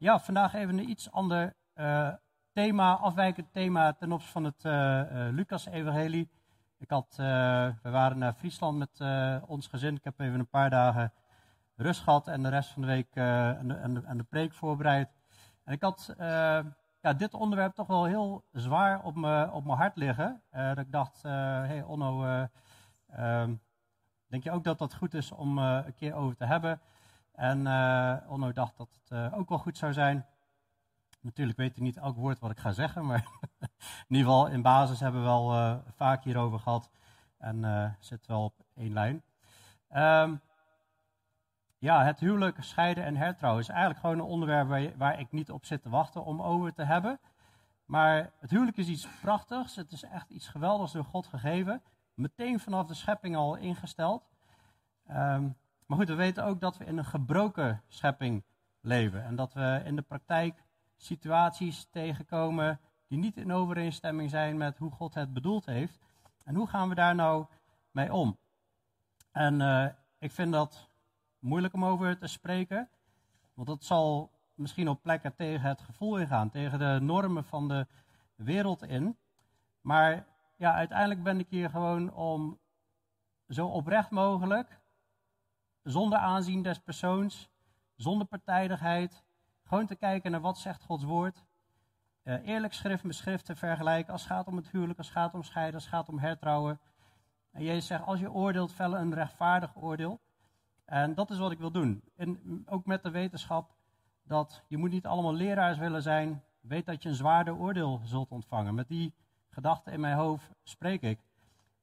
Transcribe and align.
ja, 0.00 0.18
vandaag 0.18 0.54
even 0.54 0.78
een 0.78 0.90
iets 0.90 1.10
ander 1.10 1.54
uh, 1.74 2.12
thema, 2.52 2.94
afwijkend 2.94 3.52
thema 3.52 3.92
ten 3.92 4.12
opzichte 4.12 4.32
van 4.32 4.44
het 4.44 4.64
uh, 4.64 5.28
Lucas-evangelie. 5.32 6.30
Ik 6.78 6.90
had, 6.90 7.14
we 7.82 7.90
waren 7.90 8.18
naar 8.18 8.32
Friesland 8.32 8.78
met 8.78 9.00
ons 9.46 9.66
gezin. 9.66 9.94
Ik 9.94 10.04
heb 10.04 10.20
even 10.20 10.38
een 10.38 10.48
paar 10.48 10.70
dagen 10.70 11.12
rust 11.76 12.00
gehad 12.00 12.28
en 12.28 12.42
de 12.42 12.48
rest 12.48 12.70
van 12.70 12.82
de 12.82 12.88
week 12.88 13.18
aan 13.18 13.68
de, 13.68 14.16
de, 14.16 14.22
preek 14.22 14.54
voorbereid. 14.54 15.08
En 15.64 15.72
ik 15.72 15.82
had 15.82 16.14
ja, 17.00 17.12
dit 17.16 17.34
onderwerp 17.34 17.74
toch 17.74 17.86
wel 17.86 18.04
heel 18.04 18.44
zwaar 18.52 19.02
op, 19.02 19.14
me, 19.14 19.50
op 19.52 19.64
mijn 19.64 19.78
hart 19.78 19.96
liggen. 19.96 20.42
dat 20.50 20.78
ik 20.78 20.92
dacht, 20.92 21.22
hé 21.22 21.30
hey 21.30 21.82
Onno, 21.82 22.24
ehm, 23.06 23.54
denk 24.26 24.42
je 24.42 24.50
ook 24.50 24.64
dat 24.64 24.78
dat 24.78 24.94
goed 24.94 25.14
is 25.14 25.32
om 25.32 25.58
een 25.58 25.94
keer 25.94 26.14
over 26.14 26.36
te 26.36 26.44
hebben? 26.44 26.80
En 27.40 27.60
uh, 27.66 28.16
Onno 28.28 28.52
dacht 28.52 28.76
dat 28.76 28.88
het 28.92 29.18
uh, 29.18 29.38
ook 29.38 29.48
wel 29.48 29.58
goed 29.58 29.78
zou 29.78 29.92
zijn. 29.92 30.26
Natuurlijk 31.20 31.58
weet 31.58 31.74
hij 31.74 31.84
niet 31.84 31.96
elk 31.96 32.16
woord 32.16 32.38
wat 32.38 32.50
ik 32.50 32.58
ga 32.58 32.72
zeggen, 32.72 33.06
maar 33.06 33.26
in 34.08 34.16
ieder 34.16 34.24
geval 34.24 34.46
in 34.46 34.62
basis 34.62 35.00
hebben 35.00 35.20
we 35.20 35.26
wel 35.26 35.54
uh, 35.54 35.76
vaak 35.94 36.24
hierover 36.24 36.58
gehad 36.58 36.90
en 37.38 37.96
zit 38.00 38.26
wel 38.26 38.44
op 38.44 38.54
één 38.74 38.92
lijn. 38.92 39.22
Um, 39.94 40.40
ja, 41.78 42.04
het 42.04 42.20
huwelijk, 42.20 42.56
scheiden 42.62 43.04
en 43.04 43.16
hertrouwen 43.16 43.62
is 43.62 43.68
eigenlijk 43.68 44.00
gewoon 44.00 44.18
een 44.18 44.32
onderwerp 44.32 44.68
waar, 44.68 44.96
waar, 44.96 45.20
ik 45.20 45.32
niet 45.32 45.50
op 45.50 45.64
zit 45.64 45.82
te 45.82 45.88
wachten 45.88 46.24
om 46.24 46.42
over 46.42 46.74
te 46.74 46.84
hebben. 46.84 47.20
Maar 47.84 48.32
het 48.40 48.50
huwelijk 48.50 48.76
is 48.76 48.88
iets 48.88 49.08
prachtigs, 49.20 49.76
het 49.76 49.92
is 49.92 50.02
echt 50.02 50.30
iets 50.30 50.48
geweldigs 50.48 50.92
door 50.92 51.04
God 51.04 51.26
gegeven. 51.26 51.82
Meteen 52.14 52.60
vanaf 52.60 52.86
de 52.86 52.94
schepping 52.94 53.36
al 53.36 53.56
ingesteld. 53.56 54.28
Um, 55.10 55.56
maar 55.90 55.98
goed, 55.98 56.08
we 56.08 56.14
weten 56.14 56.44
ook 56.44 56.60
dat 56.60 56.76
we 56.76 56.84
in 56.84 56.98
een 56.98 57.04
gebroken 57.04 57.82
schepping 57.88 58.44
leven. 58.80 59.24
En 59.24 59.36
dat 59.36 59.52
we 59.52 59.82
in 59.84 59.96
de 59.96 60.02
praktijk 60.02 60.64
situaties 60.96 61.88
tegenkomen 61.90 62.80
die 63.08 63.18
niet 63.18 63.36
in 63.36 63.52
overeenstemming 63.52 64.30
zijn 64.30 64.56
met 64.56 64.78
hoe 64.78 64.90
God 64.90 65.14
het 65.14 65.32
bedoeld 65.32 65.66
heeft. 65.66 65.98
En 66.44 66.54
hoe 66.54 66.66
gaan 66.66 66.88
we 66.88 66.94
daar 66.94 67.14
nou 67.14 67.46
mee 67.90 68.12
om? 68.12 68.38
En 69.30 69.60
uh, 69.60 69.86
ik 70.18 70.30
vind 70.30 70.52
dat 70.52 70.88
moeilijk 71.38 71.74
om 71.74 71.84
over 71.84 72.18
te 72.18 72.26
spreken. 72.26 72.88
Want 73.54 73.68
dat 73.68 73.84
zal 73.84 74.30
misschien 74.54 74.88
op 74.88 75.02
plekken 75.02 75.34
tegen 75.34 75.68
het 75.68 75.80
gevoel 75.80 76.18
ingaan, 76.18 76.50
tegen 76.50 76.78
de 76.78 76.98
normen 77.00 77.44
van 77.44 77.68
de 77.68 77.86
wereld 78.34 78.82
in. 78.82 79.16
Maar 79.80 80.26
ja, 80.56 80.74
uiteindelijk 80.74 81.22
ben 81.22 81.38
ik 81.38 81.48
hier 81.48 81.70
gewoon 81.70 82.12
om 82.12 82.58
zo 83.48 83.66
oprecht 83.66 84.10
mogelijk 84.10 84.79
zonder 85.82 86.18
aanzien 86.18 86.62
des 86.62 86.78
persoons, 86.78 87.50
zonder 87.96 88.26
partijdigheid, 88.26 89.24
gewoon 89.64 89.86
te 89.86 89.96
kijken 89.96 90.30
naar 90.30 90.40
wat 90.40 90.58
zegt 90.58 90.82
Gods 90.82 91.04
woord. 91.04 91.44
Uh, 92.22 92.46
eerlijk 92.46 92.72
schrift 92.72 93.04
met 93.04 93.14
schrift 93.14 93.44
te 93.44 93.56
vergelijken 93.56 94.12
als 94.12 94.22
het 94.22 94.30
gaat 94.30 94.46
om 94.46 94.56
het 94.56 94.70
huwelijk, 94.70 94.98
als 94.98 95.06
het 95.06 95.16
gaat 95.16 95.34
om 95.34 95.42
scheiden, 95.42 95.74
als 95.74 95.84
het 95.84 95.94
gaat 95.94 96.08
om 96.08 96.18
hertrouwen. 96.18 96.80
En 97.50 97.62
Jezus 97.62 97.86
zegt, 97.86 98.04
als 98.04 98.20
je 98.20 98.32
oordeelt, 98.32 98.72
vellen 98.72 99.00
een 99.00 99.14
rechtvaardig 99.14 99.76
oordeel. 99.76 100.20
En 100.84 101.14
dat 101.14 101.30
is 101.30 101.38
wat 101.38 101.50
ik 101.50 101.58
wil 101.58 101.70
doen. 101.70 102.02
En 102.16 102.62
ook 102.66 102.86
met 102.86 103.02
de 103.02 103.10
wetenschap 103.10 103.74
dat 104.22 104.64
je 104.68 104.76
moet 104.76 104.90
niet 104.90 105.06
allemaal 105.06 105.34
leraars 105.34 105.78
willen 105.78 106.02
zijn. 106.02 106.42
Weet 106.60 106.86
dat 106.86 107.02
je 107.02 107.08
een 107.08 107.14
zwaarder 107.14 107.56
oordeel 107.56 108.00
zult 108.04 108.30
ontvangen. 108.30 108.74
Met 108.74 108.88
die 108.88 109.14
gedachte 109.48 109.90
in 109.90 110.00
mijn 110.00 110.16
hoofd 110.16 110.50
spreek 110.62 111.02
ik. 111.02 111.20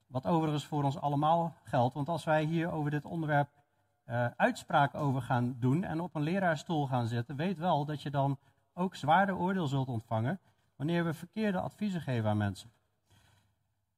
Wat 0.08 0.26
overigens 0.26 0.66
voor 0.66 0.84
ons 0.84 0.98
allemaal 1.00 1.56
geldt. 1.64 1.94
Want 1.94 2.10
als 2.10 2.24
wij 2.24 2.44
hier 2.44 2.72
over 2.72 2.92
dit 2.92 3.06
onderwerp 3.06 3.50
uh, 4.10 4.28
uitspraak 4.36 4.96
over 4.96 5.22
gaan 5.22 5.56
doen 5.60 5.84
en 5.84 6.02
op 6.02 6.16
een 6.16 6.22
leraarstoel 6.22 6.88
gaan 6.88 7.08
zitten, 7.08 7.36
weet 7.36 7.58
wel 7.58 7.86
dat 7.86 8.02
je 8.02 8.10
dan 8.10 8.38
ook 8.74 8.96
zwaarder 8.96 9.38
oordeel 9.38 9.68
zult 9.68 9.88
ontvangen 9.88 10.40
wanneer 10.76 11.06
we 11.06 11.14
verkeerde 11.14 11.60
adviezen 11.60 12.02
geven 12.02 12.30
aan 12.30 12.38
mensen. 12.38 12.72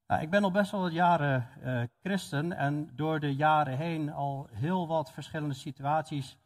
Nou, 0.08 0.22
ik 0.22 0.30
ben 0.30 0.44
al 0.44 0.52
best 0.52 0.72
wel 0.72 0.81
wat 0.81 0.92
jaren 0.92 1.48
uh, 1.64 1.81
christen 2.02 2.53
en 2.53 2.92
door 2.96 3.19
de 3.19 3.36
jaren 3.36 3.78
heen 3.78 4.12
al 4.12 4.48
heel 4.52 4.88
wat 4.88 5.12
verschillende 5.12 5.56
situaties 5.56 6.38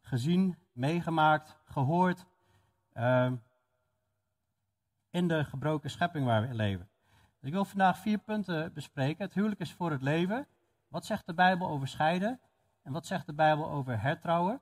gezien, 0.00 0.56
meegemaakt, 0.72 1.56
gehoord 1.64 2.26
uh, 2.94 3.32
in 5.10 5.28
de 5.28 5.44
gebroken 5.44 5.90
schepping 5.90 6.24
waar 6.24 6.48
we 6.48 6.54
leven. 6.54 6.88
ik 7.40 7.52
wil 7.52 7.64
vandaag 7.64 7.98
vier 7.98 8.18
punten 8.18 8.72
bespreken. 8.72 9.24
Het 9.24 9.34
huwelijk 9.34 9.60
is 9.60 9.72
voor 9.72 9.90
het 9.90 10.02
leven. 10.02 10.46
Wat 10.88 11.06
zegt 11.06 11.26
de 11.26 11.34
Bijbel 11.34 11.68
over 11.68 11.88
scheiden? 11.88 12.40
En 12.82 12.92
wat 12.92 13.06
zegt 13.06 13.26
de 13.26 13.34
Bijbel 13.34 13.70
over 13.70 14.00
hertrouwen? 14.00 14.60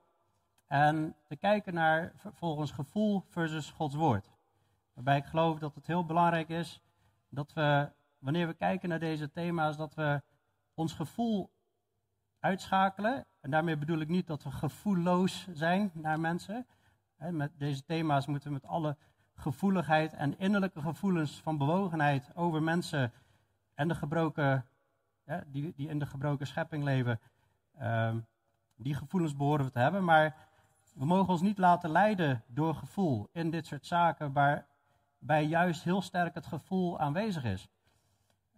En 0.66 1.16
te 1.24 1.36
kijken 1.36 1.74
naar 1.74 2.12
volgens 2.14 2.70
gevoel 2.70 3.24
versus 3.28 3.70
Gods 3.70 3.94
woord. 3.94 4.30
Waarbij 4.92 5.16
ik 5.16 5.24
geloof 5.24 5.58
dat 5.58 5.74
het 5.74 5.86
heel 5.86 6.04
belangrijk 6.04 6.48
is 6.48 6.80
dat 7.28 7.52
we, 7.52 7.92
wanneer 8.18 8.46
we 8.46 8.54
kijken 8.54 8.88
naar 8.88 8.98
deze 8.98 9.30
thema's, 9.30 9.76
dat 9.76 9.94
we 9.94 10.22
ons 10.74 10.92
gevoel 10.92 11.50
uitschakelen. 12.40 13.26
En 13.40 13.50
daarmee 13.50 13.76
bedoel 13.76 14.00
ik 14.00 14.08
niet 14.08 14.26
dat 14.26 14.42
we 14.42 14.50
gevoelloos 14.50 15.48
zijn 15.52 15.90
naar 15.94 16.20
mensen. 16.20 16.66
Met 17.16 17.58
deze 17.58 17.84
thema's 17.84 18.26
moeten 18.26 18.48
we 18.48 18.54
met 18.54 18.70
alle 18.70 18.96
gevoeligheid 19.34 20.12
en 20.12 20.38
innerlijke 20.38 20.80
gevoelens 20.80 21.40
van 21.40 21.58
bewogenheid 21.58 22.36
over 22.36 22.62
mensen 22.62 23.12
en 23.74 23.88
de 23.88 23.94
gebroken, 23.94 24.66
die, 25.46 25.72
die 25.76 25.88
in 25.88 25.98
de 25.98 26.06
gebroken 26.06 26.46
schepping 26.46 26.84
leven, 26.84 27.20
Ehm, 27.78 28.18
die 28.76 28.94
gevoelens 28.94 29.36
behoren 29.36 29.64
we 29.64 29.70
te 29.70 29.78
hebben, 29.78 30.04
maar 30.04 30.36
we 30.94 31.04
mogen 31.04 31.32
ons 31.32 31.40
niet 31.40 31.58
laten 31.58 31.90
leiden 31.90 32.44
door 32.46 32.74
gevoel 32.74 33.28
in 33.32 33.50
dit 33.50 33.66
soort 33.66 33.86
zaken, 33.86 34.32
waarbij 34.32 35.44
juist 35.44 35.82
heel 35.82 36.02
sterk 36.02 36.34
het 36.34 36.46
gevoel 36.46 37.00
aanwezig 37.00 37.44
is. 37.44 37.68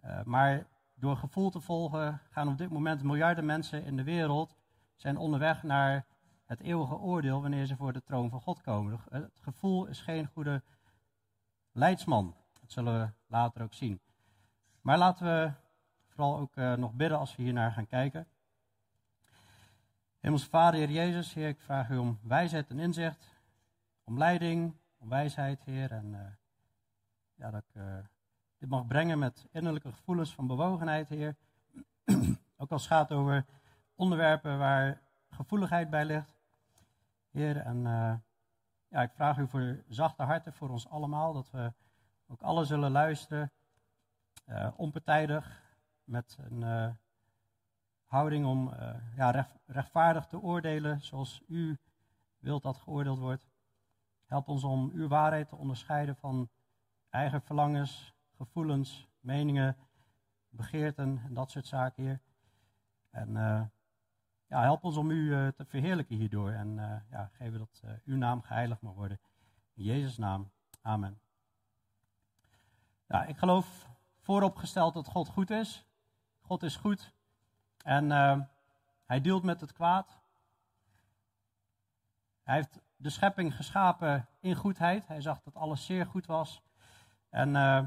Uh, 0.05 0.23
maar 0.23 0.67
door 0.93 1.17
gevoel 1.17 1.49
te 1.49 1.59
volgen 1.59 2.21
gaan 2.29 2.47
op 2.47 2.57
dit 2.57 2.69
moment 2.69 3.03
miljarden 3.03 3.45
mensen 3.45 3.83
in 3.83 3.95
de 3.95 4.03
wereld 4.03 4.55
zijn 4.95 5.17
onderweg 5.17 5.63
naar 5.63 6.05
het 6.45 6.59
eeuwige 6.59 6.97
oordeel 6.97 7.41
wanneer 7.41 7.65
ze 7.65 7.75
voor 7.75 7.93
de 7.93 8.03
troon 8.03 8.29
van 8.29 8.41
God 8.41 8.61
komen. 8.61 8.99
Het 9.09 9.39
gevoel 9.41 9.85
is 9.85 10.01
geen 10.01 10.27
goede 10.27 10.63
leidsman. 11.71 12.35
Dat 12.61 12.71
zullen 12.71 12.99
we 12.99 13.11
later 13.27 13.61
ook 13.61 13.73
zien. 13.73 14.01
Maar 14.81 14.97
laten 14.97 15.25
we 15.25 15.51
vooral 16.07 16.37
ook 16.37 16.55
uh, 16.55 16.73
nog 16.73 16.93
bidden 16.93 17.17
als 17.17 17.35
we 17.35 17.43
hiernaar 17.43 17.71
gaan 17.71 17.87
kijken. 17.87 18.27
Hemelse 20.19 20.49
Vader, 20.49 20.79
Heer 20.79 20.91
Jezus, 20.91 21.33
Heer, 21.33 21.47
ik 21.47 21.61
vraag 21.61 21.89
u 21.89 21.97
om 21.97 22.19
wijsheid 22.23 22.69
en 22.69 22.79
inzicht, 22.79 23.35
om 24.03 24.17
leiding, 24.17 24.75
om 24.97 25.09
wijsheid, 25.09 25.63
Heer. 25.63 25.91
En 25.91 26.05
uh, 26.05 26.19
ja, 27.35 27.51
dat 27.51 27.63
ik 27.63 27.75
uh, 27.81 27.97
dit 28.57 28.69
mag 28.69 28.87
brengen 28.87 29.19
met 29.19 29.47
innerlijke 29.51 29.91
gevoelens 29.91 30.33
van 30.33 30.47
bewogenheid, 30.47 31.09
Heer. 31.09 31.35
Ook 32.57 32.71
als 32.71 32.81
het 32.81 32.91
gaat 32.91 33.11
over 33.11 33.45
onderwerpen 33.95 34.57
waar 34.57 35.01
gevoeligheid 35.29 35.89
bij 35.89 36.05
ligt. 36.05 36.35
Heer, 37.31 37.57
en 37.57 37.77
uh, 37.77 38.13
ja, 38.87 39.01
ik 39.01 39.11
vraag 39.11 39.37
u 39.37 39.47
voor 39.47 39.83
zachte 39.87 40.23
harten 40.23 40.53
voor 40.53 40.69
ons 40.69 40.89
allemaal, 40.89 41.33
dat 41.33 41.51
we 41.51 41.73
ook 42.27 42.41
alle 42.41 42.65
zullen 42.65 42.91
luisteren, 42.91 43.51
onpartijdig, 44.75 45.61
met 46.03 46.37
een 46.39 46.97
houding 48.09 48.45
om 48.45 48.67
uh, 48.67 48.95
ja, 49.15 49.31
recht, 49.31 49.59
rechtvaardig 49.65 50.25
te 50.25 50.39
oordelen 50.41 51.01
zoals 51.01 51.41
u 51.47 51.79
wilt 52.39 52.63
dat 52.63 52.77
geoordeeld 52.77 53.19
wordt. 53.19 53.47
Help 54.25 54.47
ons 54.47 54.63
om 54.63 54.91
uw 54.93 55.07
waarheid 55.07 55.49
te 55.49 55.55
onderscheiden 55.55 56.15
van 56.15 56.49
eigen 57.09 57.41
verlangens, 57.41 58.13
gevoelens, 58.35 59.07
meningen, 59.19 59.77
begeerten 60.49 61.21
en 61.25 61.33
dat 61.33 61.51
soort 61.51 61.67
zaken, 61.67 62.03
hier. 62.03 62.19
En 63.09 63.29
uh, 63.29 63.61
ja, 64.47 64.61
help 64.61 64.83
ons 64.83 64.97
om 64.97 65.11
u 65.11 65.35
uh, 65.35 65.47
te 65.47 65.65
verheerlijken 65.65 66.15
hierdoor. 66.15 66.51
En 66.51 66.75
ja, 67.09 67.29
geven 67.33 67.59
dat 67.59 67.83
uw 68.05 68.17
naam 68.17 68.41
geheiligd 68.41 68.81
mag 68.81 68.93
worden. 68.93 69.19
In 69.73 69.83
Jezus' 69.83 70.17
naam. 70.17 70.51
Amen. 70.81 71.19
Ja, 73.07 73.25
ik 73.25 73.37
geloof 73.37 73.89
vooropgesteld 74.19 74.93
dat 74.93 75.07
God 75.07 75.27
goed 75.27 75.49
is. 75.49 75.85
God 76.39 76.63
is 76.63 76.75
goed. 76.75 77.17
En 77.89 78.05
uh, 78.09 78.39
hij 79.05 79.21
deelt 79.21 79.43
met 79.43 79.61
het 79.61 79.73
kwaad. 79.73 80.19
Hij 82.43 82.55
heeft 82.55 82.79
de 82.95 83.09
schepping 83.09 83.55
geschapen 83.55 84.27
in 84.39 84.55
goedheid. 84.55 85.07
Hij 85.07 85.21
zag 85.21 85.41
dat 85.41 85.55
alles 85.55 85.85
zeer 85.85 86.05
goed 86.05 86.25
was. 86.25 86.61
En 87.29 87.49
uh, 87.49 87.83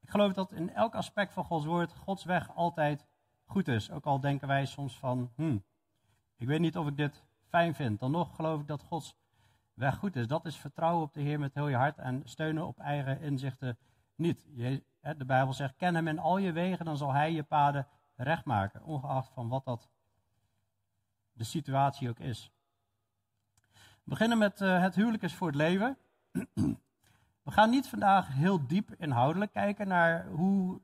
ik 0.00 0.10
geloof 0.10 0.32
dat 0.32 0.52
in 0.52 0.74
elk 0.74 0.94
aspect 0.94 1.32
van 1.32 1.44
Gods 1.44 1.64
woord 1.64 1.92
Gods 1.92 2.24
weg 2.24 2.54
altijd 2.54 3.06
goed 3.44 3.68
is. 3.68 3.90
Ook 3.90 4.04
al 4.04 4.20
denken 4.20 4.48
wij 4.48 4.66
soms 4.66 4.98
van, 4.98 5.32
hmm, 5.34 5.64
ik 6.36 6.46
weet 6.46 6.60
niet 6.60 6.78
of 6.78 6.86
ik 6.86 6.96
dit 6.96 7.24
fijn 7.48 7.74
vind. 7.74 8.00
Dan 8.00 8.10
nog 8.10 8.36
geloof 8.36 8.60
ik 8.60 8.66
dat 8.66 8.82
Gods 8.82 9.16
weg 9.74 9.96
goed 9.96 10.16
is. 10.16 10.26
Dat 10.26 10.44
is 10.44 10.56
vertrouwen 10.56 11.02
op 11.02 11.12
de 11.12 11.20
Heer 11.20 11.38
met 11.38 11.54
heel 11.54 11.68
je 11.68 11.76
hart 11.76 11.98
en 11.98 12.22
steunen 12.24 12.66
op 12.66 12.78
eigen 12.78 13.20
inzichten 13.20 13.78
niet. 14.14 14.46
De 15.00 15.24
Bijbel 15.26 15.52
zegt, 15.52 15.76
ken 15.76 15.94
hem 15.94 16.08
in 16.08 16.18
al 16.18 16.38
je 16.38 16.52
wegen, 16.52 16.84
dan 16.84 16.96
zal 16.96 17.12
hij 17.12 17.32
je 17.32 17.42
paden 17.42 17.86
recht 18.16 18.44
maken, 18.44 18.82
ongeacht 18.82 19.32
van 19.32 19.48
wat 19.48 19.64
dat 19.64 19.88
de 21.32 21.44
situatie 21.44 22.08
ook 22.08 22.18
is. 22.18 22.52
We 23.72 24.10
beginnen 24.10 24.38
met 24.38 24.60
uh, 24.60 24.80
het 24.80 24.94
huwelijk 24.94 25.22
is 25.22 25.34
voor 25.34 25.46
het 25.46 25.56
leven. 25.56 25.96
We 27.42 27.50
gaan 27.50 27.70
niet 27.70 27.88
vandaag 27.88 28.28
heel 28.28 28.66
diep 28.66 28.94
inhoudelijk 28.98 29.52
kijken 29.52 29.88
naar 29.88 30.26
hoe 30.26 30.80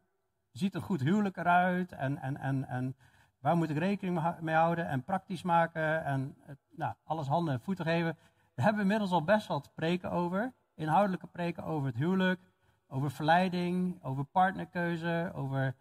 ziet 0.53 0.75
een 0.75 0.81
goed 0.81 1.01
huwelijk 1.01 1.37
eruit 1.37 1.93
en, 1.93 2.19
en, 2.19 2.37
en, 2.37 2.69
en 2.69 2.97
waar 3.39 3.57
moet 3.57 3.71
ik 3.71 3.79
rekening 3.79 4.41
mee 4.41 4.55
houden 4.55 4.89
en 4.89 5.05
praktisch 5.05 5.43
maken 5.43 6.05
en 6.05 6.37
nou, 6.71 6.95
alles 7.05 7.27
handen 7.27 7.55
en 7.55 7.61
voeten 7.61 7.85
geven. 7.85 8.17
Daar 8.55 8.65
hebben 8.65 8.75
we 8.75 8.83
inmiddels 8.83 9.11
al 9.11 9.25
best 9.25 9.47
wat 9.47 9.75
preken 9.75 10.11
over, 10.11 10.53
inhoudelijke 10.75 11.27
preken 11.27 11.65
over 11.65 11.87
het 11.87 11.97
huwelijk, 11.97 12.41
over 12.87 13.11
verleiding, 13.11 14.03
over 14.03 14.25
partnerkeuze, 14.25 15.31
over 15.35 15.75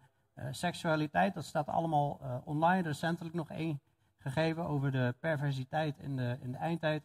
seksualiteit. 0.50 1.34
Dat 1.34 1.44
staat 1.44 1.68
allemaal 1.68 2.18
uh, 2.22 2.36
online. 2.44 2.82
Recentelijk 2.82 3.34
nog 3.34 3.50
één 3.50 3.80
gegeven 4.18 4.64
over 4.64 4.90
de 4.90 5.14
perversiteit 5.20 5.98
in 5.98 6.16
de, 6.16 6.38
in 6.40 6.52
de 6.52 6.58
eindtijd. 6.58 7.02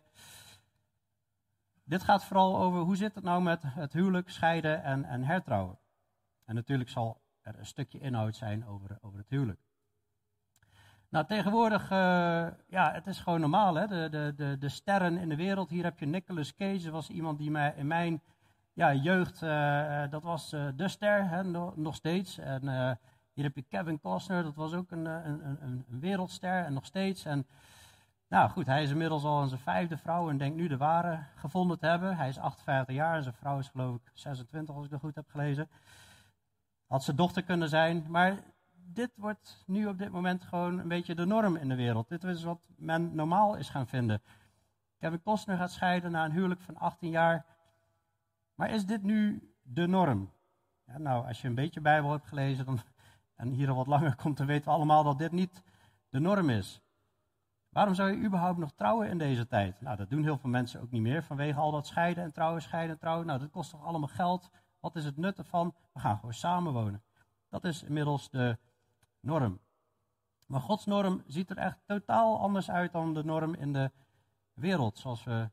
Dit 1.83 2.03
gaat 2.03 2.25
vooral 2.25 2.57
over 2.57 2.79
hoe 2.79 2.95
zit 2.95 3.15
het 3.15 3.23
nou 3.23 3.41
met 3.41 3.63
het 3.63 3.93
huwelijk, 3.93 4.29
scheiden 4.29 4.83
en, 4.83 5.05
en 5.05 5.23
hertrouwen. 5.23 5.77
En 6.45 6.55
natuurlijk 6.55 6.89
zal 6.89 7.21
er 7.41 7.59
een 7.59 7.65
stukje 7.65 7.99
inhoud 7.99 8.35
zijn 8.35 8.67
over, 8.67 8.97
over 9.01 9.19
het 9.19 9.29
huwelijk. 9.29 9.59
Nou, 11.09 11.25
tegenwoordig, 11.25 11.83
uh, 11.83 11.97
ja, 12.67 12.91
het 12.91 13.07
is 13.07 13.19
gewoon 13.19 13.39
normaal, 13.39 13.75
hè? 13.75 13.87
De, 13.87 14.07
de, 14.09 14.33
de, 14.35 14.57
de 14.57 14.69
sterren 14.69 15.17
in 15.17 15.29
de 15.29 15.35
wereld. 15.35 15.69
Hier 15.69 15.83
heb 15.83 15.99
je 15.99 16.05
Nicolas 16.05 16.55
Cage, 16.55 16.83
dat 16.83 16.91
was 16.91 17.09
iemand 17.09 17.37
die 17.37 17.51
mij 17.51 17.73
in 17.75 17.87
mijn 17.87 18.21
ja, 18.73 18.93
jeugd, 18.93 19.41
uh, 19.41 20.09
dat 20.09 20.23
was 20.23 20.49
de 20.49 20.87
ster, 20.87 21.29
hè? 21.29 21.43
Nog, 21.43 21.75
nog 21.75 21.95
steeds. 21.95 22.37
En 22.37 22.97
hier 23.33 23.43
heb 23.43 23.55
je 23.55 23.61
Kevin 23.61 23.99
Costner, 23.99 24.43
dat 24.43 24.55
was 24.55 24.73
ook 24.73 24.91
een, 24.91 25.05
een, 25.05 25.45
een, 25.47 25.57
een 25.61 25.99
wereldster 25.99 26.63
en 26.65 26.73
nog 26.73 26.85
steeds. 26.85 27.25
En 27.25 27.47
nou 28.27 28.49
goed, 28.49 28.65
hij 28.65 28.83
is 28.83 28.89
inmiddels 28.89 29.23
al 29.23 29.47
zijn 29.47 29.59
vijfde 29.59 29.97
vrouw 29.97 30.29
en 30.29 30.37
denkt 30.37 30.55
nu 30.55 30.67
de 30.67 30.77
ware 30.77 31.23
gevonden 31.35 31.79
te 31.79 31.85
hebben. 31.85 32.17
Hij 32.17 32.27
is 32.27 32.37
58 32.37 32.95
jaar 32.95 33.15
en 33.15 33.23
zijn 33.23 33.35
vrouw 33.35 33.59
is 33.59 33.67
geloof 33.67 33.95
ik 33.95 34.11
26 34.13 34.75
als 34.75 34.85
ik 34.85 34.91
dat 34.91 34.99
goed 34.99 35.15
heb 35.15 35.29
gelezen. 35.29 35.69
Had 36.87 37.03
zijn 37.03 37.17
dochter 37.17 37.43
kunnen 37.43 37.69
zijn, 37.69 38.05
maar 38.09 38.43
dit 38.71 39.11
wordt 39.15 39.63
nu 39.65 39.87
op 39.87 39.97
dit 39.97 40.11
moment 40.11 40.43
gewoon 40.43 40.79
een 40.79 40.87
beetje 40.87 41.15
de 41.15 41.25
norm 41.25 41.55
in 41.55 41.69
de 41.69 41.75
wereld. 41.75 42.09
Dit 42.09 42.23
is 42.23 42.43
wat 42.43 42.69
men 42.77 43.15
normaal 43.15 43.55
is 43.55 43.69
gaan 43.69 43.87
vinden. 43.87 44.21
Kevin 44.99 45.21
Costner 45.21 45.57
gaat 45.57 45.71
scheiden 45.71 46.11
na 46.11 46.25
een 46.25 46.31
huwelijk 46.31 46.61
van 46.61 46.77
18 46.77 47.09
jaar. 47.09 47.45
Maar 48.55 48.69
is 48.69 48.85
dit 48.85 49.03
nu 49.03 49.51
de 49.61 49.87
norm? 49.87 50.31
Ja, 50.85 50.97
nou, 50.97 51.27
als 51.27 51.41
je 51.41 51.47
een 51.47 51.55
beetje 51.55 51.81
Bijbel 51.81 52.11
hebt 52.11 52.27
gelezen 52.27 52.65
dan, 52.65 52.79
en 53.35 53.49
hier 53.49 53.69
al 53.69 53.75
wat 53.75 53.87
langer 53.87 54.15
komt, 54.15 54.37
dan 54.37 54.47
weten 54.47 54.65
we 54.65 54.71
allemaal 54.71 55.03
dat 55.03 55.17
dit 55.17 55.31
niet 55.31 55.63
de 56.09 56.19
norm 56.19 56.49
is. 56.49 56.81
Waarom 57.69 57.93
zou 57.93 58.11
je 58.11 58.25
überhaupt 58.25 58.57
nog 58.57 58.71
trouwen 58.71 59.09
in 59.09 59.17
deze 59.17 59.47
tijd? 59.47 59.81
Nou, 59.81 59.97
dat 59.97 60.09
doen 60.09 60.23
heel 60.23 60.37
veel 60.37 60.49
mensen 60.49 60.81
ook 60.81 60.91
niet 60.91 61.01
meer 61.01 61.23
vanwege 61.23 61.59
al 61.59 61.71
dat 61.71 61.87
scheiden 61.87 62.23
en 62.23 62.31
trouwen, 62.31 62.61
scheiden 62.61 62.91
en 62.91 62.99
trouwen. 62.99 63.25
Nou, 63.25 63.39
dat 63.39 63.49
kost 63.49 63.69
toch 63.69 63.83
allemaal 63.83 64.07
geld? 64.07 64.49
Wat 64.79 64.95
is 64.95 65.05
het 65.05 65.17
nut 65.17 65.37
ervan? 65.37 65.75
We 65.93 65.99
gaan 65.99 66.15
gewoon 66.15 66.33
samenwonen. 66.33 67.03
Dat 67.49 67.63
is 67.63 67.83
inmiddels 67.83 68.29
de 68.29 68.57
norm. 69.19 69.59
Maar 70.47 70.61
Gods 70.61 70.85
norm 70.85 71.23
ziet 71.27 71.49
er 71.49 71.57
echt 71.57 71.77
totaal 71.85 72.39
anders 72.39 72.69
uit 72.69 72.91
dan 72.91 73.13
de 73.13 73.23
norm 73.23 73.53
in 73.53 73.73
de 73.73 73.91
wereld, 74.53 74.97
zoals 74.97 75.23
we 75.23 75.51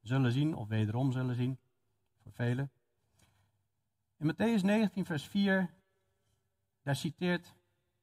zullen 0.00 0.32
zien, 0.32 0.56
of 0.56 0.68
wederom 0.68 1.12
zullen 1.12 1.34
zien, 1.34 1.58
voor 2.22 2.32
velen. 2.32 2.70
In 4.16 4.32
Matthäus 4.32 4.62
19, 4.62 5.04
vers 5.04 5.24
4, 5.24 5.70
daar 6.82 6.96
citeert 6.96 7.54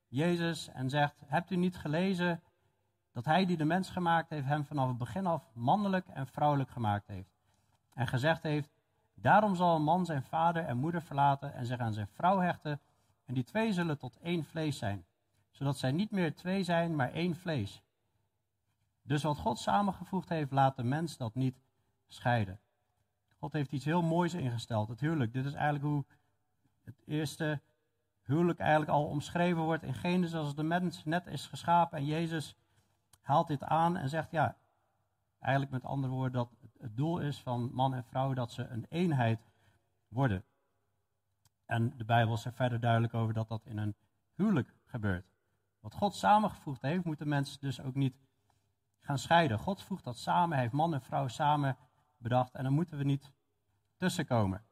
Jezus 0.07 0.67
en 0.67 0.89
zegt: 0.89 1.21
Hebt 1.25 1.51
u 1.51 1.55
niet 1.55 1.77
gelezen 1.77 2.41
dat 3.11 3.25
hij 3.25 3.45
die 3.45 3.57
de 3.57 3.65
mens 3.65 3.89
gemaakt 3.89 4.29
heeft, 4.29 4.45
hem 4.45 4.65
vanaf 4.65 4.87
het 4.87 4.97
begin 4.97 5.25
af 5.25 5.49
mannelijk 5.53 6.07
en 6.07 6.27
vrouwelijk 6.27 6.69
gemaakt 6.69 7.07
heeft? 7.07 7.37
En 7.93 8.07
gezegd 8.07 8.43
heeft: 8.43 8.69
Daarom 9.13 9.55
zal 9.55 9.75
een 9.75 9.83
man 9.83 10.05
zijn 10.05 10.23
vader 10.23 10.65
en 10.65 10.77
moeder 10.77 11.01
verlaten 11.01 11.53
en 11.53 11.65
zich 11.65 11.79
aan 11.79 11.93
zijn 11.93 12.07
vrouw 12.07 12.39
hechten, 12.39 12.81
en 13.25 13.33
die 13.33 13.43
twee 13.43 13.73
zullen 13.73 13.97
tot 13.97 14.17
één 14.17 14.43
vlees 14.43 14.77
zijn, 14.77 15.05
zodat 15.51 15.77
zij 15.77 15.91
niet 15.91 16.11
meer 16.11 16.35
twee 16.35 16.63
zijn, 16.63 16.95
maar 16.95 17.11
één 17.11 17.35
vlees. 17.35 17.83
Dus 19.01 19.23
wat 19.23 19.37
God 19.37 19.59
samengevoegd 19.59 20.29
heeft, 20.29 20.51
laat 20.51 20.75
de 20.75 20.83
mens 20.83 21.17
dat 21.17 21.35
niet 21.35 21.61
scheiden. 22.07 22.59
God 23.37 23.53
heeft 23.53 23.71
iets 23.71 23.85
heel 23.85 24.01
moois 24.01 24.33
ingesteld, 24.33 24.89
het 24.89 24.99
huwelijk. 24.99 25.33
Dit 25.33 25.45
is 25.45 25.53
eigenlijk 25.53 25.83
hoe 25.83 26.05
het 26.83 27.01
eerste 27.05 27.61
huwelijk 28.29 28.59
eigenlijk 28.59 28.91
al 28.91 29.05
omschreven 29.05 29.61
wordt 29.61 29.83
in 29.83 29.93
Genesis 29.93 30.35
als 30.35 30.55
de 30.55 30.63
mens 30.63 31.05
net 31.05 31.27
is 31.27 31.47
geschapen. 31.47 31.97
En 31.97 32.05
Jezus 32.05 32.55
haalt 33.21 33.47
dit 33.47 33.63
aan 33.63 33.97
en 33.97 34.09
zegt, 34.09 34.31
ja, 34.31 34.57
eigenlijk 35.39 35.71
met 35.71 35.83
andere 35.83 36.13
woorden, 36.13 36.31
dat 36.31 36.49
het 36.79 36.97
doel 36.97 37.19
is 37.19 37.41
van 37.41 37.73
man 37.73 37.93
en 37.93 38.03
vrouw 38.03 38.33
dat 38.33 38.51
ze 38.51 38.67
een 38.67 38.85
eenheid 38.89 39.39
worden. 40.07 40.43
En 41.65 41.97
de 41.97 42.05
Bijbel 42.05 42.33
is 42.33 42.45
er 42.45 42.53
verder 42.53 42.79
duidelijk 42.79 43.13
over 43.13 43.33
dat 43.33 43.47
dat 43.47 43.65
in 43.65 43.77
een 43.77 43.95
huwelijk 44.35 44.73
gebeurt. 44.85 45.25
Wat 45.79 45.93
God 45.93 46.15
samengevoegd 46.15 46.81
heeft, 46.81 47.03
moeten 47.03 47.27
mensen 47.27 47.59
dus 47.61 47.81
ook 47.81 47.95
niet 47.95 48.15
gaan 48.99 49.17
scheiden. 49.17 49.59
God 49.59 49.83
voegt 49.83 50.03
dat 50.03 50.17
samen, 50.17 50.57
heeft 50.57 50.73
man 50.73 50.93
en 50.93 51.01
vrouw 51.01 51.27
samen 51.27 51.77
bedacht 52.17 52.55
en 52.55 52.63
dan 52.63 52.73
moeten 52.73 52.97
we 52.97 53.03
niet 53.03 53.31
tussenkomen. 53.97 54.63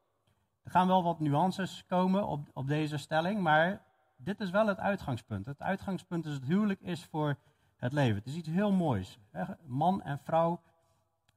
Er 0.68 0.74
gaan 0.74 0.86
wel 0.86 1.02
wat 1.02 1.20
nuances 1.20 1.84
komen 1.86 2.26
op, 2.26 2.48
op 2.52 2.66
deze 2.66 2.96
stelling, 2.96 3.40
maar 3.40 3.82
dit 4.16 4.40
is 4.40 4.50
wel 4.50 4.66
het 4.66 4.78
uitgangspunt. 4.78 5.46
Het 5.46 5.62
uitgangspunt 5.62 6.26
is 6.26 6.34
het 6.34 6.44
huwelijk 6.44 6.80
is 6.80 7.04
voor 7.04 7.38
het 7.76 7.92
leven. 7.92 8.16
Het 8.16 8.26
is 8.26 8.34
iets 8.34 8.48
heel 8.48 8.72
moois. 8.72 9.18
Man 9.66 10.02
en 10.02 10.18
vrouw 10.18 10.60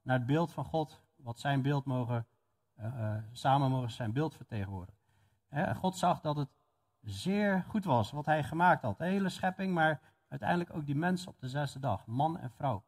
naar 0.02 0.16
het 0.16 0.26
beeld 0.26 0.52
van 0.52 0.64
God, 0.64 1.02
wat 1.16 1.38
zijn 1.38 1.62
beeld 1.62 1.84
mogen, 1.84 2.26
uh, 2.80 3.14
samen 3.30 3.70
mogen 3.70 3.90
zijn 3.90 4.12
beeld 4.12 4.34
vertegenwoordigen. 4.34 5.00
God 5.76 5.96
zag 5.96 6.20
dat 6.20 6.36
het 6.36 6.50
zeer 7.00 7.64
goed 7.68 7.84
was 7.84 8.10
wat 8.10 8.26
hij 8.26 8.44
gemaakt 8.44 8.82
had. 8.82 8.98
De 8.98 9.04
hele 9.04 9.28
schepping, 9.28 9.74
maar 9.74 10.00
uiteindelijk 10.28 10.74
ook 10.74 10.86
die 10.86 10.96
mensen 10.96 11.28
op 11.28 11.40
de 11.40 11.48
zesde 11.48 11.78
dag, 11.78 12.06
man 12.06 12.38
en 12.38 12.50
vrouw. 12.50 12.84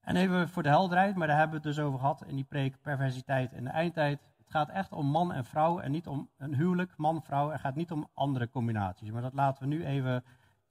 En 0.00 0.16
even 0.16 0.48
voor 0.48 0.62
de 0.62 0.68
helderheid, 0.68 1.16
maar 1.16 1.26
daar 1.26 1.38
hebben 1.38 1.60
we 1.60 1.68
het 1.68 1.76
dus 1.76 1.84
over 1.84 1.98
gehad 1.98 2.24
in 2.26 2.34
die 2.34 2.44
preek 2.44 2.80
perversiteit 2.80 3.52
in 3.52 3.64
de 3.64 3.70
eindtijd. 3.70 4.20
Het 4.38 4.50
gaat 4.50 4.68
echt 4.68 4.92
om 4.92 5.06
man 5.06 5.32
en 5.32 5.44
vrouw 5.44 5.80
en 5.80 5.90
niet 5.90 6.06
om 6.06 6.30
een 6.36 6.54
huwelijk, 6.54 6.96
man-vrouw. 6.96 7.50
Het 7.50 7.60
gaat 7.60 7.74
niet 7.74 7.90
om 7.90 8.08
andere 8.14 8.48
combinaties. 8.48 9.10
Maar 9.10 9.22
dat 9.22 9.34
laten 9.34 9.62
we 9.62 9.68
nu 9.68 9.84
even 9.84 10.24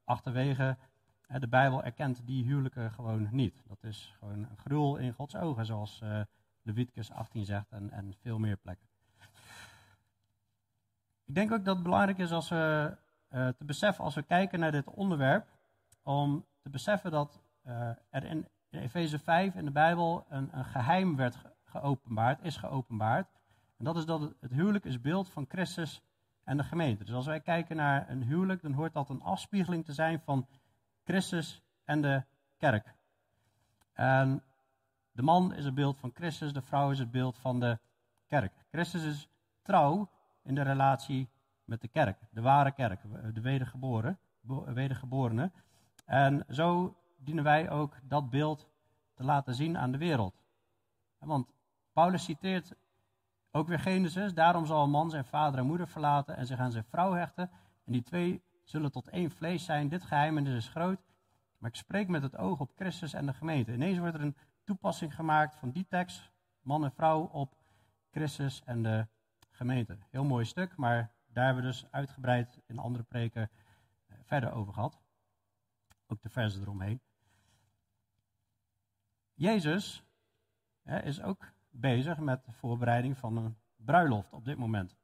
achterwege. 0.03 0.77
De 1.27 1.47
Bijbel 1.47 1.83
erkent 1.83 2.25
die 2.25 2.43
huwelijken 2.43 2.91
gewoon 2.91 3.27
niet. 3.31 3.63
Dat 3.67 3.83
is 3.83 4.15
gewoon 4.19 4.37
een 4.37 4.57
gruwel 4.57 4.97
in 4.97 5.13
Gods 5.13 5.35
ogen, 5.35 5.65
zoals 5.65 6.01
uh, 6.03 6.21
Leviticus 6.61 7.11
18 7.11 7.45
zegt 7.45 7.71
en, 7.71 7.91
en 7.91 8.13
veel 8.21 8.39
meer 8.39 8.57
plekken. 8.57 8.87
Ik 11.25 11.35
denk 11.35 11.51
ook 11.51 11.65
dat 11.65 11.75
het 11.75 11.83
belangrijk 11.83 12.17
is 12.17 12.31
als 12.31 12.49
we, 12.49 12.97
uh, 13.29 13.47
te 13.47 13.65
beseffen, 13.65 14.03
als 14.03 14.15
we 14.15 14.23
kijken 14.23 14.59
naar 14.59 14.71
dit 14.71 14.87
onderwerp, 14.87 15.47
om 16.03 16.45
te 16.61 16.69
beseffen 16.69 17.11
dat 17.11 17.41
uh, 17.65 17.89
er 18.09 18.23
in, 18.23 18.47
in 18.69 18.79
Efeze 18.79 19.19
5 19.19 19.55
in 19.55 19.65
de 19.65 19.71
Bijbel 19.71 20.25
een, 20.29 20.57
een 20.57 20.65
geheim 20.65 21.15
werd 21.15 21.37
geopenbaard, 21.63 22.43
is 22.43 22.57
geopenbaard. 22.57 23.27
En 23.77 23.85
dat 23.85 23.97
is 23.97 24.05
dat 24.05 24.21
het, 24.21 24.51
huwelijk 24.51 24.85
is 24.85 25.01
beeld 25.01 25.29
van 25.29 25.45
Christus 25.47 26.01
en 26.43 26.57
de 26.57 26.63
gemeente. 26.63 27.03
Dus 27.03 27.13
als 27.13 27.25
wij 27.25 27.39
kijken 27.39 27.75
naar 27.75 28.09
een 28.09 28.23
huwelijk, 28.23 28.61
dan 28.61 28.73
hoort 28.73 28.93
dat 28.93 29.09
een 29.09 29.21
afspiegeling 29.21 29.85
te 29.85 29.93
zijn 29.93 30.19
van 30.19 30.47
Christus 31.03 31.61
en 31.83 32.01
de 32.01 32.23
kerk. 32.57 32.95
En 33.93 34.43
de 35.11 35.21
man 35.21 35.53
is 35.53 35.65
het 35.65 35.73
beeld 35.73 35.97
van 35.97 36.11
Christus, 36.13 36.53
de 36.53 36.61
vrouw 36.61 36.91
is 36.91 36.99
het 36.99 37.11
beeld 37.11 37.37
van 37.37 37.59
de 37.59 37.79
kerk. 38.27 38.53
Christus 38.71 39.03
is 39.03 39.29
trouw 39.61 40.09
in 40.43 40.55
de 40.55 40.61
relatie 40.61 41.29
met 41.63 41.81
de 41.81 41.87
kerk, 41.87 42.19
de 42.31 42.41
ware 42.41 42.71
kerk, 42.71 43.01
de 43.33 43.41
wedergeboren, 43.41 44.19
wedergeborene. 44.73 45.51
En 46.05 46.45
zo 46.49 46.98
dienen 47.19 47.43
wij 47.43 47.69
ook 47.69 47.97
dat 48.03 48.29
beeld 48.29 48.69
te 49.13 49.23
laten 49.23 49.55
zien 49.55 49.77
aan 49.77 49.91
de 49.91 49.97
wereld. 49.97 50.41
Want 51.17 51.53
Paulus 51.93 52.23
citeert 52.23 52.75
ook 53.51 53.67
weer 53.67 53.79
Genesis, 53.79 54.33
daarom 54.33 54.65
zal 54.65 54.83
een 54.83 54.89
man 54.89 55.09
zijn 55.09 55.25
vader 55.25 55.59
en 55.59 55.65
moeder 55.65 55.87
verlaten 55.87 56.35
en 56.35 56.45
zich 56.45 56.59
aan 56.59 56.71
zijn 56.71 56.83
vrouw 56.83 57.13
hechten. 57.13 57.51
En 57.85 57.91
die 57.91 58.03
twee 58.03 58.43
zullen 58.63 58.91
tot 58.91 59.09
één 59.09 59.31
vlees 59.31 59.65
zijn. 59.65 59.89
Dit 59.89 60.03
geheim 60.03 60.37
is 60.37 60.69
groot. 60.69 60.99
Maar 61.57 61.69
ik 61.69 61.75
spreek 61.75 62.07
met 62.07 62.21
het 62.21 62.37
oog 62.37 62.59
op 62.59 62.71
Christus 62.75 63.13
en 63.13 63.25
de 63.25 63.33
gemeente. 63.33 63.73
Ineens 63.73 63.97
wordt 63.99 64.15
er 64.15 64.21
een 64.21 64.37
toepassing 64.63 65.15
gemaakt 65.15 65.55
van 65.55 65.71
die 65.71 65.85
tekst, 65.87 66.31
man 66.61 66.83
en 66.83 66.91
vrouw, 66.91 67.21
op 67.21 67.55
Christus 68.11 68.61
en 68.65 68.83
de 68.83 69.07
gemeente. 69.49 69.97
Heel 70.09 70.23
mooi 70.23 70.45
stuk, 70.45 70.75
maar 70.77 71.11
daar 71.27 71.45
hebben 71.45 71.63
we 71.63 71.69
dus 71.69 71.87
uitgebreid 71.91 72.59
in 72.65 72.79
andere 72.79 73.03
preken 73.03 73.49
eh, 74.07 74.17
verder 74.23 74.51
over 74.51 74.73
gehad. 74.73 74.99
Ook 76.07 76.21
de 76.21 76.29
versen 76.29 76.61
eromheen. 76.61 77.01
Jezus 79.39 80.03
hè, 80.83 80.99
is 81.03 81.21
ook 81.21 81.51
bezig 81.69 82.17
met 82.17 82.45
de 82.45 82.51
voorbereiding 82.51 83.17
van 83.17 83.37
een 83.37 83.57
bruiloft 83.75 84.33
op 84.33 84.45
dit 84.45 84.57
moment. 84.57 84.95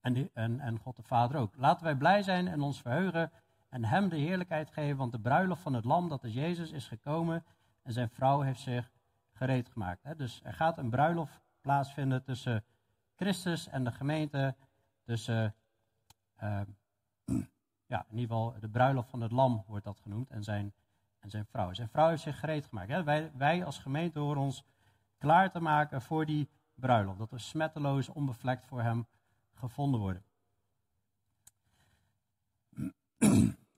En, 0.00 0.30
en, 0.34 0.60
en 0.60 0.78
God 0.78 0.96
de 0.96 1.02
Vader 1.02 1.40
ook. 1.40 1.56
Laten 1.56 1.84
wij 1.84 1.96
blij 1.96 2.22
zijn 2.22 2.48
en 2.48 2.60
ons 2.60 2.80
verheugen 2.80 3.32
en 3.68 3.84
Hem 3.84 4.08
de 4.08 4.16
heerlijkheid 4.16 4.70
geven, 4.70 4.96
want 4.96 5.12
de 5.12 5.20
bruiloft 5.20 5.62
van 5.62 5.72
het 5.72 5.84
Lam, 5.84 6.08
dat 6.08 6.24
is 6.24 6.34
Jezus, 6.34 6.70
is 6.70 6.88
gekomen 6.88 7.44
en 7.82 7.92
zijn 7.92 8.10
vrouw 8.10 8.40
heeft 8.40 8.60
zich 8.60 8.90
gereed 9.32 9.68
gemaakt. 9.68 10.02
Hè. 10.02 10.16
Dus 10.16 10.40
er 10.44 10.54
gaat 10.54 10.78
een 10.78 10.90
bruiloft 10.90 11.40
plaatsvinden 11.60 12.22
tussen 12.22 12.64
Christus 13.14 13.68
en 13.68 13.84
de 13.84 13.92
gemeente, 13.92 14.56
tussen, 15.02 15.54
uh, 16.42 16.60
ja, 17.92 18.06
in 18.08 18.18
ieder 18.18 18.36
geval 18.36 18.54
de 18.60 18.68
bruiloft 18.68 19.10
van 19.10 19.20
het 19.20 19.32
lam 19.32 19.64
wordt 19.66 19.84
dat 19.84 20.00
genoemd, 20.00 20.30
en 20.30 20.42
zijn, 20.44 20.74
en 21.28 21.34
zijn 21.34 21.46
vrouw. 21.46 21.74
Zijn 21.74 21.88
vrouw 21.88 22.08
heeft 22.08 22.22
zich 22.22 22.38
gereed 22.38 22.66
gemaakt. 22.66 23.04
Wij, 23.04 23.30
wij 23.34 23.64
als 23.64 23.78
gemeente 23.78 24.18
horen 24.18 24.42
ons 24.42 24.64
klaar 25.18 25.50
te 25.50 25.60
maken 25.60 26.02
voor 26.02 26.26
die 26.26 26.48
bruiloft. 26.74 27.18
Dat 27.18 27.30
we 27.30 27.38
smetteloos, 27.38 28.08
onbevlekt 28.08 28.64
voor 28.64 28.82
hem 28.82 29.06
gevonden 29.54 30.00
worden. 30.00 30.22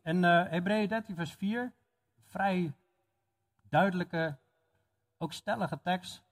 In 0.02 0.22
uh, 0.22 0.48
Hebreeën 0.48 0.88
13, 0.88 1.14
vers 1.14 1.32
4, 1.32 1.72
vrij 2.26 2.72
duidelijke, 3.68 4.36
ook 5.18 5.32
stellige 5.32 5.80
tekst. 5.80 6.22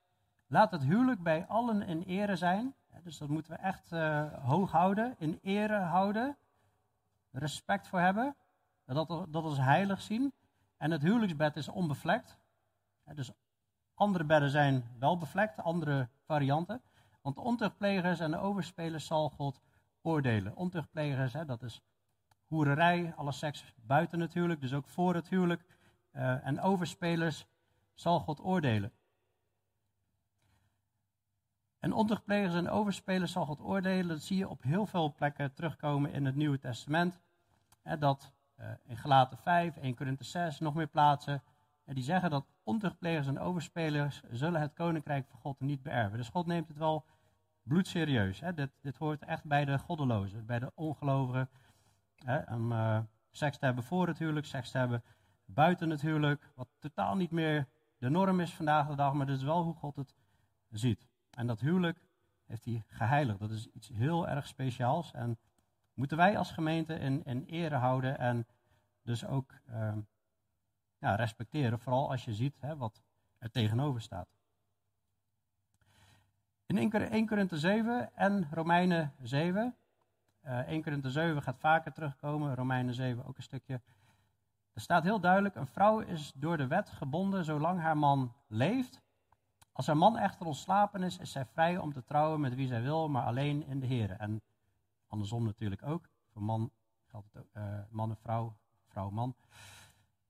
Laat 0.47 0.71
het 0.71 0.83
huwelijk 0.83 1.23
bij 1.23 1.47
allen 1.47 1.83
in 1.83 2.03
ere 2.03 2.37
zijn. 2.37 2.75
Dus 3.03 3.19
dat 3.19 3.29
moeten 3.29 3.53
we 3.53 3.59
echt 3.59 3.93
uh, 3.93 4.45
hoog 4.45 4.71
houden, 4.71 5.15
in 5.19 5.39
ere 5.43 5.79
houden. 5.79 6.37
Respect 7.31 7.89
voor 7.89 8.01
hebben. 8.01 8.37
Dat, 8.85 9.09
dat 9.09 9.45
als 9.45 9.59
heilig 9.59 10.01
zien. 10.01 10.33
En 10.79 10.91
het 10.91 11.03
huwelijksbed 11.03 11.57
is 11.57 11.69
onbevlekt. 11.69 12.39
Dus 13.15 13.31
andere 13.95 14.25
bedden 14.25 14.51
zijn 14.51 14.97
wel 14.99 15.19
bevlekt, 15.19 15.63
andere 15.63 16.09
varianten. 16.25 16.83
Want 17.23 17.35
de 17.35 17.43
ontuchtplegers 17.43 18.21
en 18.21 18.37
overspelers 18.37 19.07
zal 19.07 19.31
God 19.31 19.61
oordelen. 20.03 20.57
Ontuchtplegers, 20.57 21.33
dat 21.47 21.63
is 21.63 21.83
hoererij, 22.47 23.15
alle 23.17 23.33
seks 23.33 23.75
buiten 23.77 24.21
het 24.21 24.35
huwelijk, 24.35 24.61
dus 24.61 24.75
ook 24.75 24.89
voor 24.89 25.15
het 25.15 25.29
huwelijk. 25.29 25.65
Uh, 26.13 26.47
en 26.47 26.61
overspelers 26.61 27.47
zal 27.95 28.21
God 28.21 28.41
oordelen. 28.41 28.93
En 31.79 31.93
ontuchtplegers 31.93 32.55
en 32.55 32.69
overspelers 32.69 33.33
zal 33.33 33.47
God 33.47 33.61
oordelen. 33.61 34.09
Dat 34.09 34.23
zie 34.23 34.37
je 34.37 34.49
op 34.49 34.63
heel 34.63 34.87
veel 34.87 35.15
plekken 35.15 35.55
terugkomen 35.55 36.13
in 36.13 36.25
het 36.25 36.35
Nieuwe 36.35 36.59
Testament. 36.59 37.21
Dat 37.99 38.33
in 38.85 38.97
Galaten 38.97 39.39
5, 39.39 39.77
1 39.77 39.95
Korinthe 39.95 40.25
6, 40.25 40.59
nog 40.59 40.75
meer 40.75 40.87
plaatsen. 40.87 41.43
En 41.85 41.95
die 41.95 42.05
zeggen 42.05 42.31
dat 42.31 42.47
ontuchtplegers 42.63 43.27
en 43.27 43.39
overspelers 43.39 44.23
zullen 44.31 44.61
het 44.61 44.73
koninkrijk 44.73 45.27
van 45.29 45.41
God 45.41 45.61
niet 45.61 45.83
beërven. 45.83 46.19
Dus 46.19 46.29
God 46.29 46.47
neemt 46.47 46.69
het 46.69 46.77
wel 46.77 47.05
bloedserieus. 47.63 48.41
Hè? 48.41 48.55
Dit, 48.55 48.71
dit 48.81 48.97
hoort 48.97 49.25
echt 49.25 49.45
bij 49.45 49.65
de 49.65 49.79
goddelozen, 49.79 50.47
bij 50.47 50.59
de 50.59 50.73
ongelovigen. 50.75 51.49
Hè? 52.17 52.57
Uh, 52.57 52.99
seks 53.31 53.59
te 53.59 53.65
hebben 53.65 53.85
voor 53.85 54.07
het 54.07 54.19
huwelijk, 54.19 54.47
seks 54.47 54.71
te 54.71 54.79
hebben 54.79 55.03
buiten 55.45 55.91
het 55.91 56.01
huwelijk. 56.01 56.51
Wat 56.55 56.69
totaal 56.79 57.17
niet 57.17 57.31
meer 57.31 57.69
de 57.99 58.09
norm 58.09 58.41
is 58.41 58.55
vandaag 58.55 58.87
de 58.89 58.95
dag, 58.95 59.13
maar 59.13 59.27
dat 59.27 59.37
is 59.37 59.43
wel 59.43 59.63
hoe 59.63 59.75
God 59.75 59.97
het 59.97 60.15
ziet. 60.71 61.09
En 61.31 61.47
dat 61.47 61.61
huwelijk 61.61 62.01
heeft 62.47 62.65
hij 62.65 62.85
geheiligd. 62.87 63.39
Dat 63.39 63.51
is 63.51 63.67
iets 63.67 63.89
heel 63.89 64.29
erg 64.29 64.47
speciaals. 64.47 65.13
En 65.13 65.39
moeten 65.99 66.17
wij 66.17 66.39
als 66.39 66.51
gemeente 66.51 66.95
in, 66.95 67.25
in 67.25 67.45
ere 67.45 67.75
houden 67.75 68.19
en 68.19 68.47
dus 69.03 69.27
ook 69.27 69.53
ja, 70.99 71.15
respecteren. 71.15 71.79
Vooral 71.79 72.11
als 72.11 72.25
je 72.25 72.35
ziet 72.35 72.57
hè, 72.61 72.77
wat 72.77 73.03
er 73.39 73.51
tegenover 73.51 74.01
staat. 74.01 74.29
In 76.67 76.93
1 76.93 77.27
Korinthe 77.27 77.59
7 77.59 78.15
en 78.15 78.49
Romeinen 78.51 79.13
7. 79.23 79.77
Uh, 80.45 80.59
1 80.59 80.83
Korinthe 80.83 81.11
7 81.11 81.43
gaat 81.43 81.59
vaker 81.59 81.93
terugkomen, 81.93 82.55
Romeinen 82.55 82.95
7 82.95 83.25
ook 83.25 83.37
een 83.37 83.43
stukje. 83.43 83.81
Er 84.73 84.81
staat 84.81 85.03
heel 85.03 85.21
duidelijk, 85.21 85.55
een 85.55 85.67
vrouw 85.67 86.01
is 86.01 86.33
door 86.35 86.57
de 86.57 86.67
wet 86.67 86.91
gebonden 86.91 87.45
zolang 87.45 87.81
haar 87.81 87.97
man 87.97 88.33
leeft. 88.47 89.01
Als 89.73 89.87
haar 89.87 89.97
man 89.97 90.19
echter 90.19 90.47
ontslapen 90.47 91.03
is, 91.03 91.19
is 91.19 91.33
zij 91.33 91.47
vrij 91.47 91.79
om 91.79 91.93
te 91.93 92.05
trouwen 92.05 92.41
met 92.41 92.55
wie 92.55 92.67
zij 92.67 92.83
wil, 92.83 93.09
maar 93.09 93.25
alleen 93.25 93.67
in 93.67 93.81
de 93.81 93.87
Heer. 93.87 94.11
En 94.11 94.43
andersom 95.09 95.45
natuurlijk 95.45 95.83
ook. 95.83 96.09
Voor 96.33 96.43
man 96.43 96.71
geldt 97.07 97.33
het 97.33 97.47
uh, 97.53 97.79
man 97.91 98.11
en 98.11 98.17
vrouw, 98.17 98.57
vrouw 98.87 99.11
man. 99.11 99.37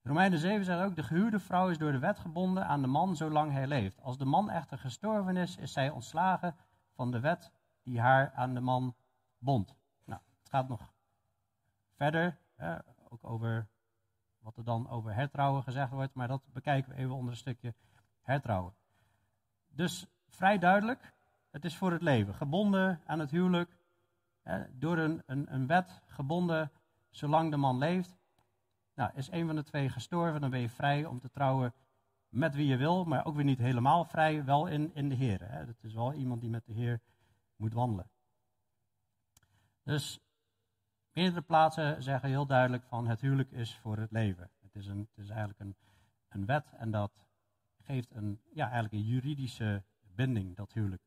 Romeinen 0.02 0.38
7 0.38 0.64
zegt 0.64 0.82
ook, 0.82 0.96
de 0.96 1.02
gehuwde 1.02 1.38
vrouw 1.38 1.68
is 1.68 1.78
door 1.78 1.92
de 1.92 1.98
wet 1.98 2.18
gebonden 2.18 2.66
aan 2.66 2.80
de 2.80 2.86
man 2.86 3.16
zolang 3.16 3.52
hij 3.52 3.66
leeft. 3.66 4.00
Als 4.00 4.18
de 4.18 4.24
man 4.24 4.50
echter 4.50 4.78
gestorven 4.78 5.36
is, 5.36 5.56
is 5.56 5.72
zij 5.72 5.90
ontslagen 5.90 6.56
van 6.94 7.10
de 7.10 7.20
wet 7.20 7.52
die 7.82 8.00
haar 8.00 8.32
aan 8.32 8.54
de 8.54 8.60
man 8.60 8.94
bond. 9.38 9.74
Nou, 10.04 10.20
het 10.38 10.48
gaat 10.48 10.68
nog 10.68 10.92
verder, 11.96 12.38
ook 13.08 13.24
over 13.24 13.68
wat 14.38 14.56
er 14.56 14.64
dan 14.64 14.88
over 14.88 15.14
hertrouwen 15.14 15.62
gezegd 15.62 15.90
wordt, 15.90 16.14
maar 16.14 16.28
dat 16.28 16.42
bekijken 16.52 16.90
we 16.90 16.96
even 16.96 17.14
onder 17.14 17.30
een 17.30 17.36
stukje 17.36 17.74
hertrouwen. 18.22 18.74
Dus 19.68 20.06
vrij 20.28 20.58
duidelijk, 20.58 21.14
het 21.50 21.64
is 21.64 21.76
voor 21.76 21.92
het 21.92 22.02
leven, 22.02 22.34
gebonden 22.34 23.00
aan 23.06 23.18
het 23.18 23.30
huwelijk, 23.30 23.77
door 24.72 24.98
een, 24.98 25.22
een, 25.26 25.54
een 25.54 25.66
wet 25.66 26.00
gebonden 26.06 26.70
zolang 27.10 27.50
de 27.50 27.56
man 27.56 27.78
leeft. 27.78 28.16
Nou, 28.94 29.10
is 29.14 29.30
een 29.30 29.46
van 29.46 29.56
de 29.56 29.62
twee 29.62 29.88
gestorven, 29.88 30.40
dan 30.40 30.50
ben 30.50 30.60
je 30.60 30.68
vrij 30.68 31.04
om 31.04 31.20
te 31.20 31.30
trouwen 31.30 31.74
met 32.28 32.54
wie 32.54 32.66
je 32.66 32.76
wil, 32.76 33.04
maar 33.04 33.24
ook 33.24 33.34
weer 33.34 33.44
niet 33.44 33.58
helemaal 33.58 34.04
vrij, 34.04 34.44
wel 34.44 34.66
in, 34.66 34.94
in 34.94 35.08
de 35.08 35.14
Heer. 35.14 35.50
Hè. 35.50 35.58
Het 35.66 35.84
is 35.84 35.94
wel 35.94 36.12
iemand 36.12 36.40
die 36.40 36.50
met 36.50 36.66
de 36.66 36.72
Heer 36.72 37.00
moet 37.56 37.72
wandelen. 37.72 38.10
Dus 39.82 40.20
meerdere 41.12 41.42
plaatsen 41.42 42.02
zeggen 42.02 42.28
heel 42.28 42.46
duidelijk 42.46 42.84
van 42.84 43.06
het 43.06 43.20
huwelijk 43.20 43.50
is 43.50 43.76
voor 43.76 43.96
het 43.96 44.10
leven. 44.10 44.50
Het 44.60 44.74
is, 44.74 44.86
een, 44.86 44.98
het 44.98 45.24
is 45.24 45.28
eigenlijk 45.28 45.60
een, 45.60 45.76
een 46.28 46.46
wet 46.46 46.72
en 46.72 46.90
dat 46.90 47.26
geeft 47.82 48.14
een, 48.14 48.40
ja, 48.52 48.64
eigenlijk 48.64 48.94
een 48.94 49.08
juridische 49.08 49.84
binding, 50.14 50.56
dat 50.56 50.72
huwelijk. 50.72 51.02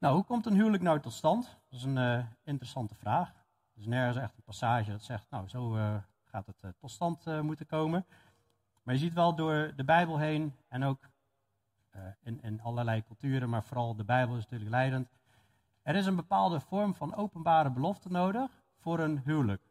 Nou, 0.00 0.14
hoe 0.14 0.24
komt 0.24 0.46
een 0.46 0.54
huwelijk 0.54 0.82
nou 0.82 1.00
tot 1.00 1.12
stand? 1.12 1.44
Dat 1.44 1.78
is 1.78 1.84
een 1.84 1.96
uh, 1.96 2.26
interessante 2.42 2.94
vraag. 2.94 3.28
Er 3.74 3.80
is 3.80 3.86
nergens 3.86 4.16
echt 4.16 4.36
een 4.36 4.42
passage 4.42 4.90
dat 4.90 5.02
zegt, 5.02 5.30
nou, 5.30 5.48
zo 5.48 5.76
uh, 5.76 5.94
gaat 6.24 6.46
het 6.46 6.62
uh, 6.64 6.70
tot 6.78 6.90
stand 6.90 7.42
moeten 7.42 7.66
komen. 7.66 8.06
Maar 8.82 8.94
je 8.94 9.00
ziet 9.00 9.12
wel 9.12 9.34
door 9.34 9.72
de 9.76 9.84
Bijbel 9.84 10.18
heen 10.18 10.56
en 10.68 10.84
ook 10.84 11.08
in, 12.20 12.42
in 12.42 12.60
allerlei 12.60 13.04
culturen, 13.04 13.48
maar 13.48 13.64
vooral 13.64 13.96
de 13.96 14.04
Bijbel 14.04 14.36
is 14.36 14.42
natuurlijk 14.42 14.70
leidend. 14.70 15.08
Er 15.82 15.94
is 15.94 16.06
een 16.06 16.16
bepaalde 16.16 16.60
vorm 16.60 16.94
van 16.94 17.14
openbare 17.14 17.70
belofte 17.70 18.10
nodig 18.10 18.62
voor 18.78 18.98
een 18.98 19.20
huwelijk. 19.24 19.62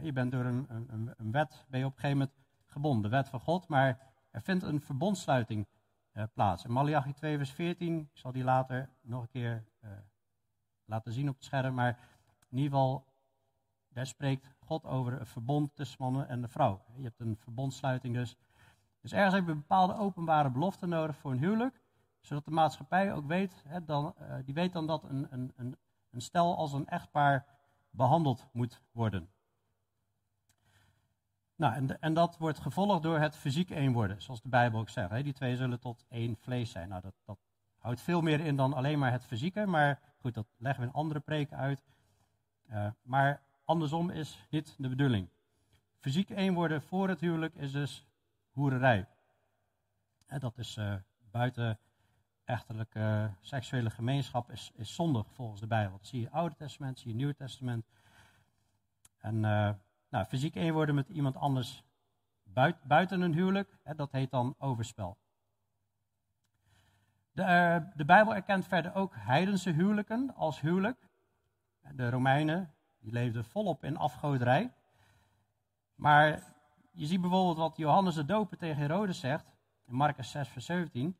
Je 0.00 0.12
bent 0.12 0.32
door 0.32 0.44
een, 0.44 0.66
een, 0.68 1.14
een 1.16 1.32
wet, 1.32 1.64
ben 1.68 1.80
je 1.80 1.86
op 1.86 1.92
een 1.92 2.00
gegeven 2.00 2.18
moment 2.18 2.36
gebonden, 2.66 3.02
de 3.02 3.16
wet 3.16 3.28
van 3.28 3.40
God, 3.40 3.68
maar 3.68 3.98
er 4.30 4.42
vindt 4.42 4.62
een 4.62 4.80
verbondsluiting 4.80 5.66
plaats. 6.34 6.64
In 6.64 6.72
Malachi 6.72 7.12
2 7.12 7.36
vers 7.36 7.52
14, 7.52 7.98
ik 7.98 8.18
zal 8.18 8.32
die 8.32 8.44
later 8.44 8.90
nog 9.00 9.22
een 9.22 9.28
keer 9.28 9.64
laten 10.84 11.12
zien 11.12 11.28
op 11.28 11.34
het 11.34 11.44
scherm, 11.44 11.74
maar 11.74 11.98
in 12.48 12.56
ieder 12.56 12.72
geval, 12.72 13.06
daar 13.88 14.06
spreekt 14.06 14.54
God 14.58 14.84
over 14.84 15.20
een 15.20 15.26
verbond 15.26 15.74
tussen 15.74 15.96
mannen 16.00 16.28
en 16.28 16.40
de 16.40 16.48
vrouw. 16.48 16.82
Je 16.96 17.02
hebt 17.02 17.20
een 17.20 17.36
verbondsluiting 17.36 18.14
dus. 18.14 18.36
Dus 19.00 19.12
ergens 19.12 19.34
heb 19.34 19.44
je 19.44 19.50
een 19.50 19.58
bepaalde 19.58 19.96
openbare 19.96 20.50
belofte 20.50 20.86
nodig 20.86 21.16
voor 21.16 21.30
een 21.30 21.38
huwelijk, 21.38 21.80
zodat 22.20 22.44
de 22.44 22.50
maatschappij 22.50 23.12
ook 23.12 23.26
weet, 23.26 23.62
hè, 23.66 23.84
dan, 23.84 24.14
uh, 24.20 24.34
die 24.44 24.54
weet 24.54 24.72
dan 24.72 24.86
dat 24.86 25.04
een, 25.04 25.26
een, 25.30 25.52
een, 25.56 25.76
een 26.10 26.20
stel 26.20 26.56
als 26.56 26.72
een 26.72 26.86
echtpaar 26.88 27.46
behandeld 27.90 28.46
moet 28.52 28.82
worden. 28.92 29.30
Nou, 31.58 31.74
en, 31.74 32.00
en, 32.00 32.14
dat 32.14 32.36
wordt 32.36 32.58
gevolgd 32.58 33.02
door 33.02 33.18
het 33.18 33.36
fysiek 33.36 33.70
één 33.70 33.92
worden, 33.92 34.22
zoals 34.22 34.42
de 34.42 34.48
Bijbel 34.48 34.80
ook 34.80 34.88
zegt. 34.88 35.10
Hè. 35.10 35.22
Die 35.22 35.32
twee 35.32 35.56
zullen 35.56 35.80
tot 35.80 36.04
één 36.08 36.36
vlees 36.36 36.70
zijn. 36.70 36.88
Nou, 36.88 37.02
dat, 37.02 37.14
dat 37.24 37.38
houdt 37.78 38.00
veel 38.00 38.20
meer 38.20 38.40
in 38.40 38.56
dan 38.56 38.72
alleen 38.72 38.98
maar 38.98 39.12
het 39.12 39.24
fysieke, 39.24 39.66
maar 39.66 40.00
goed, 40.20 40.34
dat 40.34 40.46
leggen 40.56 40.82
we 40.82 40.88
in 40.88 40.94
andere 40.94 41.20
preken 41.20 41.56
uit. 41.56 41.84
Uh, 42.70 42.86
maar 43.02 43.42
andersom 43.64 44.10
is 44.10 44.46
niet 44.50 44.74
de 44.78 44.88
bedoeling. 44.88 45.28
Fysiek 46.00 46.30
één 46.30 46.54
worden 46.54 46.82
voor 46.82 47.08
het 47.08 47.20
huwelijk 47.20 47.54
is 47.54 47.72
dus 47.72 48.06
hoererij. 48.50 49.06
Dat 50.26 50.58
is 50.58 50.76
uh, 50.76 50.94
buiten 51.30 51.78
echterlijke 52.44 53.30
seksuele 53.40 53.90
gemeenschap 53.90 54.50
is, 54.50 54.72
is 54.74 54.94
zondig 54.94 55.26
volgens 55.32 55.60
de 55.60 55.66
Bijbel. 55.66 55.96
Dat 55.96 56.06
zie 56.06 56.20
je 56.20 56.30
Oude 56.30 56.54
Testament, 56.54 56.98
zie 56.98 57.10
je 57.10 57.16
Nieuwe 57.16 57.34
Testament. 57.34 57.86
En 59.18 59.34
uh, 59.34 59.70
nou, 60.08 60.24
fysiek 60.24 60.54
één 60.54 60.72
worden 60.72 60.94
met 60.94 61.08
iemand 61.08 61.36
anders 61.36 61.82
buiten, 62.82 63.20
een 63.20 63.34
huwelijk, 63.34 63.78
hè, 63.82 63.94
dat 63.94 64.12
heet 64.12 64.30
dan 64.30 64.54
overspel. 64.58 65.18
De, 67.32 67.82
de 67.94 68.04
Bijbel 68.04 68.34
erkent 68.34 68.66
verder 68.66 68.94
ook 68.94 69.14
heidense 69.16 69.70
huwelijken 69.70 70.34
als 70.34 70.60
huwelijk. 70.60 71.08
De 71.92 72.10
Romeinen, 72.10 72.74
die 72.98 73.12
leefden 73.12 73.44
volop 73.44 73.84
in 73.84 73.96
afgoderij. 73.96 74.72
Maar 75.94 76.42
je 76.92 77.06
ziet 77.06 77.20
bijvoorbeeld 77.20 77.56
wat 77.56 77.76
Johannes 77.76 78.14
de 78.14 78.24
Doper 78.24 78.58
tegen 78.58 78.76
Herodes 78.76 79.20
zegt, 79.20 79.46
in 79.86 79.94
Marcus 79.94 80.30
6, 80.30 80.48
vers 80.48 80.64
17. 80.64 81.16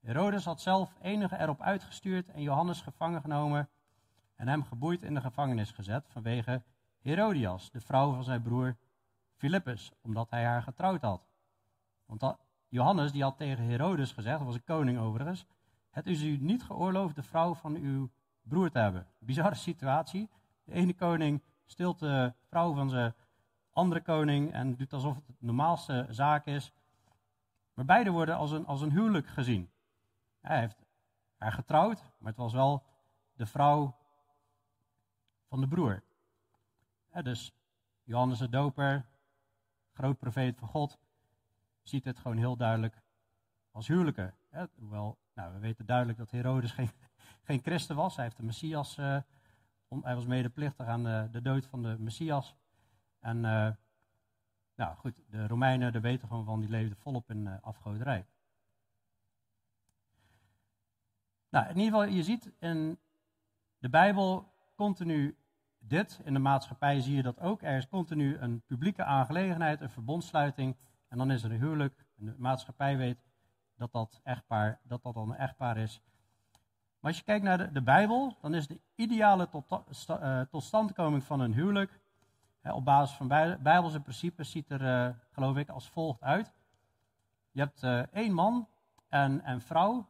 Herodes 0.00 0.44
had 0.44 0.60
zelf 0.60 0.94
enige 1.00 1.38
erop 1.38 1.60
uitgestuurd 1.60 2.28
en 2.28 2.42
Johannes 2.42 2.80
gevangen 2.80 3.20
genomen 3.20 3.68
en 4.34 4.48
hem 4.48 4.64
geboeid 4.64 5.02
in 5.02 5.14
de 5.14 5.20
gevangenis 5.20 5.70
gezet 5.70 6.08
vanwege 6.08 6.62
Herodias, 7.00 7.70
de 7.70 7.80
vrouw 7.80 8.12
van 8.12 8.24
zijn 8.24 8.42
broer 8.42 8.76
Filippus, 9.36 9.92
omdat 10.00 10.30
hij 10.30 10.44
haar 10.44 10.62
getrouwd 10.62 11.02
had. 11.02 11.28
Want 12.06 12.36
Johannes 12.68 13.12
die 13.12 13.22
had 13.22 13.36
tegen 13.36 13.64
Herodes 13.64 14.12
gezegd, 14.12 14.38
dat 14.38 14.46
was 14.46 14.54
een 14.54 14.64
koning 14.64 14.98
overigens, 14.98 15.46
het 15.90 16.06
is 16.06 16.22
u 16.22 16.36
niet 16.36 16.62
geoorloofd 16.62 17.14
de 17.14 17.22
vrouw 17.22 17.54
van 17.54 17.74
uw 17.74 18.10
broer 18.42 18.70
te 18.70 18.78
hebben. 18.78 19.06
Bizarre 19.18 19.54
situatie. 19.54 20.28
De 20.64 20.72
ene 20.72 20.94
koning 20.94 21.42
stilt 21.64 21.98
de 21.98 22.32
vrouw 22.48 22.74
van 22.74 22.90
zijn 22.90 23.14
andere 23.72 24.00
koning 24.00 24.52
en 24.52 24.76
doet 24.76 24.92
alsof 24.92 25.14
het 25.14 25.26
de 25.26 25.34
normaalste 25.38 26.06
zaak 26.08 26.46
is. 26.46 26.72
Maar 27.74 27.84
beide 27.84 28.10
worden 28.10 28.36
als 28.36 28.50
een, 28.50 28.66
als 28.66 28.80
een 28.80 28.90
huwelijk 28.90 29.26
gezien. 29.26 29.70
Hij 30.40 30.60
heeft 30.60 30.84
haar 31.36 31.52
getrouwd, 31.52 32.02
maar 32.18 32.28
het 32.28 32.40
was 32.40 32.52
wel 32.52 32.82
de 33.32 33.46
vrouw 33.46 33.96
van 35.48 35.60
de 35.60 35.68
broer. 35.68 36.02
Dus 37.22 37.52
Johannes 38.02 38.38
de 38.38 38.48
Doper, 38.48 39.06
groot 39.92 40.18
profeet 40.18 40.58
van 40.58 40.68
God, 40.68 40.98
ziet 41.82 42.04
het 42.04 42.18
gewoon 42.18 42.36
heel 42.36 42.56
duidelijk 42.56 43.02
als 43.70 43.86
huwelijken. 43.88 44.34
hoewel, 44.78 45.18
nou, 45.34 45.52
we 45.52 45.58
weten 45.58 45.86
duidelijk 45.86 46.18
dat 46.18 46.30
Herodes 46.30 46.72
geen, 46.72 46.90
geen 47.48 47.60
christen 47.62 47.96
was. 47.96 48.16
Hij 48.16 48.24
heeft 48.24 48.36
de 48.36 48.42
Messias, 48.42 48.98
uh, 48.98 49.18
hij 49.88 50.14
was 50.14 50.26
medeplichtig 50.26 50.86
aan 50.86 51.02
de, 51.02 51.28
de, 51.30 51.42
dood 51.42 51.66
van 51.66 51.82
de 51.82 51.96
Messias. 51.98 52.54
En 53.20 53.36
uh, 53.36 53.70
nou 54.74 54.96
goed, 54.96 55.22
de 55.28 55.46
Romeinen, 55.46 55.92
daar 55.92 56.02
weten 56.02 56.28
gewoon 56.28 56.44
van, 56.44 56.60
die 56.60 56.70
leefden 56.70 56.96
volop 56.96 57.30
in 57.30 57.46
uh, 57.46 57.54
afgoderij. 57.60 58.26
Nou, 61.48 61.68
in 61.68 61.76
ieder 61.76 62.00
geval, 62.00 62.14
je 62.14 62.22
ziet 62.22 62.52
in 62.58 62.98
de 63.78 63.88
Bijbel 63.88 64.52
continu 64.74 65.36
dit. 65.80 66.20
In 66.24 66.32
de 66.32 66.38
maatschappij 66.38 67.00
zie 67.00 67.16
je 67.16 67.22
dat 67.22 67.40
ook. 67.40 67.62
Er 67.62 67.76
is 67.76 67.88
continu 67.88 68.38
een 68.38 68.62
publieke 68.66 69.04
aangelegenheid, 69.04 69.80
een 69.80 69.90
verbondsluiting. 69.90 70.76
En 71.08 71.18
dan 71.18 71.30
is 71.30 71.42
er 71.42 71.50
een 71.50 71.60
huwelijk. 71.60 72.04
En 72.18 72.24
de 72.24 72.34
maatschappij 72.38 72.96
weet 72.96 73.24
dat 73.76 73.92
dat, 73.92 74.20
echtpaar, 74.24 74.80
dat, 74.82 75.02
dat 75.02 75.14
dan 75.14 75.30
een 75.30 75.36
echtpaar 75.36 75.76
is. 75.76 76.00
Maar 77.00 77.10
als 77.10 77.18
je 77.18 77.24
kijkt 77.24 77.44
naar 77.44 77.72
de, 77.72 77.82
Bijbel, 77.82 78.36
dan 78.40 78.54
is 78.54 78.66
de 78.66 78.80
ideale 78.94 79.48
tot, 79.48 80.06
uh, 80.10 80.40
totstandkoming 80.40 81.24
van 81.24 81.40
een 81.40 81.54
huwelijk. 81.54 82.00
Hè, 82.60 82.72
op 82.72 82.84
basis 82.84 83.16
van 83.16 83.28
Bijbelse 83.62 84.00
principes 84.00 84.50
ziet 84.50 84.70
er, 84.70 84.82
uh, 84.82 85.14
geloof 85.30 85.56
ik, 85.56 85.68
als 85.68 85.88
volgt 85.88 86.22
uit. 86.22 86.54
Je 87.50 87.60
hebt 87.60 87.82
uh, 87.82 87.98
één 87.98 88.32
man 88.32 88.68
en, 89.08 89.42
en 89.44 89.60
vrouw 89.60 90.08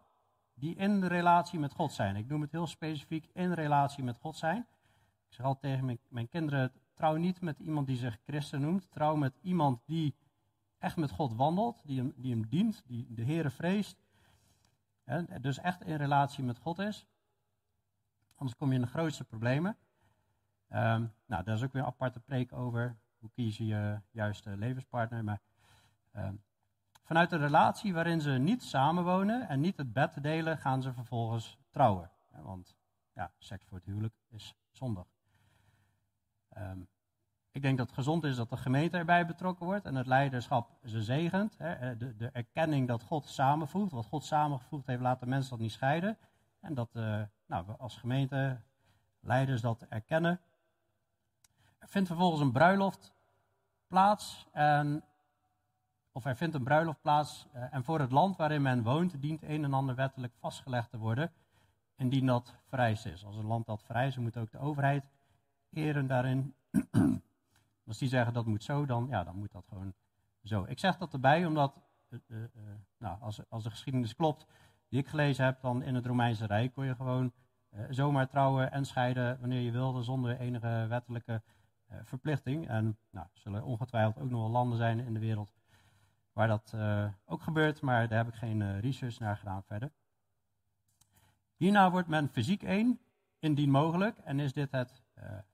die 0.54 0.74
in 0.74 1.04
relatie 1.04 1.58
met 1.58 1.72
God 1.72 1.92
zijn. 1.92 2.16
Ik 2.16 2.28
noem 2.28 2.40
het 2.40 2.52
heel 2.52 2.66
specifiek 2.66 3.30
in 3.32 3.52
relatie 3.52 4.04
met 4.04 4.18
God 4.18 4.36
zijn. 4.36 4.66
Ik 5.30 5.36
zeg 5.36 5.46
altijd 5.46 5.72
tegen 5.72 5.84
mijn, 5.84 5.98
mijn 6.08 6.28
kinderen, 6.28 6.72
trouw 6.94 7.16
niet 7.16 7.40
met 7.40 7.58
iemand 7.58 7.86
die 7.86 7.96
zich 7.96 8.18
christen 8.24 8.60
noemt. 8.60 8.90
Trouw 8.90 9.16
met 9.16 9.38
iemand 9.40 9.80
die 9.86 10.14
echt 10.78 10.96
met 10.96 11.10
God 11.10 11.34
wandelt, 11.34 11.80
die 11.84 11.98
hem, 11.98 12.12
die 12.16 12.32
hem 12.32 12.46
dient, 12.46 12.82
die 12.86 13.14
de 13.14 13.24
Heere 13.24 13.50
vreest. 13.50 13.96
Hè, 15.04 15.40
dus 15.40 15.58
echt 15.58 15.82
in 15.82 15.96
relatie 15.96 16.44
met 16.44 16.58
God 16.58 16.78
is. 16.78 17.06
Anders 18.34 18.58
kom 18.58 18.68
je 18.68 18.74
in 18.74 18.80
de 18.80 18.86
grootste 18.86 19.24
problemen. 19.24 19.76
Um, 20.68 21.12
nou, 21.26 21.44
daar 21.44 21.54
is 21.54 21.62
ook 21.62 21.72
weer 21.72 21.82
een 21.82 21.88
aparte 21.88 22.20
preek 22.20 22.52
over. 22.52 22.96
Hoe 23.18 23.30
kies 23.30 23.56
je 23.56 23.66
je 23.66 24.00
juiste 24.10 24.56
levenspartner? 24.56 25.24
Maar 25.24 25.40
um, 26.16 26.42
vanuit 27.02 27.32
een 27.32 27.38
relatie 27.38 27.94
waarin 27.94 28.20
ze 28.20 28.30
niet 28.30 28.62
samenwonen 28.62 29.48
en 29.48 29.60
niet 29.60 29.76
het 29.76 29.92
bed 29.92 30.22
delen, 30.22 30.58
gaan 30.58 30.82
ze 30.82 30.92
vervolgens 30.92 31.58
trouwen. 31.70 32.10
Want 32.30 32.76
ja, 33.12 33.32
seks 33.38 33.66
voor 33.66 33.76
het 33.76 33.86
huwelijk 33.86 34.14
is 34.28 34.54
zondig. 34.70 35.06
Um, 36.58 36.88
ik 37.52 37.62
denk 37.62 37.78
dat 37.78 37.86
het 37.86 37.96
gezond 37.96 38.24
is 38.24 38.36
dat 38.36 38.50
de 38.50 38.56
gemeente 38.56 38.96
erbij 38.96 39.26
betrokken 39.26 39.66
wordt 39.66 39.84
en 39.84 39.94
het 39.94 40.06
leiderschap 40.06 40.70
ze 40.84 41.02
zegent. 41.02 41.58
Hè, 41.58 41.72
eh, 41.72 41.98
de, 41.98 42.16
de, 42.16 42.30
erkenning 42.32 42.88
dat 42.88 43.02
God 43.02 43.28
samenvoegt. 43.28 43.92
Wat 43.92 44.06
God 44.06 44.24
samengevoegd 44.24 44.86
heeft, 44.86 45.00
laten 45.00 45.28
mensen 45.28 45.50
dat 45.50 45.58
niet 45.58 45.72
scheiden. 45.72 46.18
En 46.60 46.74
dat 46.74 46.90
uh, 46.94 47.22
nou, 47.46 47.66
we 47.66 47.76
als 47.76 47.96
gemeente, 47.96 48.60
leiders 49.20 49.60
dat 49.60 49.86
erkennen. 49.88 50.40
Er 51.78 51.88
vindt 51.88 52.08
vervolgens 52.08 52.40
een 52.40 52.52
bruiloft 52.52 53.14
plaats. 53.86 54.46
En, 54.52 55.04
of 56.12 56.24
er 56.24 56.36
vindt 56.36 56.54
een 56.54 56.64
bruiloft 56.64 57.00
plaats. 57.00 57.46
Uh, 57.54 57.74
en 57.74 57.84
voor 57.84 58.00
het 58.00 58.12
land 58.12 58.36
waarin 58.36 58.62
men 58.62 58.82
woont, 58.82 59.20
dient 59.22 59.42
een 59.42 59.64
en 59.64 59.74
ander 59.74 59.94
wettelijk 59.94 60.32
vastgelegd 60.38 60.90
te 60.90 60.98
worden. 60.98 61.32
Indien 61.96 62.26
dat 62.26 62.54
vereist 62.68 63.06
is. 63.06 63.24
Als 63.24 63.36
een 63.36 63.46
land 63.46 63.66
dat 63.66 63.82
vereist, 63.82 64.18
moet 64.18 64.36
ook 64.36 64.50
de 64.50 64.58
overheid 64.58 65.04
eren 65.70 66.06
daarin. 66.06 66.54
Als 67.86 67.98
die 67.98 68.08
zeggen 68.08 68.32
dat 68.32 68.46
moet 68.46 68.64
zo, 68.64 68.86
dan, 68.86 69.06
ja, 69.08 69.24
dan 69.24 69.36
moet 69.36 69.52
dat 69.52 69.64
gewoon 69.68 69.94
zo. 70.42 70.64
Ik 70.68 70.78
zeg 70.78 70.96
dat 70.96 71.12
erbij 71.12 71.46
omdat, 71.46 71.80
uh, 72.08 72.18
uh, 72.28 72.46
nou, 72.98 73.20
als, 73.20 73.40
als 73.48 73.62
de 73.62 73.70
geschiedenis 73.70 74.14
klopt 74.14 74.46
die 74.88 75.00
ik 75.00 75.08
gelezen 75.08 75.44
heb, 75.44 75.60
dan 75.60 75.82
in 75.82 75.94
het 75.94 76.06
Romeinse 76.06 76.46
Rijk 76.46 76.72
kon 76.72 76.84
je 76.84 76.94
gewoon 76.94 77.32
zomaar 77.88 78.28
trouwen 78.28 78.72
en 78.72 78.84
scheiden 78.84 79.40
wanneer 79.40 79.60
je 79.60 79.70
wilde, 79.70 80.02
zonder 80.02 80.36
enige 80.38 80.86
wettelijke 80.88 81.42
verplichting. 82.02 82.68
En 82.68 82.98
nou, 83.10 83.26
er 83.32 83.40
zullen 83.40 83.64
ongetwijfeld 83.64 84.18
ook 84.18 84.30
nog 84.30 84.40
wel 84.40 84.50
landen 84.50 84.78
zijn 84.78 84.98
in 84.98 85.14
de 85.14 85.20
wereld 85.20 85.52
waar 86.32 86.48
dat 86.48 86.74
ook 87.24 87.42
gebeurt, 87.42 87.80
maar 87.80 88.08
daar 88.08 88.18
heb 88.24 88.28
ik 88.28 88.38
geen 88.38 88.80
research 88.80 89.18
naar 89.18 89.36
gedaan 89.36 89.62
verder. 89.62 89.92
Hierna 91.60 91.90
wordt 91.90 92.08
men 92.08 92.28
fysiek 92.28 92.62
één, 92.62 93.00
indien 93.38 93.70
mogelijk, 93.70 94.18
en 94.18 94.40
is 94.40 94.52
dit 94.52 94.70
het 94.70 95.02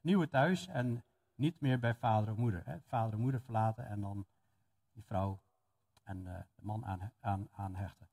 nieuwe 0.01 0.29
thuis 0.29 0.67
en 0.67 1.05
niet 1.35 1.61
meer 1.61 1.79
bij 1.79 1.95
vader 1.95 2.31
of 2.31 2.37
moeder. 2.37 2.63
Hè. 2.65 2.81
Vader 2.81 3.13
en 3.13 3.21
moeder 3.21 3.41
verlaten 3.41 3.87
en 3.87 4.01
dan 4.01 4.27
die 4.93 5.05
vrouw 5.05 5.41
en 6.03 6.19
uh, 6.25 6.39
de 6.55 6.63
man 6.63 6.87
aan, 6.87 7.13
aan, 7.21 7.49
aan 7.53 7.75
hechten. 7.75 8.09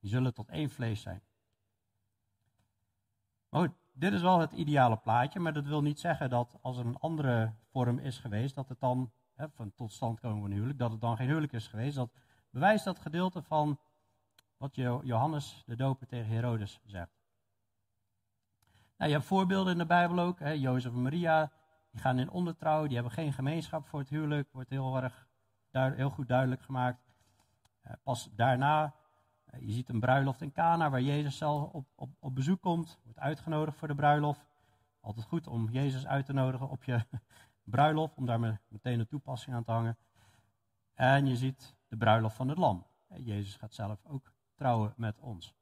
Die 0.00 0.10
zullen 0.10 0.34
tot 0.34 0.48
één 0.48 0.70
vlees 0.70 1.02
zijn. 1.02 1.22
Maar 3.48 3.60
goed, 3.60 3.74
dit 3.92 4.12
is 4.12 4.22
wel 4.22 4.38
het 4.38 4.52
ideale 4.52 4.96
plaatje, 4.96 5.40
maar 5.40 5.52
dat 5.52 5.64
wil 5.64 5.82
niet 5.82 6.00
zeggen 6.00 6.30
dat 6.30 6.58
als 6.60 6.78
er 6.78 6.86
een 6.86 6.98
andere 6.98 7.54
vorm 7.70 7.98
is 7.98 8.18
geweest, 8.18 8.54
dat 8.54 8.68
het 8.68 8.80
dan, 8.80 9.12
hè, 9.34 9.48
van 9.50 9.74
tot 9.74 9.92
stand 9.92 10.20
komen 10.20 10.40
van 10.40 10.50
een 10.50 10.56
huwelijk, 10.56 10.78
dat 10.78 10.90
het 10.90 11.00
dan 11.00 11.16
geen 11.16 11.26
huwelijk 11.26 11.52
is 11.52 11.68
geweest. 11.68 11.96
Dat 11.96 12.12
bewijst 12.50 12.84
dat 12.84 12.98
gedeelte 12.98 13.42
van 13.42 13.78
wat 14.56 14.74
Johannes 14.74 15.62
de 15.66 15.76
doper 15.76 16.06
tegen 16.06 16.30
Herodes 16.30 16.80
zegt. 16.84 17.13
Nou, 18.96 19.10
je 19.10 19.16
hebt 19.16 19.28
voorbeelden 19.28 19.72
in 19.72 19.78
de 19.78 19.86
Bijbel 19.86 20.18
ook, 20.18 20.38
hè, 20.38 20.50
Jozef 20.50 20.92
en 20.92 21.02
Maria, 21.02 21.52
die 21.90 22.00
gaan 22.00 22.18
in 22.18 22.30
ondertrouw, 22.30 22.86
die 22.86 22.94
hebben 22.94 23.12
geen 23.12 23.32
gemeenschap 23.32 23.86
voor 23.86 24.00
het 24.00 24.08
huwelijk, 24.08 24.52
wordt 24.52 24.70
heel 24.70 24.96
erg 24.96 25.28
heel 25.70 26.10
goed 26.10 26.28
duidelijk 26.28 26.62
gemaakt. 26.62 27.12
Uh, 27.86 27.92
pas 28.02 28.30
daarna, 28.34 28.94
uh, 29.54 29.60
je 29.60 29.72
ziet 29.72 29.88
een 29.88 30.00
bruiloft 30.00 30.42
in 30.42 30.52
Cana 30.52 30.90
waar 30.90 31.02
Jezus 31.02 31.36
zelf 31.36 31.72
op, 31.72 31.86
op, 31.94 32.10
op 32.18 32.34
bezoek 32.34 32.60
komt, 32.60 32.98
wordt 33.02 33.18
uitgenodigd 33.18 33.76
voor 33.76 33.88
de 33.88 33.94
bruiloft. 33.94 34.46
Altijd 35.00 35.26
goed 35.26 35.46
om 35.46 35.70
Jezus 35.70 36.06
uit 36.06 36.26
te 36.26 36.32
nodigen 36.32 36.68
op 36.68 36.84
je 36.84 37.06
bruiloft, 37.64 38.16
om 38.16 38.26
daar 38.26 38.60
meteen 38.68 39.00
een 39.00 39.06
toepassing 39.06 39.56
aan 39.56 39.64
te 39.64 39.70
hangen. 39.70 39.96
En 40.94 41.26
je 41.26 41.36
ziet 41.36 41.76
de 41.88 41.96
bruiloft 41.96 42.36
van 42.36 42.48
het 42.48 42.58
lam. 42.58 42.86
Jezus 43.08 43.56
gaat 43.56 43.74
zelf 43.74 44.04
ook 44.04 44.32
trouwen 44.54 44.94
met 44.96 45.20
ons. 45.20 45.54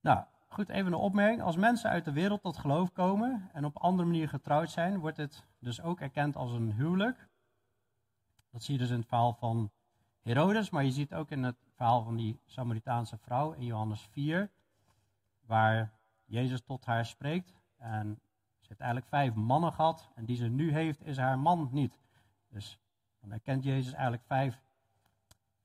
Nou, 0.00 0.24
goed, 0.48 0.68
even 0.68 0.92
een 0.92 0.98
opmerking. 0.98 1.42
Als 1.42 1.56
mensen 1.56 1.90
uit 1.90 2.04
de 2.04 2.12
wereld 2.12 2.42
tot 2.42 2.56
geloof 2.56 2.92
komen 2.92 3.50
en 3.52 3.64
op 3.64 3.78
andere 3.78 4.08
manier 4.08 4.28
getrouwd 4.28 4.70
zijn, 4.70 4.98
wordt 4.98 5.16
het 5.16 5.44
dus 5.58 5.80
ook 5.80 6.00
erkend 6.00 6.36
als 6.36 6.52
een 6.52 6.72
huwelijk. 6.72 7.28
Dat 8.50 8.62
zie 8.62 8.74
je 8.74 8.80
dus 8.80 8.90
in 8.90 8.98
het 8.98 9.08
verhaal 9.08 9.32
van 9.32 9.70
Herodes, 10.22 10.70
maar 10.70 10.84
je 10.84 10.90
ziet 10.90 11.14
ook 11.14 11.30
in 11.30 11.42
het 11.42 11.56
verhaal 11.74 12.02
van 12.02 12.16
die 12.16 12.40
Samaritaanse 12.46 13.18
vrouw 13.18 13.52
in 13.52 13.64
Johannes 13.64 14.08
4, 14.10 14.50
waar 15.40 15.92
Jezus 16.24 16.60
tot 16.60 16.84
haar 16.84 17.06
spreekt. 17.06 17.54
En 17.76 18.20
ze 18.60 18.66
heeft 18.68 18.80
eigenlijk 18.80 19.10
vijf 19.10 19.34
mannen 19.34 19.72
gehad 19.72 20.10
en 20.14 20.24
die 20.24 20.36
ze 20.36 20.46
nu 20.46 20.72
heeft 20.72 21.04
is 21.04 21.16
haar 21.16 21.38
man 21.38 21.68
niet. 21.72 21.98
Dus 22.48 22.78
dan 23.20 23.32
erkent 23.32 23.64
Jezus 23.64 23.92
eigenlijk 23.92 24.24
vijf 24.24 24.62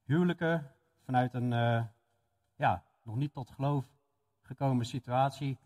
huwelijken 0.03 0.71
vanuit 1.03 1.33
een, 1.33 1.51
uh, 1.51 1.83
ja, 2.55 2.83
nog 3.03 3.15
niet 3.15 3.33
tot 3.33 3.51
geloof 3.51 3.95
gekomen 4.45 4.85
situatie. 4.85 5.57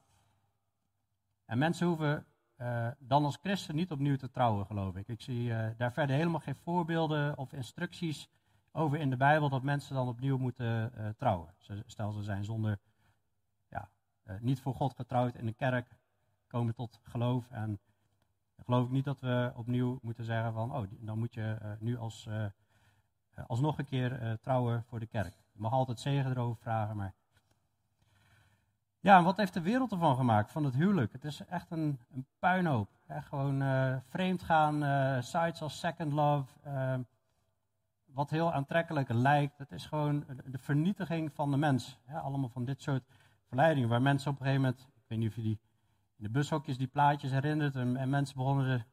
En 1.46 1.58
mensen 1.58 1.88
hoeven 1.88 2.26
uh, 2.58 2.88
dan 3.00 3.26
als 3.26 3.38
christen 3.42 3.76
niet 3.76 3.92
opnieuw 3.92 4.16
te 4.16 4.30
trouwen, 4.30 4.66
geloof 4.66 4.96
ik. 4.96 5.08
Ik 5.08 5.22
zie 5.22 5.50
uh, 5.50 5.68
daar 5.78 5.94
verder 5.94 6.16
helemaal 6.16 6.40
geen 6.40 6.56
voorbeelden 6.56 7.38
of 7.38 7.54
instructies 7.54 8.30
over 8.72 9.00
in 9.00 9.10
de 9.10 9.18
Bijbel 9.18 9.50
dat 9.50 9.64
mensen 9.64 9.96
dan 9.96 10.08
opnieuw 10.08 10.38
moeten 10.38 10.92
uh, 10.98 11.10
trouwen. 11.18 11.54
Stel 11.86 12.12
ze 12.12 12.24
zijn 12.24 12.44
zonder, 12.44 12.80
ja, 13.68 13.90
niet 14.40 14.62
voor 14.62 14.76
God 14.76 14.96
getrouwd 14.96 15.36
in 15.36 15.46
de 15.46 15.54
kerk, 15.54 15.98
komen 16.48 16.76
tot 16.76 17.00
geloof. 17.04 17.52
En 17.52 17.80
geloof 18.66 18.86
ik 18.86 18.92
niet 18.92 19.06
dat 19.06 19.20
we 19.20 19.52
opnieuw 19.56 20.00
moeten 20.02 20.26
zeggen 20.26 20.54
van, 20.54 20.76
oh, 20.76 20.84
dan 21.00 21.20
moet 21.20 21.34
je 21.34 21.78
nu 21.80 21.98
als, 21.98 22.30
alsnog 23.48 23.78
een 23.78 23.86
keer 23.86 24.38
trouwen 24.42 24.84
voor 24.84 25.00
de 25.00 25.08
kerk. 25.08 25.34
Je 25.52 25.60
mag 25.60 25.72
altijd 25.72 26.00
zegen 26.00 26.32
erover 26.32 26.62
vragen, 26.62 26.96
maar 26.96 27.14
Ja, 29.02 29.18
en 29.18 29.24
wat 29.24 29.38
heeft 29.38 29.54
de 29.54 29.62
wereld 29.62 29.92
ervan 29.92 30.16
gemaakt, 30.16 30.52
van 30.52 30.64
het 30.64 30.76
huwelijk? 30.76 31.12
Het 31.12 31.24
is 31.24 31.46
echt 31.46 31.72
een, 31.72 32.00
een 32.14 32.26
puinhoop. 32.40 32.90
Hè? 33.06 33.22
Gewoon 33.22 33.62
uh, 33.62 33.96
vreemd 34.08 34.44
gaan, 34.44 34.84
uh, 34.84 35.22
sites 35.22 35.62
als 35.62 35.80
Second 35.80 36.14
Love, 36.14 36.54
uh, 36.68 36.96
wat 38.06 38.30
heel 38.30 38.54
aantrekkelijk 38.54 39.10
lijkt. 39.10 39.58
Het 39.58 39.72
is 39.72 39.86
gewoon 39.86 40.26
de 40.46 40.58
vernietiging 40.58 41.34
van 41.34 41.52
de 41.52 41.58
mens. 41.58 42.00
Hè? 42.06 42.20
Allemaal 42.20 42.50
van 42.50 42.66
dit 42.66 42.82
soort 42.82 43.04
verleidingen, 43.48 43.90
waar 43.90 44.02
mensen 44.02 44.32
op 44.32 44.40
een 44.40 44.46
gegeven 44.46 44.66
moment, 44.66 44.88
ik 44.96 45.04
weet 45.08 45.20
niet 45.20 45.30
of 45.30 45.36
je 45.36 45.42
die 45.42 45.60
in 46.18 46.24
de 46.24 46.30
bushokjes 46.30 46.78
die 46.78 46.88
plaatjes 46.88 47.32
herinnert, 47.32 47.76
en, 47.76 47.98
en 47.98 48.10
mensen 48.10 48.36
begonnen 48.36 48.86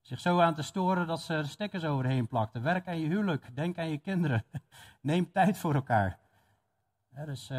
zich 0.00 0.20
zo 0.20 0.40
aan 0.40 0.54
te 0.54 0.62
storen 0.62 1.06
dat 1.06 1.20
ze 1.20 1.34
er 1.34 1.48
stickers 1.48 1.84
overheen 1.84 2.26
plakten. 2.26 2.62
Werk 2.62 2.88
aan 2.88 3.00
je 3.00 3.08
huwelijk, 3.08 3.56
denk 3.56 3.78
aan 3.78 3.90
je 3.90 3.98
kinderen, 3.98 4.44
neem 5.00 5.32
tijd 5.32 5.58
voor 5.58 5.74
elkaar. 5.74 6.18
Ja, 7.14 7.24
dus 7.24 7.50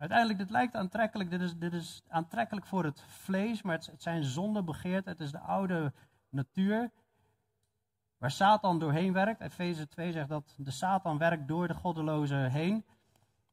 Uiteindelijk, 0.00 0.38
dit 0.38 0.50
lijkt 0.50 0.74
aantrekkelijk. 0.74 1.30
Dit 1.30 1.40
is, 1.40 1.56
dit 1.56 1.72
is 1.72 2.02
aantrekkelijk 2.08 2.66
voor 2.66 2.84
het 2.84 3.00
vlees, 3.00 3.62
maar 3.62 3.76
het, 3.76 3.86
het 3.86 4.02
zijn 4.02 4.24
zondebegeert. 4.24 5.04
Het 5.04 5.20
is 5.20 5.30
de 5.30 5.38
oude 5.38 5.92
natuur. 6.28 6.90
Waar 8.18 8.30
Satan 8.30 8.78
doorheen 8.78 9.12
werkt. 9.12 9.40
Efeze 9.40 9.88
2 9.88 10.12
zegt 10.12 10.28
dat 10.28 10.54
de 10.58 10.70
Satan 10.70 11.18
werkt 11.18 11.48
door 11.48 11.68
de 11.68 11.74
goddeloze 11.74 12.34
heen. 12.34 12.84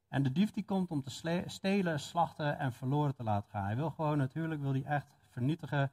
En 0.08 0.24
de 0.24 0.32
dief 0.32 0.52
die 0.52 0.66
komt 0.66 0.90
om 0.90 1.04
te 1.04 1.44
stelen, 1.46 2.00
slachten 2.00 2.60
en 2.60 2.74
verloren 2.74 3.16
te 3.16 3.24
laten 3.24 3.50
gaan. 3.50 3.66
Hij 3.66 3.76
wil 3.76 3.90
gewoon, 3.90 4.18
natuurlijk 4.18 4.62
wil 4.62 4.72
hij 4.72 4.84
echt 4.84 5.16
vernietigen 5.30 5.92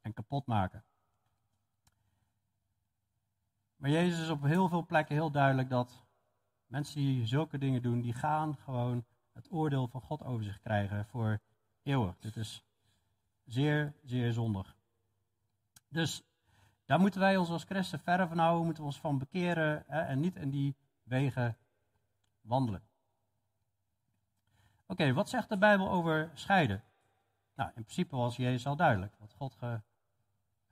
en 0.00 0.12
kapot 0.12 0.46
maken. 0.46 0.84
Maar 3.76 3.90
Jezus 3.90 4.20
is 4.20 4.30
op 4.30 4.42
heel 4.42 4.68
veel 4.68 4.86
plekken 4.86 5.14
heel 5.14 5.30
duidelijk 5.30 5.70
dat 5.70 6.06
mensen 6.66 7.00
die 7.00 7.26
zulke 7.26 7.58
dingen 7.58 7.82
doen, 7.82 8.00
die 8.00 8.14
gaan 8.14 8.56
gewoon 8.56 9.04
het 9.32 9.50
oordeel 9.50 9.88
van 9.88 10.00
God 10.00 10.22
over 10.22 10.44
zich 10.44 10.60
krijgen 10.60 11.06
voor 11.06 11.40
eeuwig. 11.82 12.18
Dit 12.18 12.36
is 12.36 12.64
zeer, 13.44 13.94
zeer 14.04 14.32
zondig. 14.32 14.76
Dus 15.88 16.22
daar 16.84 17.00
moeten 17.00 17.20
wij 17.20 17.36
ons 17.36 17.50
als 17.50 17.64
christen 17.64 18.00
verder 18.00 18.28
van 18.28 18.38
houden, 18.38 18.64
moeten 18.64 18.82
we 18.82 18.88
ons 18.88 19.00
van 19.00 19.18
bekeren 19.18 19.84
hè, 19.86 20.00
en 20.00 20.20
niet 20.20 20.36
in 20.36 20.50
die 20.50 20.76
wegen 21.02 21.56
wandelen. 22.40 22.82
Oké, 24.86 25.12
wat 25.12 25.28
zegt 25.28 25.48
de 25.48 25.58
Bijbel 25.58 25.90
over 25.90 26.30
scheiden? 26.34 26.82
Nou, 27.54 27.68
in 27.68 27.82
principe 27.82 28.16
was 28.16 28.36
Jezus 28.36 28.66
al 28.66 28.76
duidelijk. 28.76 29.14
Wat 29.18 29.32
God 29.32 29.54
ge, 29.54 29.80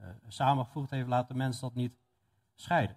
uh, 0.00 0.06
samengevoegd 0.28 0.90
heeft, 0.90 1.08
laat 1.08 1.28
de 1.28 1.34
mens 1.34 1.60
dat 1.60 1.74
niet 1.74 1.98
scheiden. 2.54 2.96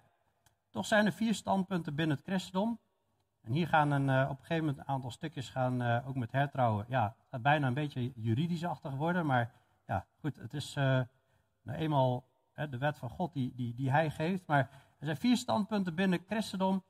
Toch 0.70 0.86
zijn 0.86 1.06
er 1.06 1.12
vier 1.12 1.34
standpunten 1.34 1.94
binnen 1.94 2.16
het 2.16 2.26
christendom 2.26 2.78
en 3.44 3.52
hier 3.52 3.68
gaan 3.68 3.90
een, 3.90 4.08
uh, 4.08 4.22
op 4.22 4.38
een 4.38 4.44
gegeven 4.44 4.64
moment 4.64 4.78
een 4.78 4.94
aantal 4.94 5.10
stukjes 5.10 5.48
gaan 5.48 5.82
uh, 5.82 6.08
ook 6.08 6.14
met 6.14 6.32
hertrouwen. 6.32 6.84
Ja, 6.88 7.04
het 7.04 7.26
gaat 7.30 7.42
bijna 7.42 7.66
een 7.66 7.74
beetje 7.74 8.12
juridisch-achtig 8.14 8.94
worden, 8.94 9.26
maar 9.26 9.52
ja, 9.86 10.06
goed, 10.20 10.36
het 10.36 10.54
is 10.54 10.76
uh, 10.76 11.00
nou 11.62 11.78
eenmaal 11.78 12.24
de 12.54 12.78
wet 12.78 12.98
van 12.98 13.08
God 13.08 13.32
die, 13.32 13.52
die, 13.54 13.74
die 13.74 13.90
hij 13.90 14.10
geeft. 14.10 14.46
Maar 14.46 14.58
er 14.98 15.06
zijn 15.06 15.16
vier 15.16 15.36
standpunten 15.36 15.94
binnen 15.94 16.24
christendom. 16.26 16.82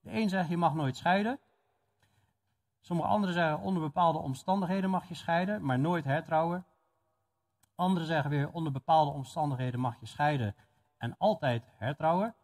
De 0.00 0.12
een 0.12 0.28
zegt 0.28 0.48
je 0.48 0.56
mag 0.56 0.74
nooit 0.74 0.96
scheiden. 0.96 1.38
Sommige 2.80 3.08
anderen 3.08 3.34
zeggen 3.34 3.60
onder 3.60 3.82
bepaalde 3.82 4.18
omstandigheden 4.18 4.90
mag 4.90 5.08
je 5.08 5.14
scheiden, 5.14 5.64
maar 5.64 5.78
nooit 5.78 6.04
hertrouwen. 6.04 6.64
Anderen 7.74 8.08
zeggen 8.08 8.30
weer 8.30 8.50
onder 8.50 8.72
bepaalde 8.72 9.10
omstandigheden 9.10 9.80
mag 9.80 10.00
je 10.00 10.06
scheiden 10.06 10.54
en 10.96 11.14
altijd 11.18 11.64
hertrouwen. 11.76 12.34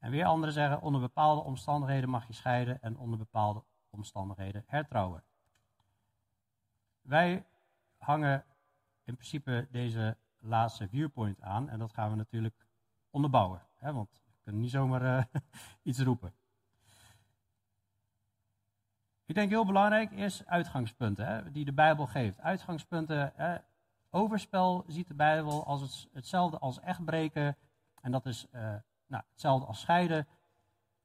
En 0.00 0.10
weer 0.10 0.24
anderen 0.24 0.54
zeggen, 0.54 0.80
onder 0.80 1.00
bepaalde 1.00 1.40
omstandigheden 1.40 2.08
mag 2.08 2.26
je 2.26 2.32
scheiden 2.32 2.82
en 2.82 2.98
onder 2.98 3.18
bepaalde 3.18 3.64
omstandigheden 3.90 4.64
hertrouwen. 4.66 5.24
Wij 7.00 7.46
hangen 7.96 8.44
in 9.04 9.14
principe 9.14 9.68
deze 9.70 10.16
laatste 10.38 10.88
viewpoint 10.88 11.40
aan 11.40 11.68
en 11.68 11.78
dat 11.78 11.92
gaan 11.92 12.10
we 12.10 12.16
natuurlijk 12.16 12.66
onderbouwen. 13.10 13.62
Hè, 13.74 13.92
want 13.92 14.10
we 14.24 14.32
kunnen 14.42 14.60
niet 14.60 14.70
zomaar 14.70 15.02
uh, 15.02 15.24
iets 15.82 15.98
roepen. 15.98 16.34
Ik 19.24 19.34
denk 19.34 19.50
heel 19.50 19.66
belangrijk 19.66 20.10
is 20.10 20.46
uitgangspunten 20.46 21.26
hè, 21.26 21.50
die 21.50 21.64
de 21.64 21.72
Bijbel 21.72 22.06
geeft. 22.06 22.40
Uitgangspunten, 22.40 23.32
hè, 23.34 23.56
overspel 24.10 24.84
ziet 24.86 25.08
de 25.08 25.14
Bijbel 25.14 25.66
als 25.66 25.80
het, 25.80 26.08
hetzelfde 26.12 26.58
als 26.58 26.80
echtbreken. 26.80 27.56
En 28.00 28.12
dat 28.12 28.26
is 28.26 28.46
uh, 28.52 28.74
nou, 29.10 29.24
hetzelfde 29.30 29.66
als 29.66 29.80
scheiden. 29.80 30.28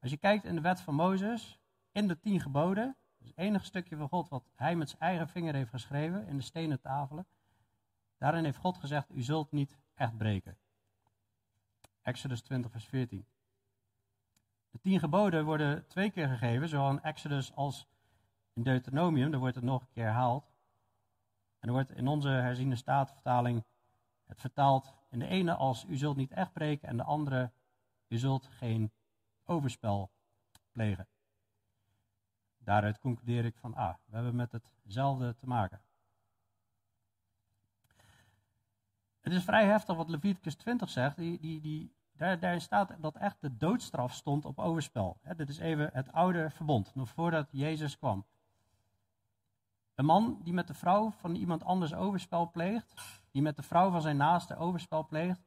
Als 0.01 0.11
je 0.11 0.17
kijkt 0.17 0.45
in 0.45 0.55
de 0.55 0.61
wet 0.61 0.81
van 0.81 0.95
Mozes, 0.95 1.59
in 1.91 2.07
de 2.07 2.19
tien 2.19 2.39
geboden, 2.39 2.95
dus 3.17 3.27
het 3.27 3.37
enige 3.37 3.65
stukje 3.65 3.95
van 3.95 4.09
God 4.09 4.29
wat 4.29 4.43
hij 4.55 4.75
met 4.75 4.89
zijn 4.89 5.01
eigen 5.01 5.27
vinger 5.27 5.53
heeft 5.53 5.69
geschreven 5.69 6.27
in 6.27 6.37
de 6.37 6.43
stenen 6.43 6.81
tafelen, 6.81 7.25
daarin 8.17 8.43
heeft 8.43 8.57
God 8.57 8.77
gezegd, 8.77 9.09
u 9.09 9.21
zult 9.21 9.51
niet 9.51 9.77
echt 9.93 10.17
breken. 10.17 10.57
Exodus 12.01 12.41
20, 12.41 12.71
vers 12.71 12.85
14. 12.85 13.25
De 14.71 14.79
tien 14.79 14.99
geboden 14.99 15.45
worden 15.45 15.87
twee 15.87 16.11
keer 16.11 16.27
gegeven, 16.27 16.69
zowel 16.69 16.89
in 16.89 17.01
Exodus 17.01 17.55
als 17.55 17.87
in 18.53 18.63
Deuteronomium, 18.63 19.31
daar 19.31 19.39
wordt 19.39 19.55
het 19.55 19.63
nog 19.63 19.81
een 19.81 19.91
keer 19.93 20.03
herhaald. 20.03 20.53
En 21.59 21.67
er 21.67 21.73
wordt 21.73 21.91
in 21.91 22.07
onze 22.07 22.27
herziende 22.27 22.75
statenvertaling 22.75 23.63
het 24.25 24.39
vertaald 24.39 24.93
in 25.09 25.19
de 25.19 25.27
ene 25.27 25.53
als 25.53 25.85
u 25.85 25.97
zult 25.97 26.15
niet 26.15 26.31
echt 26.31 26.53
breken 26.53 26.87
en 26.87 26.97
de 26.97 27.03
andere 27.03 27.51
je 28.07 28.17
zult 28.17 28.47
geen 28.47 28.91
overspel 29.43 30.11
plegen. 30.71 31.07
Daaruit 32.57 32.99
concludeer 32.99 33.45
ik 33.45 33.57
van, 33.57 33.75
ah, 33.75 33.95
we 34.05 34.15
hebben 34.15 34.35
met 34.35 34.51
hetzelfde 34.83 35.35
te 35.35 35.47
maken. 35.47 35.81
Het 39.19 39.33
is 39.33 39.43
vrij 39.43 39.65
heftig 39.65 39.95
wat 39.95 40.09
Leviticus 40.09 40.55
20 40.55 40.89
zegt. 40.89 41.17
Die, 41.17 41.61
die, 41.61 41.95
daar, 42.11 42.39
daar 42.39 42.61
staat 42.61 42.95
dat 42.99 43.15
echt 43.15 43.41
de 43.41 43.57
doodstraf 43.57 44.13
stond 44.13 44.45
op 44.45 44.59
overspel. 44.59 45.17
dit 45.35 45.49
is 45.49 45.57
even 45.57 45.89
het 45.93 46.11
oude 46.11 46.49
verbond, 46.49 46.95
nog 46.95 47.09
voordat 47.09 47.47
Jezus 47.51 47.97
kwam. 47.97 48.25
Een 49.95 50.05
man 50.05 50.39
die 50.43 50.53
met 50.53 50.67
de 50.67 50.73
vrouw 50.73 51.11
van 51.11 51.35
iemand 51.35 51.63
anders 51.63 51.93
overspel 51.93 52.51
pleegt, 52.51 52.93
die 53.31 53.41
met 53.41 53.55
de 53.55 53.63
vrouw 53.63 53.91
van 53.91 54.01
zijn 54.01 54.17
naaste 54.17 54.55
overspel 54.55 55.05
pleegt, 55.05 55.41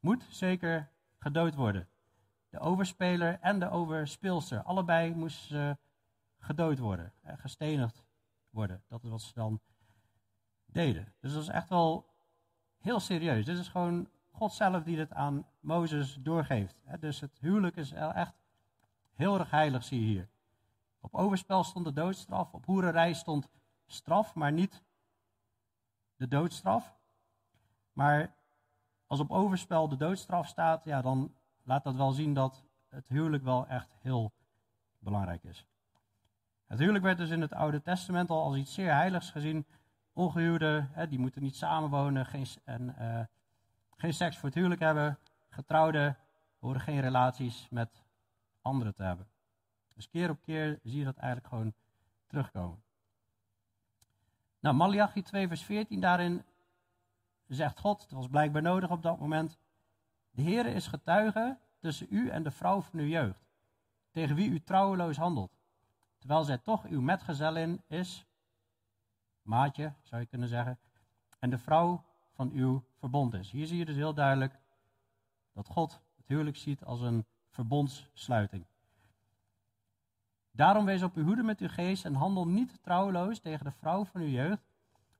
moet 0.00 0.26
zeker 0.28 0.92
gedood 1.24 1.54
worden. 1.54 1.88
De 2.48 2.58
overspeler 2.58 3.38
en 3.40 3.58
de 3.58 3.70
overspeelster, 3.70 4.62
allebei 4.62 5.14
moesten 5.14 5.46
ze 5.48 5.76
gedood 6.38 6.78
worden, 6.78 7.12
gestenigd 7.22 8.04
worden. 8.50 8.82
Dat 8.88 9.04
is 9.04 9.10
wat 9.10 9.22
ze 9.22 9.32
dan 9.34 9.60
deden. 10.66 11.14
Dus 11.20 11.32
dat 11.32 11.42
is 11.42 11.48
echt 11.48 11.68
wel 11.68 12.14
heel 12.78 13.00
serieus. 13.00 13.44
Dit 13.44 13.58
is 13.58 13.68
gewoon 13.68 14.08
God 14.30 14.52
zelf 14.52 14.82
die 14.82 14.96
dit 14.96 15.12
aan 15.12 15.46
Mozes 15.60 16.14
doorgeeft. 16.20 16.76
Dus 17.00 17.20
het 17.20 17.38
huwelijk 17.40 17.76
is 17.76 17.92
echt 17.92 18.34
heel 19.14 19.38
erg 19.38 19.50
heilig, 19.50 19.84
zie 19.84 20.00
je 20.00 20.06
hier. 20.06 20.28
Op 21.00 21.14
overspel 21.14 21.64
stond 21.64 21.84
de 21.84 21.92
doodstraf, 21.92 22.52
op 22.52 22.64
hoererij 22.64 23.12
stond 23.12 23.48
straf, 23.86 24.34
maar 24.34 24.52
niet 24.52 24.82
de 26.16 26.28
doodstraf. 26.28 26.96
Maar 27.92 28.34
als 29.06 29.20
op 29.20 29.30
overspel 29.30 29.88
de 29.88 29.96
doodstraf 29.96 30.46
staat, 30.46 30.84
ja, 30.84 31.02
dan 31.02 31.34
laat 31.62 31.84
dat 31.84 31.94
wel 31.94 32.12
zien 32.12 32.34
dat 32.34 32.64
het 32.88 33.08
huwelijk 33.08 33.42
wel 33.42 33.66
echt 33.66 33.94
heel 34.00 34.32
belangrijk 34.98 35.42
is. 35.42 35.66
Het 36.66 36.78
huwelijk 36.78 37.04
werd 37.04 37.18
dus 37.18 37.30
in 37.30 37.40
het 37.40 37.52
Oude 37.52 37.82
Testament 37.82 38.30
al 38.30 38.42
als 38.42 38.56
iets 38.56 38.74
zeer 38.74 38.94
heiligs 38.94 39.30
gezien. 39.30 39.66
Ongehuwden, 40.12 40.88
hè, 40.92 41.08
die 41.08 41.18
moeten 41.18 41.42
niet 41.42 41.56
samenwonen 41.56 42.26
geen, 42.26 42.46
en 42.64 42.96
uh, 42.98 43.20
geen 43.96 44.14
seks 44.14 44.36
voor 44.36 44.48
het 44.48 44.58
huwelijk 44.58 44.80
hebben. 44.80 45.18
Getrouwden 45.48 46.16
horen 46.58 46.80
geen 46.80 47.00
relaties 47.00 47.66
met 47.70 48.04
anderen 48.62 48.94
te 48.94 49.02
hebben. 49.02 49.26
Dus 49.94 50.08
keer 50.08 50.30
op 50.30 50.42
keer 50.42 50.78
zie 50.82 50.98
je 50.98 51.04
dat 51.04 51.16
eigenlijk 51.16 51.48
gewoon 51.48 51.74
terugkomen. 52.26 52.82
Nou, 54.60 54.76
Malachi 54.76 55.22
2 55.22 55.48
vers 55.48 55.62
14, 55.62 56.00
daarin 56.00 56.44
zegt 57.54 57.78
God, 57.78 58.02
het 58.02 58.10
was 58.10 58.28
blijkbaar 58.28 58.62
nodig 58.62 58.90
op 58.90 59.02
dat 59.02 59.18
moment, 59.18 59.58
de 60.30 60.42
Heer 60.42 60.66
is 60.66 60.86
getuige 60.86 61.58
tussen 61.78 62.06
u 62.10 62.28
en 62.28 62.42
de 62.42 62.50
vrouw 62.50 62.80
van 62.80 62.98
uw 62.98 63.06
jeugd, 63.06 63.46
tegen 64.10 64.36
wie 64.36 64.50
u 64.50 64.60
trouweloos 64.60 65.16
handelt, 65.16 65.58
terwijl 66.18 66.44
zij 66.44 66.58
toch 66.58 66.84
uw 66.84 67.00
metgezellin 67.00 67.82
is, 67.86 68.26
maatje 69.42 69.92
zou 70.02 70.20
je 70.20 70.26
kunnen 70.26 70.48
zeggen, 70.48 70.78
en 71.38 71.50
de 71.50 71.58
vrouw 71.58 72.04
van 72.32 72.50
uw 72.50 72.84
verbond 72.94 73.34
is. 73.34 73.50
Hier 73.50 73.66
zie 73.66 73.78
je 73.78 73.84
dus 73.84 73.96
heel 73.96 74.14
duidelijk 74.14 74.60
dat 75.52 75.68
God 75.68 76.00
het 76.16 76.28
huwelijk 76.28 76.56
ziet 76.56 76.84
als 76.84 77.00
een 77.00 77.26
verbondssluiting. 77.48 78.66
Daarom 80.50 80.84
wees 80.84 81.02
op 81.02 81.14
uw 81.14 81.24
hoede 81.24 81.42
met 81.42 81.60
uw 81.60 81.68
geest 81.68 82.04
en 82.04 82.14
handel 82.14 82.46
niet 82.46 82.82
trouweloos 82.82 83.38
tegen 83.38 83.64
de 83.64 83.70
vrouw 83.70 84.04
van 84.04 84.20
uw 84.20 84.28
jeugd, 84.28 84.73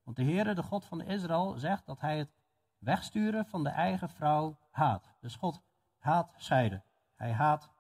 want 0.05 0.17
de 0.17 0.25
Heere, 0.25 0.55
de 0.55 0.63
God 0.63 0.85
van 0.85 1.01
Israël, 1.01 1.55
zegt 1.59 1.87
dat 1.87 2.01
hij 2.01 2.19
het 2.19 2.35
wegsturen 2.79 3.47
van 3.47 3.63
de 3.63 3.69
eigen 3.69 4.09
vrouw 4.09 4.59
haat. 4.71 5.15
Dus 5.21 5.37
God 5.37 5.63
haat 5.99 6.35
scheiden. 6.37 6.85
Hij 7.15 7.33
haat 7.33 7.71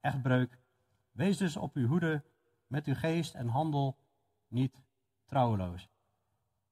echtbreuk. 0.00 0.58
Wees 1.10 1.36
dus 1.36 1.56
op 1.56 1.74
uw 1.74 1.86
hoede 1.86 2.24
met 2.66 2.86
uw 2.86 2.94
geest 2.94 3.34
en 3.34 3.48
handel 3.48 3.98
niet 4.48 4.82
trouweloos. 5.26 5.88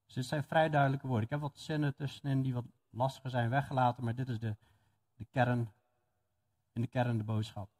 Dus 0.04 0.14
dit 0.14 0.24
zijn 0.24 0.44
vrij 0.44 0.70
duidelijke 0.70 1.06
woorden. 1.06 1.24
Ik 1.24 1.30
heb 1.30 1.40
wat 1.40 1.58
zinnen 1.58 1.94
tussenin 1.94 2.42
die 2.42 2.54
wat 2.54 2.64
lastiger 2.90 3.30
zijn 3.30 3.50
weggelaten, 3.50 4.04
maar 4.04 4.14
dit 4.14 4.28
is 4.28 4.38
de, 4.38 4.56
de 5.14 5.24
kern, 5.24 5.72
in 6.72 6.80
de 6.80 6.86
kern 6.86 7.18
de 7.18 7.24
boodschap. 7.24 7.70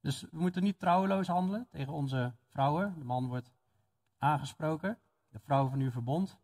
Dus 0.00 0.20
we 0.20 0.38
moeten 0.38 0.62
niet 0.62 0.78
trouweloos 0.78 1.26
handelen 1.26 1.66
tegen 1.70 1.92
onze 1.92 2.34
vrouwen. 2.46 2.98
De 2.98 3.04
man 3.04 3.26
wordt 3.26 3.52
aangesproken. 4.18 4.98
De 5.30 5.38
vrouw 5.38 5.68
van 5.68 5.80
uw 5.80 5.90
verbond. 5.90 6.38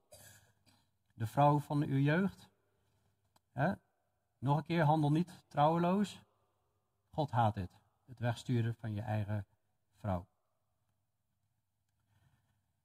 De 1.14 1.26
vrouw 1.26 1.58
van 1.58 1.82
uw 1.82 1.98
jeugd. 1.98 2.50
Nog 4.38 4.56
een 4.56 4.64
keer, 4.64 4.84
handel 4.84 5.10
niet 5.10 5.44
trouweloos. 5.48 6.22
God 7.10 7.30
haat 7.30 7.54
dit. 7.54 7.80
Het 8.06 8.18
wegsturen 8.18 8.74
van 8.74 8.94
je 8.94 9.00
eigen 9.00 9.46
vrouw. 9.98 10.26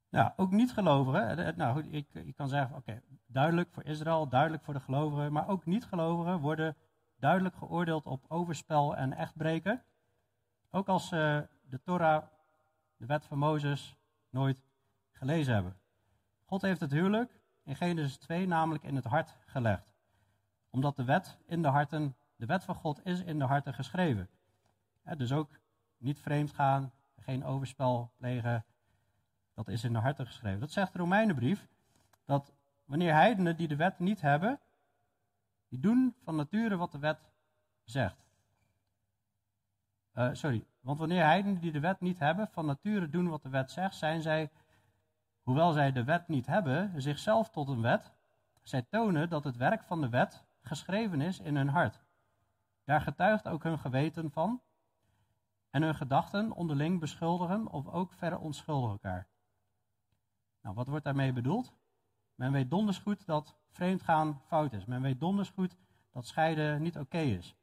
Nou, 0.09 0.31
ook 0.35 0.51
niet-gelovigen. 0.51 1.57
Nou 1.57 1.73
goed, 1.73 1.93
ik, 1.93 2.13
ik 2.13 2.35
kan 2.35 2.49
zeggen, 2.49 2.75
oké, 2.75 3.01
duidelijk 3.25 3.71
voor 3.71 3.83
Israël, 3.83 4.27
duidelijk 4.27 4.63
voor 4.63 4.73
de 4.73 4.79
gelovigen. 4.79 5.31
Maar 5.31 5.47
ook 5.47 5.65
niet-gelovigen 5.65 6.39
worden 6.39 6.77
duidelijk 7.15 7.55
geoordeeld 7.55 8.05
op 8.05 8.25
overspel 8.27 8.95
en 8.95 9.13
echtbreken. 9.13 9.83
Ook 10.69 10.87
als 10.87 11.07
ze 11.07 11.47
de 11.61 11.81
Torah, 11.81 12.23
de 12.97 13.05
wet 13.05 13.25
van 13.25 13.37
Mozes, 13.37 13.95
nooit 14.29 14.57
gelezen 15.11 15.53
hebben. 15.53 15.80
God 16.51 16.61
heeft 16.61 16.79
het 16.79 16.91
huwelijk 16.91 17.39
in 17.63 17.75
Genesis 17.75 18.17
2 18.17 18.47
namelijk 18.47 18.83
in 18.83 18.95
het 18.95 19.05
hart 19.05 19.37
gelegd. 19.45 19.93
Omdat 20.69 20.95
de 20.95 21.03
wet 21.03 21.37
in 21.45 21.61
de 21.61 21.67
harten, 21.67 22.15
de 22.35 22.45
wet 22.45 22.63
van 22.63 22.75
God 22.75 23.05
is 23.05 23.21
in 23.21 23.39
de 23.39 23.45
harten 23.45 23.73
geschreven. 23.73 24.29
dus 25.17 25.31
ook 25.31 25.59
niet 25.97 26.19
vreemd 26.19 26.51
gaan, 26.51 26.91
geen 27.17 27.45
overspel 27.45 28.11
plegen, 28.17 28.65
dat 29.53 29.67
is 29.67 29.83
in 29.83 29.93
de 29.93 29.99
harten 29.99 30.25
geschreven. 30.25 30.59
Dat 30.59 30.71
zegt 30.71 30.93
de 30.93 30.99
Romeinenbrief, 30.99 31.67
dat 32.25 32.53
wanneer 32.85 33.13
heidenen 33.13 33.57
die 33.57 33.67
de 33.67 33.75
wet 33.75 33.99
niet 33.99 34.21
hebben, 34.21 34.59
die 35.67 35.79
doen 35.79 36.15
van 36.23 36.35
nature 36.35 36.77
wat 36.77 36.91
de 36.91 36.99
wet 36.99 37.31
zegt. 37.83 38.25
Uh, 40.13 40.29
sorry, 40.31 40.65
want 40.79 40.99
wanneer 40.99 41.23
heidenen 41.23 41.61
die 41.61 41.71
de 41.71 41.79
wet 41.79 41.99
niet 41.99 42.19
hebben, 42.19 42.47
van 42.47 42.65
nature 42.65 43.09
doen 43.09 43.27
wat 43.27 43.43
de 43.43 43.49
wet 43.49 43.71
zegt, 43.71 43.95
zijn 43.95 44.21
zij, 44.21 44.51
hoewel 45.43 45.71
zij 45.71 45.91
de 45.91 46.03
wet 46.03 46.27
niet 46.27 46.45
hebben, 46.45 47.01
zichzelf 47.01 47.49
tot 47.49 47.67
een 47.67 47.81
wet. 47.81 48.11
Zij 48.63 48.81
tonen 48.81 49.29
dat 49.29 49.43
het 49.43 49.57
werk 49.57 49.83
van 49.83 50.01
de 50.01 50.09
wet 50.09 50.45
geschreven 50.61 51.21
is 51.21 51.39
in 51.39 51.55
hun 51.55 51.69
hart. 51.69 52.03
Daar 52.83 53.01
getuigt 53.01 53.47
ook 53.47 53.63
hun 53.63 53.79
geweten 53.79 54.31
van. 54.31 54.61
En 55.69 55.81
hun 55.81 55.95
gedachten 55.95 56.51
onderling 56.51 56.99
beschuldigen 56.99 57.67
of 57.67 57.87
ook 57.87 58.13
verre 58.13 58.39
onschuldigen 58.39 58.91
elkaar. 58.91 59.27
Nou, 60.61 60.75
wat 60.75 60.87
wordt 60.87 61.05
daarmee 61.05 61.33
bedoeld? 61.33 61.73
Men 62.35 62.51
weet 62.51 62.69
donders 62.69 62.97
goed 62.97 63.25
dat 63.25 63.55
vreemdgaan 63.69 64.41
fout 64.45 64.73
is. 64.73 64.85
Men 64.85 65.01
weet 65.01 65.19
donders 65.19 65.49
goed 65.49 65.77
dat 66.11 66.27
scheiden 66.27 66.81
niet 66.81 66.97
oké 66.97 67.17
is. 67.17 67.55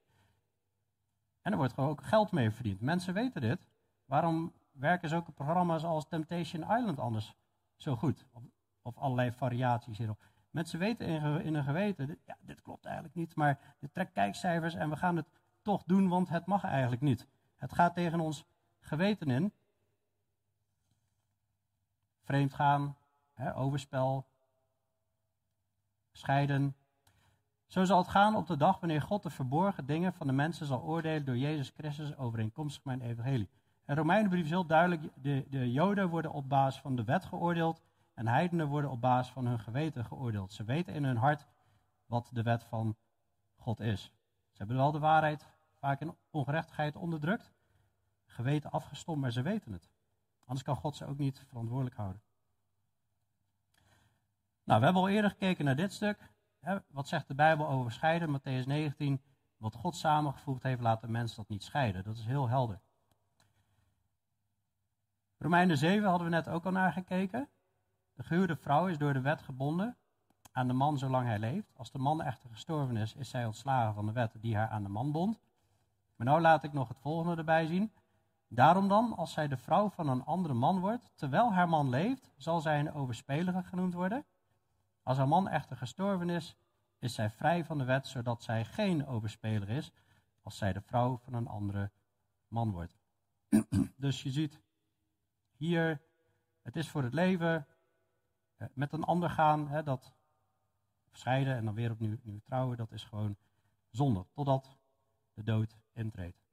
En 1.43 1.53
er 1.53 1.59
wordt 1.59 1.73
gewoon 1.73 1.91
ook 1.91 2.05
geld 2.05 2.31
mee 2.31 2.51
verdiend. 2.51 2.81
Mensen 2.81 3.15
weten 3.15 3.41
dit. 3.41 3.67
Waarom 4.05 4.53
werken 4.73 5.09
zulke 5.09 5.33
programma's 5.33 5.85
als 5.85 6.09
Temptation 6.09 6.63
Island 6.63 6.99
anders 6.99 7.37
zo 7.79 7.97
goed? 7.97 8.27
Of, 8.83 8.97
allerlei 8.97 9.33
variaties 9.33 9.99
hierop. 9.99 10.23
Mensen 10.51 10.79
weten 10.79 11.07
in, 11.07 11.41
in 11.41 11.55
hun 11.55 11.65
geweten, 11.65 12.19
ja, 12.25 12.37
dit 12.41 12.63
klopt 12.63 12.85
eigenlijk 12.85 13.15
niet, 13.15 13.35
maar 13.35 13.77
dit 13.79 13.95
trekt 13.95 14.13
kijkcijfers 14.13 14.75
en 14.75 14.91
we 14.91 14.97
gaan 14.97 15.17
het 15.17 15.29
toch 15.63 15.83
doen, 15.85 16.09
want 16.09 16.29
het 16.29 16.47
mag 16.47 16.65
eigenlijk 16.65 17.03
niet. 17.03 17.27
Het 17.57 17.73
gaat 17.73 17.95
tegen 17.95 18.21
ons 18.21 18.45
geweten 18.81 19.31
in. 19.31 19.53
Vreemdgaan, 22.23 22.97
hè, 23.33 23.57
overspel, 23.57 24.27
scheiden, 26.13 26.77
zo 27.69 27.85
zal 27.85 27.99
het 27.99 28.09
gaan 28.09 28.37
op 28.37 28.47
de 28.47 28.57
dag 28.57 28.81
wanneer 28.81 29.03
God 29.03 29.23
de 29.23 29.31
verborgen 29.31 29.87
dingen 29.87 30.13
van 30.13 30.27
de 30.27 30.33
mensen 30.33 30.67
zal 30.67 30.83
oordelen 30.83 31.25
door 31.25 31.37
Jezus 31.37 31.73
Christus 31.77 32.17
overeenkomstig 32.17 32.85
mijn 32.85 33.01
evangelie. 33.01 33.49
En 33.89 33.97
Romeinenbrief 33.97 34.45
is 34.45 34.51
heel 34.51 34.67
duidelijk, 34.67 35.03
de, 35.15 35.47
de 35.51 35.73
Joden 35.73 36.09
worden 36.09 36.33
op 36.33 36.49
basis 36.49 36.81
van 36.81 36.97
de 36.97 37.05
wet 37.05 37.25
geoordeeld 37.25 37.83
en 38.15 38.27
heidenen 38.27 38.67
worden 38.67 38.91
op 38.91 39.01
basis 39.01 39.33
van 39.33 39.47
hun 39.47 39.61
geweten 39.61 40.05
geoordeeld. 40.05 40.53
Ze 40.53 40.65
weten 40.65 40.95
in 40.95 41.05
hun 41.05 41.17
hart 41.17 41.47
wat 42.07 42.31
de 42.33 42.43
wet 42.43 42.65
van 42.65 42.97
God 43.57 43.81
is. 43.81 44.03
Ze 44.51 44.59
hebben 44.59 44.77
wel 44.77 44.93
de 44.93 44.99
waarheid 44.99 45.47
vaak 45.79 46.01
in 46.01 46.17
ongerechtigheid 46.31 46.97
onderdrukt, 46.97 47.53
geweten 48.25 48.71
afgestompt, 48.71 49.21
maar 49.21 49.33
ze 49.33 49.43
weten 49.43 49.73
het. 49.73 49.91
Anders 50.45 50.67
kan 50.67 50.77
God 50.77 50.97
ze 50.97 51.07
ook 51.07 51.19
niet 51.19 51.45
verantwoordelijk 51.47 51.97
houden. 51.97 52.23
Nou, 54.65 54.79
we 54.79 54.85
hebben 54.85 55.03
al 55.03 55.09
eerder 55.09 55.31
gekeken 55.31 55.65
naar 55.65 55.77
dit 55.77 55.93
stuk 55.93 56.31
wat 56.89 57.09
zegt 57.09 57.29
de 57.29 57.35
Bijbel 57.35 57.69
over 57.69 57.93
scheiden? 57.93 58.41
Matthäus 58.41 58.67
19. 58.67 59.23
Wat 59.57 59.75
God 59.75 59.97
samengevoegd 59.97 60.63
heeft, 60.63 60.81
laat 60.81 61.01
de 61.01 61.09
mens 61.09 61.35
dat 61.35 61.49
niet 61.49 61.63
scheiden. 61.63 62.05
Dat 62.05 62.17
is 62.17 62.25
heel 62.25 62.49
helder. 62.49 62.81
Romeinen 65.39 65.79
7 65.79 66.09
hadden 66.09 66.29
we 66.29 66.35
net 66.35 66.49
ook 66.49 66.65
al 66.65 66.71
naar 66.71 66.93
gekeken. 66.93 67.49
De 68.15 68.23
gehuwde 68.23 68.57
vrouw 68.57 68.87
is 68.87 68.99
door 68.99 69.13
de 69.13 69.21
wet 69.21 69.43
gebonden 69.43 69.97
aan 70.53 70.67
de 70.67 70.73
man 70.73 70.99
zolang 70.99 71.27
hij 71.27 71.39
leeft. 71.39 71.73
Als 71.77 71.91
de 71.91 71.99
man 71.99 72.23
echter 72.23 72.51
gestorven 72.51 72.97
is, 72.97 73.15
is 73.15 73.29
zij 73.29 73.47
ontslagen 73.47 73.95
van 73.95 74.07
de 74.07 74.13
wet 74.13 74.35
die 74.41 74.57
haar 74.57 74.69
aan 74.69 74.83
de 74.83 74.89
man 74.89 75.13
bond. 75.13 75.41
Maar 76.17 76.27
nou 76.27 76.41
laat 76.41 76.65
ik 76.65 76.73
nog 76.73 76.89
het 76.89 76.99
volgende 77.01 77.37
erbij 77.37 77.67
zien. 77.67 77.93
Daarom 78.49 78.89
dan, 78.89 79.17
als 79.17 79.33
zij 79.33 79.49
de 79.49 79.57
vrouw 79.57 79.89
van 79.89 80.09
een 80.09 80.25
andere 80.25 80.55
man 80.55 80.81
wordt, 80.81 81.11
terwijl 81.15 81.53
haar 81.53 81.69
man 81.69 81.89
leeft, 81.89 82.31
zal 82.37 82.61
zij 82.61 82.81
een 82.81 82.93
overspelige 82.93 83.63
genoemd 83.63 83.95
worden. 83.95 84.25
Als 85.03 85.17
haar 85.17 85.29
man 85.29 85.49
echter 85.49 85.77
gestorven 85.77 86.31
is, 86.31 86.57
is 86.99 87.15
zij 87.15 87.31
vrij 87.31 87.65
van 87.65 87.79
de 87.79 87.85
wet, 87.85 88.07
zodat 88.07 88.43
zij 88.43 88.65
geen 88.65 89.07
overspeler 89.07 89.69
is 89.69 89.93
als 90.43 90.57
zij 90.57 90.73
de 90.73 90.81
vrouw 90.81 91.17
van 91.17 91.35
een 91.35 91.49
andere 91.49 91.91
man 92.49 92.71
wordt. 92.71 92.97
dus 93.97 94.23
je 94.23 94.31
ziet 94.31 94.61
hier, 95.59 96.01
het 96.63 96.77
is 96.77 96.89
voor 96.89 97.03
het 97.03 97.15
leven 97.15 97.67
eh, 98.57 98.69
met 98.73 98.93
een 98.93 99.05
ander 99.05 99.31
gaan, 99.31 99.69
hè, 99.69 99.83
dat 99.83 100.13
scheiden 101.13 101.57
en 101.57 101.65
dan 101.65 101.75
weer 101.75 101.91
opnieuw 101.91 102.17
nieuw 102.23 102.41
trouwen, 102.45 102.77
dat 102.77 102.93
is 102.93 103.05
gewoon 103.05 103.37
zonde, 103.91 104.27
totdat 104.33 104.77
de 105.35 105.43
dood 105.43 105.77
intreedt. 105.93 106.47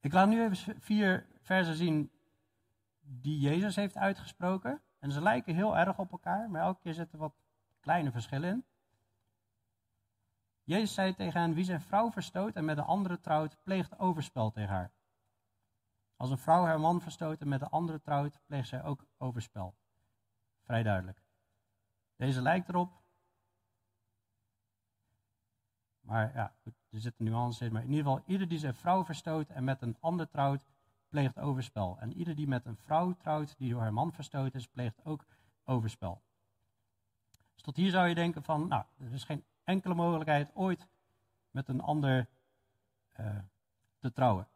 Ik 0.00 0.12
laat 0.12 0.28
nu 0.28 0.42
even 0.42 0.80
vier 0.80 1.26
versen 1.40 1.74
zien 1.74 2.10
die 3.00 3.38
Jezus 3.38 3.76
heeft 3.76 3.96
uitgesproken. 3.96 4.82
En 4.98 5.12
ze 5.12 5.22
lijken 5.22 5.54
heel 5.54 5.76
erg 5.76 5.98
op 5.98 6.12
elkaar, 6.12 6.50
maar 6.50 6.62
elke 6.62 6.80
keer 6.80 6.94
zitten 6.94 7.18
wat 7.18 7.34
kleine 7.80 8.10
verschillen 8.10 8.50
in. 8.50 8.64
Jezus 10.62 10.94
zei 10.94 11.14
tegen 11.14 11.40
hen, 11.40 11.54
wie 11.54 11.64
zijn 11.64 11.80
vrouw 11.80 12.10
verstoot 12.10 12.54
en 12.54 12.64
met 12.64 12.78
een 12.78 12.84
andere 12.84 13.20
trouwt, 13.20 13.56
pleegt 13.62 13.98
overspel 13.98 14.50
tegen 14.50 14.74
haar. 14.74 14.92
Als 16.24 16.32
een 16.32 16.38
vrouw 16.38 16.64
haar 16.64 16.80
man 16.80 17.00
verstoot 17.00 17.40
en 17.40 17.48
met 17.48 17.60
een 17.60 17.68
andere 17.68 18.00
trouwt, 18.00 18.40
pleegt 18.46 18.68
zij 18.68 18.84
ook 18.84 19.06
overspel. 19.18 19.74
Vrij 20.62 20.82
duidelijk. 20.82 21.22
Deze 22.16 22.42
lijkt 22.42 22.68
erop. 22.68 23.02
Maar 26.00 26.34
ja, 26.34 26.54
er 26.62 27.00
zitten 27.00 27.24
nuances 27.24 27.66
in. 27.66 27.72
Maar 27.72 27.82
in 27.82 27.88
ieder 27.90 28.04
geval, 28.04 28.22
ieder 28.26 28.48
die 28.48 28.58
zijn 28.58 28.74
vrouw 28.74 29.04
verstoot 29.04 29.48
en 29.48 29.64
met 29.64 29.82
een 29.82 29.96
ander 30.00 30.28
trouwt, 30.28 30.66
pleegt 31.08 31.38
overspel. 31.38 31.96
En 32.00 32.12
ieder 32.12 32.34
die 32.34 32.48
met 32.48 32.66
een 32.66 32.76
vrouw 32.76 33.12
trouwt 33.12 33.58
die 33.58 33.70
door 33.70 33.80
haar 33.80 33.92
man 33.92 34.12
verstoten 34.12 34.60
is, 34.60 34.68
pleegt 34.68 35.04
ook 35.04 35.24
overspel. 35.64 36.22
Dus 37.52 37.62
tot 37.62 37.76
hier 37.76 37.90
zou 37.90 38.08
je 38.08 38.14
denken 38.14 38.42
van, 38.42 38.68
nou, 38.68 38.84
er 38.98 39.12
is 39.12 39.24
geen 39.24 39.44
enkele 39.64 39.94
mogelijkheid 39.94 40.54
ooit 40.54 40.88
met 41.50 41.68
een 41.68 41.80
ander 41.80 42.28
uh, 43.20 43.38
te 43.98 44.12
trouwen. 44.12 44.48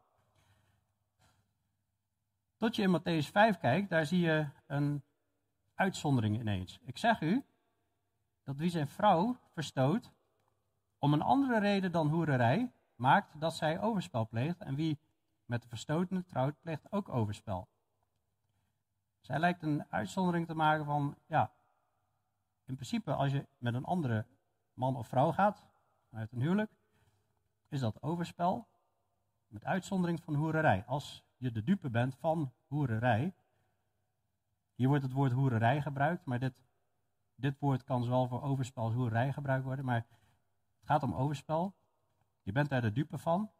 Tot 2.59 2.75
je 2.75 2.81
in 2.81 2.99
Matthäus 2.99 3.31
5 3.31 3.57
kijkt, 3.57 3.89
daar 3.89 4.05
zie 4.05 4.19
je 4.19 4.47
een 4.67 5.03
uitzondering 5.75 6.39
ineens. 6.39 6.79
Ik 6.81 6.97
zeg 6.97 7.21
u 7.21 7.45
dat 8.43 8.57
wie 8.57 8.69
zijn 8.69 8.87
vrouw 8.87 9.37
verstoot, 9.53 10.11
om 10.97 11.13
een 11.13 11.21
andere 11.21 11.59
reden 11.59 11.91
dan 11.91 12.07
hoererij, 12.07 12.71
maakt 12.95 13.39
dat 13.39 13.55
zij 13.55 13.81
overspel 13.81 14.27
pleegt. 14.27 14.61
En 14.61 14.75
wie 14.75 14.99
met 15.45 15.61
de 15.61 15.67
verstotene 15.67 16.23
trouwt, 16.25 16.61
pleegt 16.61 16.91
ook 16.91 17.09
overspel. 17.09 17.67
Zij 19.19 19.39
lijkt 19.39 19.63
een 19.63 19.85
uitzondering 19.89 20.47
te 20.47 20.55
maken 20.55 20.85
van, 20.85 21.15
ja, 21.25 21.51
in 22.65 22.75
principe 22.75 23.13
als 23.13 23.31
je 23.31 23.47
met 23.57 23.73
een 23.73 23.85
andere 23.85 24.25
man 24.73 24.95
of 24.95 25.07
vrouw 25.07 25.31
gaat, 25.31 25.63
uit 26.11 26.31
een 26.31 26.41
huwelijk, 26.41 26.71
is 27.67 27.79
dat 27.79 28.01
overspel, 28.01 28.67
met 29.47 29.65
uitzondering 29.65 30.23
van 30.23 30.35
hoererij. 30.35 30.83
Als 30.87 31.23
je 31.39 31.51
de 31.51 31.63
dupe 31.63 31.89
bent 31.89 32.15
van 32.15 32.53
hoererij, 32.67 33.35
hier 34.75 34.87
wordt 34.87 35.03
het 35.03 35.11
woord 35.11 35.31
hoererij 35.31 35.81
gebruikt, 35.81 36.25
maar 36.25 36.39
dit, 36.39 36.53
dit 37.35 37.59
woord 37.59 37.83
kan 37.83 38.03
zowel 38.03 38.27
voor 38.27 38.41
overspel 38.41 38.83
als 38.83 38.93
hoererij 38.93 39.33
gebruikt 39.33 39.65
worden, 39.65 39.85
maar 39.85 40.05
het 40.79 40.85
gaat 40.85 41.03
om 41.03 41.13
overspel. 41.13 41.75
Je 42.41 42.51
bent 42.51 42.69
daar 42.69 42.81
de 42.81 42.91
dupe 42.91 43.17
van, 43.17 43.51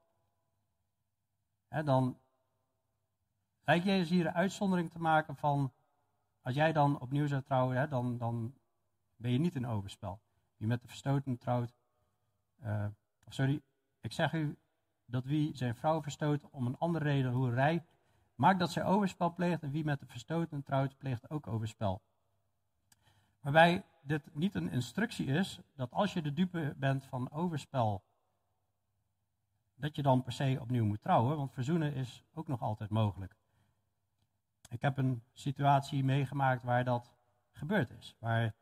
dan 1.68 2.20
lijkt 3.64 3.86
Jezus 3.86 4.10
hier 4.10 4.26
een 4.26 4.34
uitzondering 4.34 4.92
te 4.92 5.00
maken 5.00 5.36
van, 5.36 5.74
als 6.42 6.56
jij 6.56 6.74
dan 6.74 7.00
opnieuw 7.00 7.28
zou 7.28 7.42
trouwen, 7.42 7.78
hè, 7.78 7.88
dan, 7.88 8.18
dan 8.18 8.54
ben 9.16 9.32
je 9.32 9.40
niet 9.40 9.56
in 9.56 9.68
overspel. 9.68 10.22
Wie 10.58 10.68
met 10.68 10.82
de 10.82 10.88
verstoten 10.88 11.38
trouwt, 11.38 11.76
uh, 12.64 12.88
sorry, 13.28 13.62
ik 14.00 14.12
zeg 14.12 14.34
u 14.34 14.58
dat 15.10 15.26
wie 15.26 15.56
zijn 15.58 15.76
vrouw 15.76 16.02
verstoot 16.02 16.50
om 16.50 16.66
een 16.66 16.78
andere 16.78 17.04
reden 17.04 17.32
hoerij, 17.32 17.86
maakt 18.36 18.60
dat 18.60 18.72
zij 18.72 18.84
overspel 18.84 19.34
pleegt 19.34 19.64
en 19.64 19.72
wie 19.72 19.84
met 19.84 20.00
de 20.00 20.06
verstoten 20.06 20.64
trouwt, 20.64 20.98
pleegt 20.98 21.30
ook 21.30 21.48
overspel. 21.48 22.02
Waarbij 23.40 23.86
dit 24.02 24.36
niet 24.36 24.56
een 24.56 24.72
instructie 24.72 25.26
is 25.26 25.60
dat 25.76 25.92
als 25.92 26.14
je 26.14 26.22
de 26.22 26.34
dupe 26.34 26.74
bent 26.78 27.06
van 27.06 27.32
overspel, 27.32 28.04
dat 29.76 29.96
je 29.96 30.02
dan 30.02 30.24
per 30.24 30.32
se 30.32 30.58
opnieuw 30.62 30.86
moet 30.86 31.02
trouwen, 31.02 31.38
want 31.38 31.54
verzoenen 31.54 31.94
is 31.94 32.24
ook 32.34 32.48
nog 32.48 32.62
altijd 32.62 32.90
mogelijk. 32.90 33.36
Ik 34.70 34.82
heb 34.82 34.98
een 34.98 35.24
situatie 35.34 36.04
meegemaakt 36.04 36.64
waar 36.64 36.84
dat 36.84 37.16
gebeurd 37.52 37.92
is. 37.92 38.16
Waar 38.20 38.54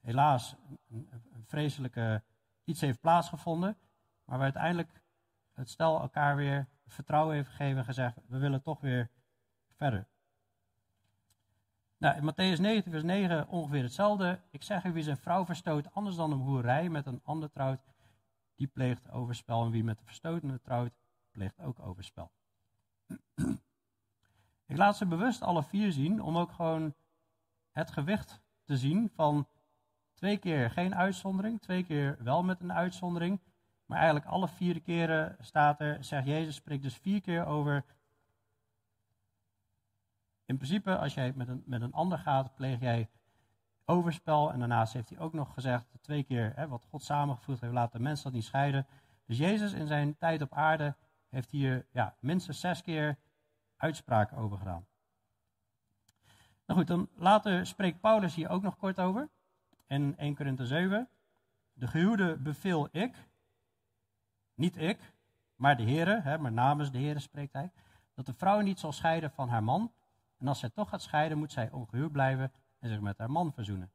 helaas 0.00 0.56
een 0.88 1.44
vreselijke 1.44 2.22
iets 2.64 2.80
heeft 2.80 3.00
plaatsgevonden. 3.00 3.76
Maar 4.24 4.36
waar 4.36 4.44
uiteindelijk 4.44 5.02
het 5.54 5.70
stel 5.70 6.00
elkaar 6.00 6.36
weer 6.36 6.68
vertrouwen 6.86 7.34
heeft 7.34 7.48
gegeven 7.48 7.78
en 7.78 7.84
gezegd: 7.84 8.18
we 8.26 8.38
willen 8.38 8.62
toch 8.62 8.80
weer 8.80 9.10
verder. 9.68 10.06
Nou, 11.98 12.16
in 12.16 12.32
Matthäus 12.32 12.60
19, 12.60 12.92
vers 12.92 13.02
9 13.02 13.48
ongeveer 13.48 13.82
hetzelfde. 13.82 14.40
Ik 14.50 14.62
zeg 14.62 14.84
u, 14.84 14.92
wie 14.92 15.02
zijn 15.02 15.16
vrouw 15.16 15.44
verstoot, 15.44 15.94
anders 15.94 16.16
dan 16.16 16.32
een 16.32 16.38
hoerij 16.38 16.88
met 16.88 17.06
een 17.06 17.20
ander 17.24 17.50
trouwt, 17.50 17.84
die 18.54 18.66
pleegt 18.66 19.10
overspel. 19.10 19.64
En 19.64 19.70
wie 19.70 19.84
met 19.84 19.98
de 19.98 20.04
verstotene 20.04 20.60
trouwt, 20.60 20.92
pleegt 21.30 21.60
ook 21.60 21.80
overspel. 21.80 22.30
Ik 24.66 24.76
laat 24.76 24.96
ze 24.96 25.06
bewust 25.06 25.42
alle 25.42 25.62
vier 25.62 25.92
zien, 25.92 26.22
om 26.22 26.38
ook 26.38 26.52
gewoon 26.52 26.94
het 27.70 27.90
gewicht 27.90 28.42
te 28.64 28.76
zien 28.76 29.10
van 29.14 29.48
twee 30.14 30.36
keer 30.36 30.70
geen 30.70 30.94
uitzondering, 30.94 31.60
twee 31.60 31.84
keer 31.84 32.16
wel 32.18 32.42
met 32.42 32.60
een 32.60 32.72
uitzondering. 32.72 33.40
Maar 33.86 33.98
eigenlijk 33.98 34.26
alle 34.26 34.48
vier 34.48 34.80
keren 34.80 35.36
staat 35.40 35.80
er, 35.80 36.04
zegt 36.04 36.26
Jezus, 36.26 36.54
spreekt 36.54 36.82
dus 36.82 36.96
vier 36.96 37.20
keer 37.20 37.46
over. 37.46 37.84
In 40.44 40.56
principe, 40.56 40.98
als 40.98 41.14
jij 41.14 41.32
met 41.34 41.48
een, 41.48 41.62
met 41.66 41.82
een 41.82 41.92
ander 41.92 42.18
gaat, 42.18 42.54
pleeg 42.54 42.80
jij 42.80 43.08
overspel. 43.84 44.52
En 44.52 44.58
daarnaast 44.58 44.92
heeft 44.92 45.08
hij 45.08 45.18
ook 45.18 45.32
nog 45.32 45.54
gezegd, 45.54 45.86
twee 46.00 46.22
keer, 46.22 46.52
hè, 46.54 46.68
wat 46.68 46.84
God 46.84 47.02
samengevoegd 47.02 47.60
heeft, 47.60 47.72
laat 47.72 47.92
de 47.92 48.00
mens 48.00 48.22
dat 48.22 48.32
niet 48.32 48.44
scheiden. 48.44 48.86
Dus 49.26 49.38
Jezus 49.38 49.72
in 49.72 49.86
zijn 49.86 50.16
tijd 50.16 50.42
op 50.42 50.52
aarde 50.52 50.94
heeft 51.28 51.50
hier 51.50 51.86
ja, 51.90 52.16
minstens 52.20 52.60
zes 52.60 52.82
keer 52.82 53.18
uitspraken 53.76 54.36
over 54.36 54.58
gedaan. 54.58 54.86
Nou 56.66 56.78
goed, 56.78 56.88
dan 56.88 57.08
later 57.16 57.66
spreekt 57.66 58.00
Paulus 58.00 58.34
hier 58.34 58.48
ook 58.48 58.62
nog 58.62 58.76
kort 58.76 59.00
over. 59.00 59.28
In 59.86 60.16
1 60.16 60.34
Korinther 60.34 60.66
7. 60.66 61.08
De 61.72 61.86
gehuwde 61.86 62.36
beveel 62.36 62.88
ik, 62.90 63.14
niet 64.54 64.76
ik, 64.76 65.14
maar 65.56 65.76
de 65.76 65.82
Heere, 65.82 66.20
hè, 66.20 66.38
maar 66.38 66.52
namens 66.52 66.90
de 66.90 66.98
Heere 66.98 67.18
spreekt 67.18 67.52
hij, 67.52 67.72
dat 68.14 68.26
de 68.26 68.32
vrouw 68.32 68.60
niet 68.60 68.78
zal 68.78 68.92
scheiden 68.92 69.30
van 69.30 69.48
haar 69.48 69.64
man. 69.64 69.92
En 70.38 70.48
als 70.48 70.58
zij 70.58 70.70
toch 70.70 70.88
gaat 70.88 71.02
scheiden, 71.02 71.38
moet 71.38 71.52
zij 71.52 71.70
ongehuwd 71.70 72.12
blijven 72.12 72.52
en 72.78 72.88
zich 72.88 73.00
met 73.00 73.18
haar 73.18 73.30
man 73.30 73.52
verzoenen. 73.52 73.92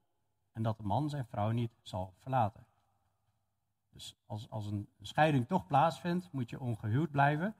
En 0.51 0.63
dat 0.63 0.77
de 0.77 0.83
man 0.83 1.09
zijn 1.09 1.25
vrouw 1.25 1.51
niet 1.51 1.79
zal 1.81 2.13
verlaten. 2.17 2.65
Dus 3.89 4.15
als, 4.25 4.49
als 4.49 4.65
een 4.65 4.89
scheiding 5.01 5.47
toch 5.47 5.67
plaatsvindt, 5.67 6.31
moet 6.31 6.49
je 6.49 6.59
ongehuwd 6.59 7.11
blijven 7.11 7.55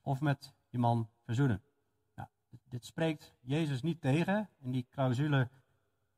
of 0.00 0.20
met 0.20 0.54
je 0.68 0.78
man 0.78 1.08
verzoenen. 1.24 1.62
Nou, 2.14 2.28
dit, 2.68 2.84
spreekt 2.84 3.34
Jezus 3.40 3.82
niet 3.82 4.00
tegen 4.00 4.48
in 4.58 4.70
die 4.72 4.86
clausule 4.90 5.48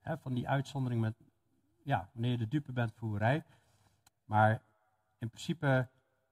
hè, 0.00 0.18
van 0.18 0.34
die 0.34 0.48
uitzondering 0.48 1.00
met, 1.00 1.14
ja, 1.82 2.10
wanneer 2.12 2.30
je 2.30 2.36
de 2.38 2.48
dupe 2.48 2.72
bent 2.72 2.92
voor 2.92 3.08
hoerij. 3.08 3.44
Maar 4.24 4.62
in 5.18 5.28
principe 5.28 5.88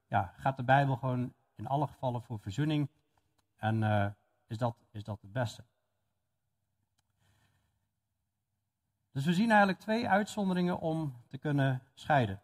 ja, 0.07 0.33
gaat 0.37 0.57
de 0.57 0.65
Bijbel 0.65 0.97
gewoon 0.97 1.35
in 1.55 1.67
alle 1.67 1.87
gevallen 1.87 2.23
voor 2.23 2.39
verzoening. 2.39 2.91
En 3.57 3.83
uh, 3.83 4.07
is, 4.47 4.59
dat, 4.59 4.77
is 4.91 5.05
dat 5.05 5.21
het 5.21 5.33
beste. 5.33 5.65
Dus 9.11 9.25
we 9.25 9.35
zien 9.35 9.49
eigenlijk 9.49 9.81
twee 9.81 10.09
uitzonderingen 10.09 10.79
om 10.79 11.23
te 11.29 11.39
kunnen 11.39 11.83
scheiden. 11.95 12.43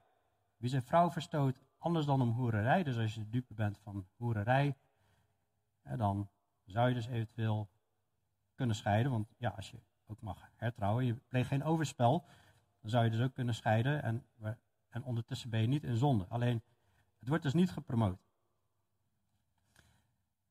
Wie 0.57 0.70
zijn 0.70 0.83
vrouw 0.83 1.11
verstoot 1.11 1.64
anders 1.79 2.07
dan 2.07 2.22
om 2.22 2.31
hoererij, 2.31 2.83
dus 2.83 2.98
als 2.98 3.14
je 3.14 3.20
de 3.20 3.31
dupe 3.31 3.55
bent 3.55 3.79
van 3.79 4.07
hoererij, 4.16 4.77
dan 5.83 6.31
zou 6.64 6.88
je 6.88 6.94
dus 6.94 7.07
eventueel 7.07 7.70
kunnen 8.55 8.77
scheiden. 8.77 9.12
Want 9.12 9.35
ja, 9.38 9.48
als 9.51 9.70
je 9.70 9.81
ook 10.07 10.20
mag 10.20 10.51
hertrouwen, 10.57 11.05
je 11.05 11.14
pleegt 11.14 11.48
geen 11.48 11.64
overspel, 11.64 12.25
dan 12.81 12.90
zou 12.90 13.05
je 13.05 13.11
dus 13.11 13.20
ook 13.20 13.35
kunnen 13.35 13.55
scheiden. 13.55 14.03
En, 14.03 14.27
en 14.88 15.05
ondertussen 15.05 15.51
ben 15.51 15.61
je 15.61 15.66
niet 15.66 15.85
in 15.85 15.96
zonde. 15.96 16.27
Alleen, 16.29 16.62
het 17.22 17.30
wordt 17.30 17.42
dus 17.42 17.54
niet 17.54 17.70
gepromoot. 17.70 18.20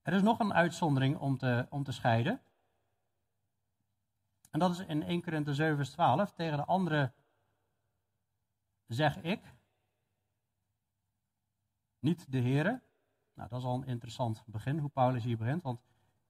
Er 0.01 0.13
is 0.13 0.21
nog 0.21 0.39
een 0.39 0.53
uitzondering 0.53 1.17
om 1.17 1.37
te, 1.37 1.67
om 1.69 1.83
te 1.83 1.91
scheiden. 1.91 2.41
En 4.49 4.59
dat 4.59 4.71
is 4.71 4.79
in 4.79 5.03
1 5.03 5.21
Korinther 5.21 5.55
7 5.55 5.75
vers 5.75 5.89
12. 5.89 6.31
Tegen 6.31 6.57
de 6.57 6.65
andere 6.65 7.13
zeg 8.85 9.17
ik, 9.17 9.55
niet 11.99 12.31
de 12.31 12.41
Here, 12.41 12.81
nou, 13.33 13.49
dat 13.49 13.59
is 13.59 13.65
al 13.65 13.75
een 13.75 13.87
interessant 13.87 14.43
begin, 14.45 14.77
hoe 14.77 14.89
Paulus 14.89 15.23
hier 15.23 15.37
begint. 15.37 15.61
Want 15.61 15.81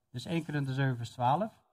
is 0.10 0.26
1 0.26 0.46
Korinther 0.46 0.74
7, 0.74 0.96
vers 0.96 1.12
12. 1.12 1.64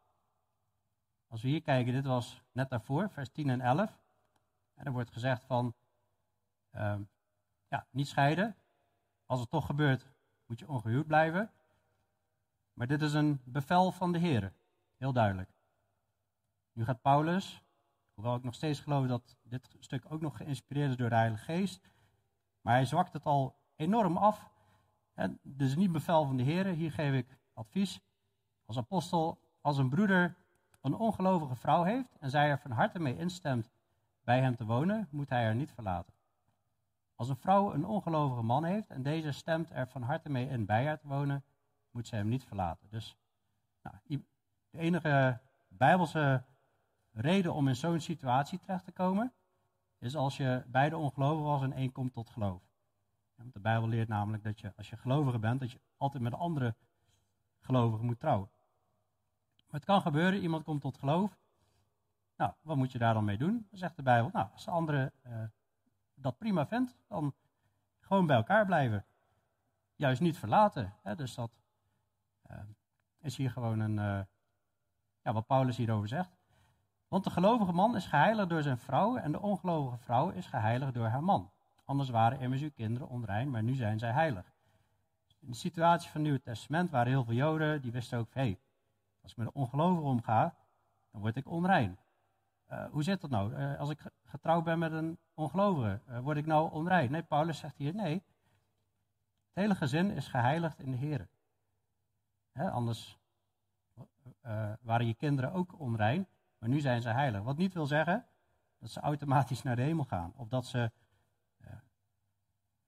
Als 1.26 1.42
we 1.42 1.48
hier 1.48 1.62
kijken, 1.62 1.92
dit 1.92 2.06
was 2.06 2.42
net 2.52 2.70
daarvoor, 2.70 3.10
vers 3.10 3.28
10 3.28 3.50
en 3.50 3.60
11. 3.60 4.02
En 4.74 4.86
er 4.86 4.92
wordt 4.92 5.10
gezegd 5.10 5.44
van, 5.44 5.74
uh, 6.72 6.98
ja, 7.68 7.86
niet 7.90 8.08
scheiden. 8.08 8.56
Als 9.26 9.40
het 9.40 9.50
toch 9.50 9.66
gebeurt, 9.66 10.06
moet 10.46 10.58
je 10.58 10.68
ongehuwd 10.68 11.06
blijven. 11.06 11.50
Maar 12.72 12.86
dit 12.86 13.02
is 13.02 13.12
een 13.12 13.40
bevel 13.44 13.92
van 13.92 14.12
de 14.12 14.18
Heer, 14.18 14.52
heel 14.96 15.12
duidelijk. 15.12 15.50
Nu 16.72 16.84
gaat 16.84 17.02
Paulus, 17.02 17.62
hoewel 18.14 18.36
ik 18.36 18.42
nog 18.42 18.54
steeds 18.54 18.80
geloof 18.80 19.06
dat 19.06 19.36
dit 19.42 19.76
stuk 19.78 20.04
ook 20.12 20.20
nog 20.20 20.36
geïnspireerd 20.36 20.90
is 20.90 20.96
door 20.96 21.08
de 21.08 21.14
Heilige 21.14 21.44
Geest, 21.44 21.80
maar 22.60 22.74
hij 22.74 22.84
zwakt 22.84 23.12
het 23.12 23.24
al 23.24 23.56
enorm 23.76 24.16
af 24.16 24.50
en 25.14 25.40
is 25.56 25.76
niet 25.76 25.92
bevel 25.92 26.26
van 26.26 26.36
de 26.36 26.42
Heer, 26.42 26.66
hier 26.66 26.92
geef 26.92 27.14
ik 27.14 27.38
advies. 27.52 28.00
Als 28.64 28.76
apostel, 28.76 29.40
als 29.60 29.78
een 29.78 29.88
broeder 29.88 30.36
een 30.80 30.94
ongelovige 30.94 31.54
vrouw 31.54 31.82
heeft 31.82 32.16
en 32.18 32.30
zij 32.30 32.50
er 32.50 32.58
van 32.58 32.70
harte 32.70 32.98
mee 32.98 33.16
instemt 33.16 33.70
bij 34.24 34.40
hem 34.40 34.56
te 34.56 34.64
wonen, 34.64 35.08
moet 35.10 35.28
hij 35.28 35.44
haar 35.44 35.54
niet 35.54 35.72
verlaten. 35.72 36.17
Als 37.18 37.28
een 37.28 37.36
vrouw 37.36 37.72
een 37.72 37.86
ongelovige 37.86 38.42
man 38.42 38.64
heeft 38.64 38.90
en 38.90 39.02
deze 39.02 39.32
stemt 39.32 39.70
er 39.70 39.88
van 39.88 40.02
harte 40.02 40.30
mee 40.30 40.48
in 40.48 40.66
bij 40.66 40.86
haar 40.86 40.98
te 40.98 41.08
wonen, 41.08 41.44
moet 41.90 42.06
zij 42.06 42.18
hem 42.18 42.28
niet 42.28 42.44
verlaten. 42.44 42.88
Dus 42.90 43.16
nou, 43.82 43.96
de 44.70 44.78
enige 44.78 45.40
bijbelse 45.68 46.44
reden 47.12 47.54
om 47.54 47.68
in 47.68 47.76
zo'n 47.76 48.00
situatie 48.00 48.58
terecht 48.58 48.84
te 48.84 48.92
komen, 48.92 49.32
is 49.98 50.16
als 50.16 50.36
je 50.36 50.64
beide 50.66 50.96
ongelovig 50.96 51.44
was 51.44 51.62
en 51.62 51.72
één 51.72 51.92
komt 51.92 52.12
tot 52.12 52.30
geloof. 52.30 52.62
Want 53.34 53.52
de 53.52 53.60
Bijbel 53.60 53.88
leert 53.88 54.08
namelijk 54.08 54.42
dat 54.42 54.60
je, 54.60 54.72
als 54.76 54.90
je 54.90 54.96
gelovige 54.96 55.38
bent, 55.38 55.60
dat 55.60 55.72
je 55.72 55.80
altijd 55.96 56.22
met 56.22 56.34
andere 56.34 56.74
gelovigen 57.60 58.06
moet 58.06 58.20
trouwen. 58.20 58.50
Maar 59.56 59.80
het 59.80 59.84
kan 59.84 60.00
gebeuren, 60.00 60.40
iemand 60.40 60.64
komt 60.64 60.80
tot 60.80 60.98
geloof. 60.98 61.38
Nou, 62.36 62.52
wat 62.60 62.76
moet 62.76 62.92
je 62.92 62.98
daar 62.98 63.14
dan 63.14 63.24
mee 63.24 63.38
doen? 63.38 63.66
Dan 63.68 63.78
zegt 63.78 63.96
de 63.96 64.02
Bijbel, 64.02 64.30
nou, 64.32 64.48
als 64.52 64.64
de 64.64 64.70
andere 64.70 65.12
uh, 65.26 65.44
dat 66.20 66.38
prima 66.38 66.66
vindt, 66.66 66.96
dan 67.08 67.34
gewoon 68.00 68.26
bij 68.26 68.36
elkaar 68.36 68.66
blijven. 68.66 69.04
Juist 69.96 70.20
niet 70.20 70.38
verlaten. 70.38 70.94
Hè? 71.02 71.14
Dus 71.16 71.34
dat 71.34 71.50
uh, 72.50 72.56
is 73.18 73.36
hier 73.36 73.50
gewoon 73.50 73.80
een, 73.80 73.96
uh, 73.96 74.20
ja, 75.22 75.32
wat 75.32 75.46
Paulus 75.46 75.76
hierover 75.76 76.08
zegt. 76.08 76.36
Want 77.08 77.24
de 77.24 77.30
gelovige 77.30 77.72
man 77.72 77.96
is 77.96 78.06
geheiligd 78.06 78.48
door 78.48 78.62
zijn 78.62 78.78
vrouw 78.78 79.16
en 79.16 79.32
de 79.32 79.40
ongelovige 79.40 79.98
vrouw 79.98 80.30
is 80.30 80.46
geheiligd 80.46 80.94
door 80.94 81.06
haar 81.06 81.24
man. 81.24 81.50
Anders 81.84 82.08
waren 82.08 82.40
immers 82.40 82.62
uw 82.62 82.70
kinderen 82.70 83.08
onrein, 83.08 83.50
maar 83.50 83.62
nu 83.62 83.74
zijn 83.74 83.98
zij 83.98 84.10
heilig. 84.10 84.52
In 85.38 85.48
de 85.50 85.56
situatie 85.56 86.10
van 86.10 86.20
het 86.20 86.30
Nieuwe 86.30 86.42
Testament 86.42 86.90
waren 86.90 87.12
heel 87.12 87.24
veel 87.24 87.34
Joden 87.34 87.82
die 87.82 87.92
wisten 87.92 88.18
ook: 88.18 88.34
hé, 88.34 88.40
hey, 88.40 88.60
als 89.22 89.30
ik 89.30 89.36
met 89.36 89.46
een 89.46 89.54
ongelovige 89.54 90.06
omga, 90.06 90.54
dan 91.10 91.20
word 91.20 91.36
ik 91.36 91.48
onrein. 91.48 91.98
Uh, 92.70 92.90
hoe 92.90 93.02
zit 93.02 93.20
dat 93.20 93.30
nou? 93.30 93.52
Uh, 93.52 93.78
als 93.78 93.90
ik 93.90 94.02
getrouwd 94.24 94.64
ben 94.64 94.78
met 94.78 94.92
een 94.92 95.18
ongelovige, 95.34 96.00
uh, 96.08 96.18
word 96.18 96.36
ik 96.36 96.46
nou 96.46 96.72
onrein? 96.72 97.10
Nee, 97.10 97.22
Paulus 97.22 97.58
zegt 97.58 97.76
hier: 97.76 97.94
nee. 97.94 98.14
Het 98.14 99.66
hele 99.66 99.74
gezin 99.74 100.10
is 100.10 100.28
geheiligd 100.28 100.80
in 100.80 100.90
de 100.90 100.96
Heer. 100.96 101.28
anders 102.52 103.18
waren 104.80 105.06
je 105.06 105.14
kinderen 105.14 105.52
ook 105.52 105.80
onrein, 105.80 106.26
maar 106.58 106.68
nu 106.68 106.80
zijn 106.80 107.02
ze 107.02 107.08
heilig. 107.08 107.42
Wat 107.42 107.56
niet 107.56 107.74
wil 107.74 107.86
zeggen 107.86 108.26
dat 108.78 108.90
ze 108.90 109.00
automatisch 109.00 109.62
naar 109.62 109.76
de 109.76 109.82
hemel 109.82 110.04
gaan. 110.04 110.32
Of 110.36 110.48
dat 110.48 110.66
ze 110.66 110.90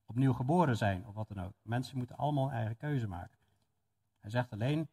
opnieuw 0.07 0.33
geboren 0.33 0.77
zijn 0.77 1.07
of 1.07 1.15
wat 1.15 1.29
dan 1.29 1.45
ook. 1.45 1.55
Mensen 1.63 1.97
moeten 1.97 2.17
allemaal 2.17 2.47
een 2.47 2.55
eigen 2.55 2.77
keuze 2.77 3.09
maken. 3.09 3.39
Hij 4.21 4.31
zegt 4.31 4.53
alleen, 4.53 4.89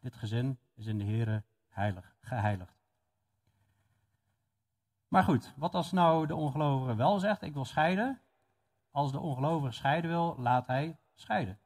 dit 0.00 0.14
gezin 0.14 0.58
is 0.74 0.86
in 0.86 0.98
de 0.98 1.04
Here 1.04 1.42
heilig, 1.68 2.14
geheiligd. 2.20 2.81
Maar 5.12 5.24
goed, 5.24 5.54
wat 5.56 5.74
als 5.74 5.92
nou 5.92 6.26
de 6.26 6.34
ongelovige 6.34 6.94
wel 6.94 7.18
zegt, 7.18 7.42
ik 7.42 7.52
wil 7.52 7.64
scheiden? 7.64 8.20
Als 8.90 9.12
de 9.12 9.18
ongelovige 9.18 9.72
scheiden 9.72 10.10
wil, 10.10 10.36
laat 10.38 10.66
hij 10.66 10.98
scheiden. 11.14 11.58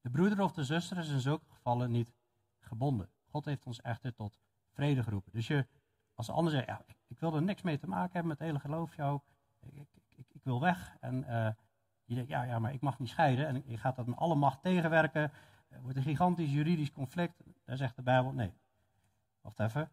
De 0.00 0.10
broeder 0.10 0.42
of 0.42 0.52
de 0.52 0.64
zuster 0.64 0.98
is 0.98 1.08
in 1.08 1.20
zulke 1.20 1.44
gevallen 1.48 1.90
niet 1.90 2.14
gebonden. 2.58 3.10
God 3.24 3.44
heeft 3.44 3.66
ons 3.66 3.80
echter 3.80 4.14
tot 4.14 4.38
vrede 4.72 5.02
geroepen. 5.02 5.32
Dus 5.32 5.46
je, 5.46 5.66
als 6.14 6.26
de 6.26 6.32
ander 6.32 6.52
zegt, 6.52 6.66
ja, 6.66 6.84
ik 7.06 7.18
wil 7.20 7.34
er 7.34 7.42
niks 7.42 7.62
mee 7.62 7.78
te 7.78 7.88
maken 7.88 8.12
hebben 8.12 8.28
met 8.28 8.38
het 8.38 8.46
hele 8.46 8.60
geloof, 8.60 8.96
jou, 8.96 9.20
ik, 9.60 9.86
ik, 10.16 10.26
ik, 10.32 10.44
wil 10.44 10.60
weg. 10.60 10.96
En 11.00 11.14
uh, 11.14 11.48
je 12.04 12.14
denkt, 12.14 12.30
ja, 12.30 12.42
ja, 12.42 12.58
maar 12.58 12.72
ik 12.72 12.80
mag 12.80 12.98
niet 12.98 13.08
scheiden. 13.08 13.46
En 13.46 13.62
je 13.66 13.78
gaat 13.78 13.96
dat 13.96 14.06
met 14.06 14.18
alle 14.18 14.34
macht 14.34 14.62
tegenwerken. 14.62 15.32
Er 15.68 15.82
wordt 15.82 15.96
een 15.96 16.02
gigantisch 16.02 16.52
juridisch 16.52 16.92
conflict. 16.92 17.42
Daar 17.64 17.76
zegt 17.76 17.96
de 17.96 18.02
Bijbel, 18.02 18.32
nee, 18.32 18.52
wacht 19.40 19.60
even. 19.60 19.90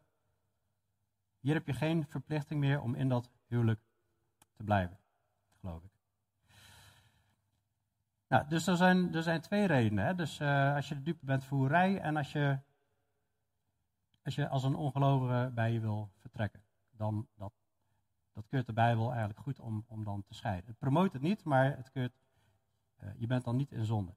Hier 1.43 1.53
heb 1.53 1.67
je 1.67 1.73
geen 1.73 2.05
verplichting 2.07 2.59
meer 2.59 2.81
om 2.81 2.95
in 2.95 3.09
dat 3.09 3.31
huwelijk 3.47 3.79
te 4.53 4.63
blijven, 4.63 4.99
geloof 5.59 5.83
ik. 5.83 5.91
Nou, 8.27 8.47
dus 8.47 8.67
er 8.67 8.75
zijn, 8.75 9.13
er 9.13 9.23
zijn 9.23 9.41
twee 9.41 9.67
redenen. 9.67 10.05
Hè? 10.05 10.15
Dus 10.15 10.39
uh, 10.39 10.75
als 10.75 10.89
je 10.89 10.95
de 10.95 11.01
dupe 11.01 11.25
bent 11.25 11.43
voor 11.43 11.71
en 11.71 12.17
als 12.17 12.31
je, 12.31 12.59
als 14.23 14.35
je 14.35 14.47
als 14.49 14.63
een 14.63 14.75
ongelovige 14.75 15.51
bij 15.53 15.71
je 15.71 15.79
wil 15.79 16.11
vertrekken. 16.17 16.63
Dan 16.91 17.27
dat, 17.35 17.53
dat 18.33 18.47
keurt 18.47 18.65
de 18.65 18.73
Bijbel 18.73 19.09
eigenlijk 19.09 19.39
goed 19.39 19.59
om, 19.59 19.85
om 19.87 20.03
dan 20.03 20.23
te 20.23 20.33
scheiden. 20.33 20.69
Het 20.69 20.79
promoot 20.79 21.13
het 21.13 21.21
niet, 21.21 21.43
maar 21.43 21.77
het 21.77 21.91
keurt, 21.91 22.13
uh, 23.03 23.09
je 23.17 23.27
bent 23.27 23.43
dan 23.43 23.55
niet 23.55 23.71
in 23.71 23.85
zonde. 23.85 24.15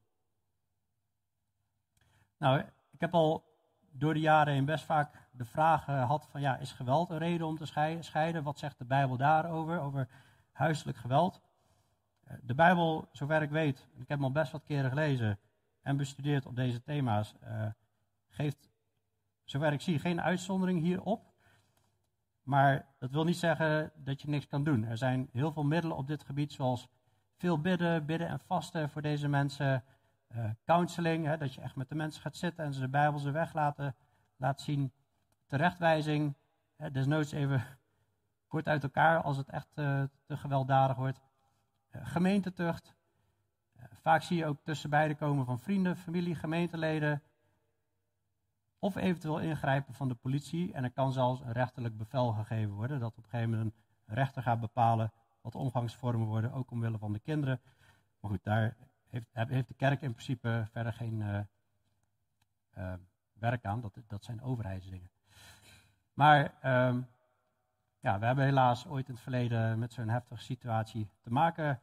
Nou, 2.37 2.61
ik 2.91 3.01
heb 3.01 3.15
al 3.15 3.56
door 3.99 4.15
de 4.15 4.21
jaren 4.21 4.55
heen 4.55 4.65
best 4.65 4.85
vaak 4.85 5.29
de 5.31 5.45
vraag 5.45 5.85
gehad 5.85 6.27
van 6.31 6.41
ja, 6.41 6.57
is 6.57 6.73
geweld 6.73 7.11
een 7.11 7.19
reden 7.19 7.47
om 7.47 7.57
te 7.57 7.97
scheiden? 8.01 8.43
Wat 8.43 8.59
zegt 8.59 8.79
de 8.79 8.85
Bijbel 8.85 9.17
daarover, 9.17 9.81
over 9.81 10.09
huiselijk 10.53 10.99
geweld? 10.99 11.41
De 12.43 12.55
Bijbel, 12.55 13.09
zover 13.13 13.43
ik 13.43 13.51
weet, 13.51 13.89
ik 13.93 14.09
heb 14.09 14.09
hem 14.09 14.25
al 14.25 14.33
best 14.33 14.53
wat 14.53 14.65
keren 14.65 14.91
gelezen 14.91 15.39
en 15.83 15.97
bestudeerd 15.97 16.47
op 16.47 16.57
deze 16.57 16.83
thema's, 16.83 17.35
uh, 17.45 17.67
geeft, 18.29 18.71
zover 19.45 19.73
ik 19.73 19.81
zie, 19.81 19.99
geen 19.99 20.21
uitzondering 20.21 20.81
hierop. 20.81 21.35
Maar 22.43 22.87
dat 22.99 23.11
wil 23.11 23.25
niet 23.25 23.37
zeggen 23.37 23.93
dat 23.95 24.23
je 24.23 24.29
niks 24.29 24.47
kan 24.47 24.65
doen. 24.65 24.85
Er 24.85 24.97
zijn 24.97 25.29
heel 25.33 25.53
veel 25.53 25.65
middelen 25.65 25.97
op 25.97 26.07
dit 26.07 26.23
gebied, 26.23 26.53
zoals 26.53 26.89
veel 27.37 27.61
bidden, 27.61 28.07
bidden 28.07 28.29
en 28.29 28.41
vasten 28.41 28.91
voor 28.91 29.03
deze 29.03 29.29
mensen. 29.29 29.85
Uh, 30.29 30.51
counseling, 30.65 31.27
hè, 31.27 31.37
dat 31.37 31.55
je 31.55 31.61
echt 31.61 31.77
met 31.77 31.89
de 31.89 31.95
mensen 31.95 32.23
gaat 32.23 32.37
zitten 32.37 32.65
en 32.65 32.73
ze 32.73 32.81
de 32.81 32.89
Bijbel 32.89 33.19
ze 33.19 33.31
weg 33.31 33.53
laten, 33.53 33.97
laat 34.37 34.61
zien. 34.61 34.93
Terechtwijzing, 35.47 36.37
hè, 36.77 36.91
desnoods 36.91 37.33
even 37.33 37.65
kort 38.49 38.69
uit 38.69 38.83
elkaar 38.83 39.23
als 39.23 39.37
het 39.37 39.49
echt 39.49 39.69
uh, 39.75 40.03
te 40.27 40.37
gewelddadig 40.37 40.97
wordt. 40.97 41.21
Uh, 41.91 42.07
gemeentetucht. 42.07 42.95
vaak 44.01 44.23
zie 44.23 44.37
je 44.37 44.47
ook 44.47 44.59
tussen 44.63 44.91
beide 44.91 45.15
komen 45.15 45.45
van 45.45 45.59
vrienden, 45.59 45.97
familie, 45.97 46.35
gemeenteleden. 46.35 47.23
Of 48.79 48.97
eventueel 48.97 49.41
ingrijpen 49.41 49.95
van 49.95 50.09
de 50.09 50.15
politie. 50.15 50.73
En 50.73 50.85
er 50.85 50.93
kan 50.93 51.13
zelfs 51.13 51.41
een 51.41 51.53
rechterlijk 51.53 51.97
bevel 51.97 52.33
gegeven 52.33 52.75
worden. 52.75 53.01
Dat 53.01 53.17
op 53.17 53.25
een 53.25 53.31
gegeven 53.31 53.51
moment 53.51 53.75
een 54.07 54.15
rechter 54.15 54.43
gaat 54.43 54.61
bepalen 54.61 55.13
wat 55.47 55.55
omgangsvormen 55.55 56.27
worden, 56.27 56.53
ook 56.53 56.71
omwille 56.71 56.99
van 56.99 57.13
de 57.13 57.19
kinderen. 57.19 57.61
Maar 58.21 58.31
goed, 58.31 58.45
daar 58.45 58.77
heeft, 59.09 59.27
heeft 59.33 59.69
de 59.69 59.75
kerk 59.75 60.03
in 60.03 60.13
principe 60.13 60.67
verder 60.71 60.93
geen 60.93 61.21
uh, 61.21 61.39
uh, 62.79 62.93
werk 63.33 63.65
aan. 63.65 63.81
Dat, 63.81 63.99
dat 64.07 64.25
zijn 64.25 64.43
overheidsdingen. 64.43 65.11
Maar 66.13 66.55
um, 66.89 67.09
ja, 68.01 68.19
we 68.19 68.27
hebben 68.27 68.45
helaas 68.45 68.87
ooit 68.87 69.09
in 69.09 69.15
het 69.15 69.23
verleden 69.23 69.79
met 69.79 69.93
zo'n 69.93 70.09
heftige 70.09 70.43
situatie 70.43 71.11
te 71.21 71.33
maken 71.33 71.81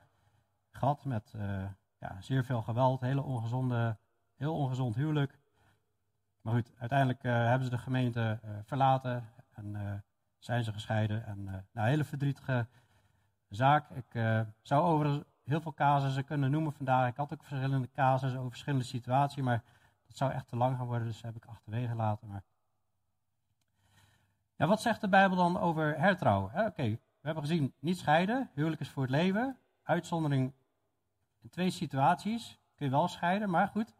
gehad. 0.71 1.05
Met 1.05 1.33
uh, 1.35 1.65
ja, 1.97 2.21
zeer 2.21 2.43
veel 2.43 2.61
geweld, 2.61 3.01
hele 3.01 3.21
ongezonde, 3.21 3.97
heel 4.35 4.55
ongezond 4.55 4.95
huwelijk. 4.95 5.39
Maar 6.41 6.53
goed, 6.53 6.73
uiteindelijk 6.77 7.23
hebben 7.23 7.63
ze 7.63 7.69
de 7.69 7.77
gemeente 7.77 8.39
verlaten 8.63 9.29
en 9.51 10.03
zijn 10.39 10.63
ze 10.63 10.73
gescheiden. 10.73 11.25
En 11.25 11.43
nou, 11.43 11.63
een 11.73 11.83
hele 11.83 12.03
verdrietige 12.03 12.67
zaak. 13.49 13.89
Ik 13.89 14.11
zou 14.61 14.83
over 14.83 15.25
heel 15.43 15.61
veel 15.61 15.73
casussen 15.73 16.25
kunnen 16.25 16.51
noemen 16.51 16.73
vandaag. 16.73 17.09
Ik 17.09 17.17
had 17.17 17.33
ook 17.33 17.43
verschillende 17.43 17.89
casussen 17.91 18.39
over 18.39 18.51
verschillende 18.51 18.85
situaties, 18.85 19.43
maar 19.43 19.63
dat 20.05 20.17
zou 20.17 20.31
echt 20.31 20.47
te 20.47 20.55
lang 20.55 20.77
gaan 20.77 20.85
worden, 20.85 21.07
dus 21.07 21.21
heb 21.21 21.35
ik 21.35 21.45
achterwege 21.45 21.87
gelaten. 21.87 22.27
Maar... 22.27 22.43
Ja, 24.55 24.67
wat 24.67 24.81
zegt 24.81 25.01
de 25.01 25.09
Bijbel 25.09 25.37
dan 25.37 25.59
over 25.59 25.99
hertrouwen? 25.99 26.65
Oké, 26.65 26.83
we 26.89 26.99
hebben 27.21 27.43
gezien, 27.43 27.73
niet 27.79 27.97
scheiden, 27.97 28.49
huwelijk 28.53 28.81
is 28.81 28.89
voor 28.89 29.03
het 29.03 29.11
leven. 29.11 29.57
Uitzondering 29.83 30.53
in 31.41 31.49
twee 31.49 31.69
situaties 31.69 32.59
kun 32.75 32.85
je 32.85 32.91
wel 32.91 33.07
scheiden, 33.07 33.49
maar 33.49 33.67
goed, 33.67 33.95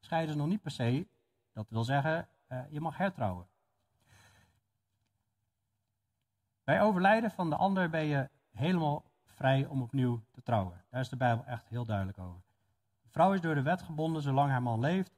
scheiden 0.00 0.30
is 0.30 0.40
nog 0.40 0.46
niet 0.48 0.62
per 0.62 0.70
se. 0.70 1.06
Dat 1.52 1.66
wil 1.68 1.84
zeggen, 1.84 2.28
uh, 2.48 2.58
je 2.70 2.80
mag 2.80 2.96
hertrouwen. 2.96 3.46
Bij 6.64 6.82
overlijden 6.82 7.30
van 7.30 7.50
de 7.50 7.56
ander 7.56 7.90
ben 7.90 8.04
je 8.04 8.28
helemaal 8.52 9.04
vrij 9.34 9.66
om 9.66 9.82
opnieuw 9.82 10.24
te 10.30 10.42
trouwen. 10.42 10.84
Daar 10.90 11.00
is 11.00 11.08
de 11.08 11.16
Bijbel 11.16 11.44
echt 11.44 11.68
heel 11.68 11.84
duidelijk 11.84 12.18
over. 12.18 12.42
De 13.02 13.08
vrouw 13.08 13.32
is 13.32 13.40
door 13.40 13.54
de 13.54 13.62
wet 13.62 13.82
gebonden 13.82 14.22
zolang 14.22 14.50
haar 14.50 14.62
man 14.62 14.80
leeft. 14.80 15.12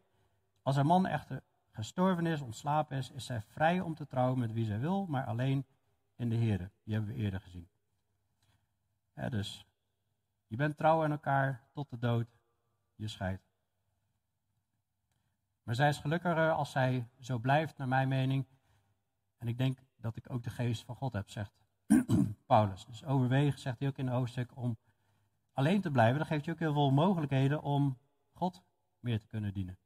Als 0.63 0.77
haar 0.77 0.87
man 0.87 1.07
echter 1.07 1.43
gestorven 1.71 2.27
is, 2.27 2.41
ontslapen 2.41 2.97
is, 2.97 3.11
is 3.11 3.25
zij 3.25 3.41
vrij 3.41 3.81
om 3.81 3.95
te 3.95 4.07
trouwen 4.07 4.39
met 4.39 4.53
wie 4.53 4.65
zij 4.65 4.79
wil, 4.79 5.07
maar 5.07 5.25
alleen 5.25 5.67
in 6.17 6.29
de 6.29 6.35
Heer. 6.35 6.71
Die 6.83 6.95
hebben 6.95 7.15
we 7.15 7.21
eerder 7.21 7.41
gezien. 7.41 7.69
Dus 9.15 9.67
je 10.47 10.57
bent 10.57 10.77
trouw 10.77 11.05
aan 11.05 11.11
elkaar 11.11 11.63
tot 11.73 11.91
de 11.91 11.99
dood, 11.99 12.27
je 12.95 13.09
scheidt. 13.09 13.43
Maar 15.63 15.75
zij 15.75 15.89
is 15.89 15.99
gelukkiger 15.99 16.51
als 16.53 16.71
zij 16.71 17.09
zo 17.21 17.39
blijft, 17.39 17.77
naar 17.79 17.89
mijn 17.89 18.09
mening. 18.09 18.47
En 19.39 19.49
ik 19.49 19.59
denk 19.59 19.79
dat 19.97 20.17
ik 20.17 20.31
ook 20.31 20.43
de 20.43 20.51
geest 20.51 20.85
van 20.85 20.97
God 20.97 21.13
heb, 21.13 21.31
zegt 21.31 21.66
Paulus. 22.47 22.87
Dus 22.87 23.05
overwegen, 23.05 23.59
zegt 23.59 23.79
hij 23.79 23.89
ook 23.89 23.99
in 23.99 24.07
het 24.07 24.15
hoofdstuk, 24.15 24.57
om 24.57 24.77
alleen 25.53 25.81
te 25.81 25.91
blijven. 25.91 26.19
Dat 26.19 26.27
geeft 26.27 26.45
je 26.45 26.53
ook 26.53 26.59
heel 26.59 26.73
veel 26.73 26.91
mogelijkheden 26.91 27.63
om 27.63 27.99
God 28.33 28.63
meer 29.01 29.21
te 29.21 29.27
kunnen 29.27 29.53
dienen. 29.53 29.79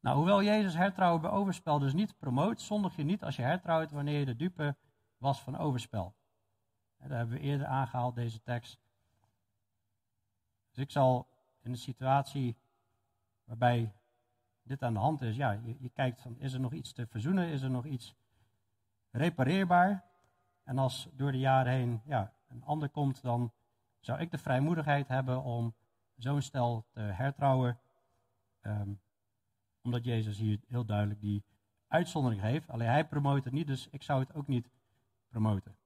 Nou, 0.00 0.16
hoewel 0.16 0.42
Jezus 0.42 0.74
hertrouwen 0.74 1.20
bij 1.20 1.30
overspel 1.30 1.78
dus 1.78 1.92
niet 1.92 2.18
promoot, 2.18 2.60
zondig 2.60 2.96
je 2.96 3.02
niet 3.02 3.24
als 3.24 3.36
je 3.36 3.42
hertrouwt 3.42 3.90
wanneer 3.90 4.18
je 4.18 4.24
de 4.24 4.36
dupe 4.36 4.76
was 5.18 5.42
van 5.42 5.56
overspel. 5.56 6.14
Dat 6.98 7.10
hebben 7.10 7.34
we 7.34 7.40
eerder 7.40 7.66
aangehaald, 7.66 8.14
deze 8.14 8.42
tekst. 8.42 8.80
Dus 10.68 10.78
ik 10.78 10.90
zal 10.90 11.28
in 11.60 11.70
een 11.70 11.76
situatie 11.76 12.56
waarbij 13.44 13.92
dit 14.62 14.82
aan 14.82 14.92
de 14.92 14.98
hand 14.98 15.22
is, 15.22 15.36
ja, 15.36 15.50
je, 15.50 15.76
je 15.78 15.90
kijkt 15.90 16.20
van, 16.20 16.38
is 16.38 16.52
er 16.52 16.60
nog 16.60 16.72
iets 16.72 16.92
te 16.92 17.06
verzoenen, 17.06 17.48
is 17.48 17.62
er 17.62 17.70
nog 17.70 17.84
iets 17.84 18.14
repareerbaar. 19.12 20.04
En 20.64 20.78
als 20.78 21.08
door 21.12 21.32
de 21.32 21.38
jaren 21.38 21.72
heen 21.72 22.00
ja, 22.04 22.32
een 22.48 22.64
ander 22.64 22.88
komt, 22.88 23.22
dan 23.22 23.52
zou 24.00 24.20
ik 24.20 24.30
de 24.30 24.38
vrijmoedigheid 24.38 25.08
hebben 25.08 25.42
om 25.42 25.74
zo'n 26.16 26.42
stel 26.42 26.86
te 26.90 27.00
hertrouwen. 27.00 27.78
Um, 28.62 29.00
omdat 29.82 30.04
Jezus 30.04 30.38
hier 30.38 30.60
heel 30.68 30.84
duidelijk 30.84 31.20
die 31.20 31.44
uitzondering 31.88 32.40
heeft. 32.40 32.70
Alleen 32.70 32.88
hij 32.88 33.06
promoot 33.06 33.44
het 33.44 33.52
niet, 33.52 33.66
dus 33.66 33.88
ik 33.90 34.02
zou 34.02 34.20
het 34.20 34.34
ook 34.34 34.46
niet 34.46 34.70
promoten. 35.28 35.76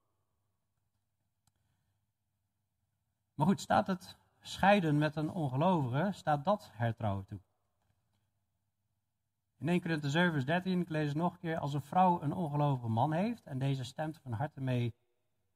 Maar 3.34 3.46
goed, 3.46 3.60
staat 3.60 3.86
het 3.86 4.16
scheiden 4.40 4.98
met 4.98 5.16
een 5.16 5.30
ongelovige, 5.30 6.10
staat 6.12 6.44
dat 6.44 6.70
hertrouwen 6.72 7.24
toe? 7.24 7.40
In 9.58 9.68
1 9.68 9.80
Korinther 9.80 10.10
7 10.10 10.32
vers 10.32 10.44
13, 10.44 10.80
ik 10.80 10.88
lees 10.88 11.14
nog 11.14 11.32
een 11.32 11.38
keer. 11.38 11.58
Als 11.58 11.74
een 11.74 11.82
vrouw 11.82 12.22
een 12.22 12.32
ongelovige 12.32 12.88
man 12.88 13.12
heeft 13.12 13.46
en 13.46 13.58
deze 13.58 13.84
stemt 13.84 14.18
van 14.18 14.32
harte 14.32 14.60
mee 14.60 14.94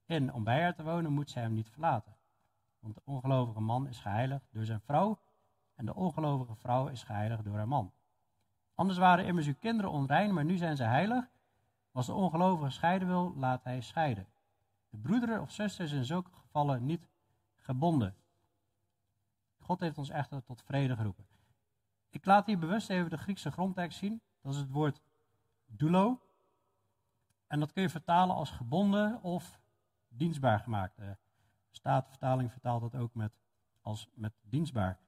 in 0.07 0.33
om 0.33 0.45
bij 0.45 0.63
haar 0.63 0.75
te 0.75 0.83
wonen, 0.83 1.13
moet 1.13 1.31
zij 1.31 1.43
hem 1.43 1.55
niet 1.55 1.71
verlaten. 1.71 2.17
Want 2.79 2.95
de 2.95 3.01
ongelovige 3.05 3.61
man 3.61 3.89
is 3.89 4.01
geheiligd 4.01 4.49
door 4.53 4.65
zijn 4.65 4.81
vrouw 4.81 5.19
en 5.75 5.87
de 5.87 5.95
ongelovige 5.95 6.55
vrouw 6.55 6.89
is 6.89 7.03
geheiligd 7.03 7.45
door 7.45 7.57
haar 7.57 7.69
man. 7.69 7.93
Anders 8.75 8.99
waren 8.99 9.27
immers 9.27 9.47
uw 9.47 9.55
kinderen 9.59 9.91
onrein, 9.91 10.35
maar 10.35 10.45
nu 10.45 10.57
zijn 10.57 10.77
ze 10.77 10.85
heilig. 10.85 11.31
Als 11.93 12.07
de 12.07 12.13
ongelovige 12.13 12.71
scheiden 12.71 13.09
wil, 13.09 13.35
laat 13.37 13.65
hij 13.65 13.81
scheiden. 13.81 14.27
De 14.89 14.97
broeder 14.97 15.41
of 15.41 15.51
zuster 15.51 15.85
is 15.85 15.93
in 15.93 16.05
zulke 16.05 16.33
gevallen 16.33 16.85
niet 16.85 17.09
gebonden. 17.57 18.17
God 19.59 19.81
heeft 19.81 19.99
ons 19.99 20.11
echter 20.11 20.43
tot 20.43 20.63
vrede 20.63 20.97
geroepen. 20.97 21.27
Ik 22.11 22.25
laat 22.25 22.47
hier 22.47 22.59
bewust 22.59 22.91
even 22.91 23.11
de 23.11 23.19
Griekse 23.19 23.51
grondtekst 23.51 23.99
zien. 23.99 24.21
Dat 24.43 24.53
is 24.53 24.59
het 24.59 24.71
woord 24.71 25.01
doulo. 25.67 26.21
En 27.47 27.61
dat 27.61 27.73
kun 27.73 27.83
je 27.83 27.89
vertalen 27.89 28.37
als 28.37 28.51
gebonden 28.51 29.23
of 29.23 29.61
dienstbaar 30.09 30.61
gemaakt. 30.61 30.97
De 30.97 31.17
Statenvertaling 31.71 32.53
vertaalt 32.53 32.81
dat 32.81 32.95
ook 32.95 33.15
met, 33.15 33.33
als 33.81 34.09
met 34.15 34.33
dienstbaar 34.43 34.99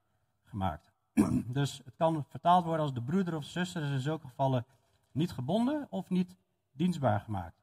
gemaakt. 0.44 0.92
dus 1.58 1.80
het 1.84 1.94
kan 1.96 2.24
vertaald 2.28 2.64
worden 2.64 2.82
als 2.82 2.94
de 2.94 3.02
broeder 3.02 3.36
of 3.36 3.44
zuster 3.44 3.82
is 3.82 3.90
in 3.90 4.00
zulke 4.00 4.28
gevallen 4.28 4.66
niet 5.12 5.32
gebonden 5.32 5.86
of 5.90 6.10
niet 6.10 6.36
dienstbaar 6.72 7.20
gemaakt. 7.20 7.62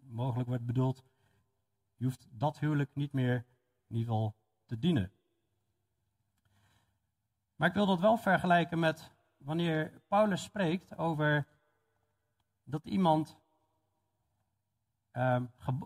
Mogelijk 0.00 0.48
wordt 0.48 0.66
bedoeld, 0.66 1.04
je 1.96 2.04
hoeft 2.04 2.26
dat 2.30 2.58
huwelijk 2.58 2.94
niet 2.94 3.12
meer 3.12 3.34
in 3.88 3.96
ieder 3.96 4.12
geval 4.12 4.36
te 4.64 4.78
dienen. 4.78 5.12
Maar 7.62 7.70
ik 7.70 7.76
wil 7.76 7.86
dat 7.86 8.00
wel 8.00 8.16
vergelijken 8.16 8.78
met 8.78 9.10
wanneer 9.36 10.02
Paulus 10.08 10.42
spreekt 10.42 10.96
over 10.98 11.46
dat 12.64 12.84
iemand 12.84 13.38
uh, 15.12 15.40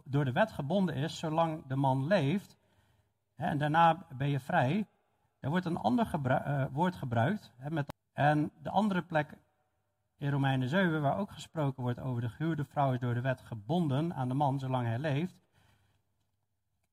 door 0.04 0.24
de 0.24 0.32
wet 0.32 0.52
gebonden 0.52 0.94
is 0.94 1.18
zolang 1.18 1.66
de 1.66 1.76
man 1.76 2.06
leeft. 2.06 2.56
Hè, 3.34 3.46
en 3.46 3.58
daarna 3.58 4.06
ben 4.16 4.28
je 4.28 4.40
vrij. 4.40 4.88
Er 5.40 5.50
wordt 5.50 5.64
een 5.64 5.76
ander 5.76 6.10
uh, 6.24 6.66
woord 6.70 6.94
gebruikt. 6.94 7.52
Hè, 7.56 7.70
met, 7.70 7.94
en 8.12 8.50
de 8.62 8.70
andere 8.70 9.02
plek 9.02 9.38
in 10.16 10.30
Romeinen 10.30 10.68
7, 10.68 11.02
waar 11.02 11.18
ook 11.18 11.30
gesproken 11.30 11.82
wordt 11.82 12.00
over 12.00 12.20
de 12.20 12.28
gehuwde 12.28 12.64
vrouw 12.64 12.92
is 12.92 13.00
door 13.00 13.14
de 13.14 13.20
wet 13.20 13.40
gebonden 13.40 14.14
aan 14.14 14.28
de 14.28 14.34
man 14.34 14.58
zolang 14.58 14.86
hij 14.86 14.98
leeft. 14.98 15.40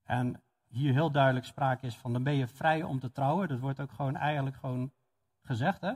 En 0.03 0.43
hier 0.73 0.93
heel 0.93 1.11
duidelijk 1.11 1.45
sprake 1.45 1.85
is 1.85 1.97
van 1.97 2.13
dan 2.13 2.23
ben 2.23 2.35
je 2.35 2.47
vrij 2.47 2.83
om 2.83 2.99
te 2.99 3.11
trouwen. 3.11 3.47
Dat 3.47 3.59
wordt 3.59 3.79
ook 3.79 3.91
gewoon 3.91 4.15
eigenlijk 4.15 4.55
gewoon 4.55 4.91
gezegd. 5.41 5.81
Hè? 5.81 5.93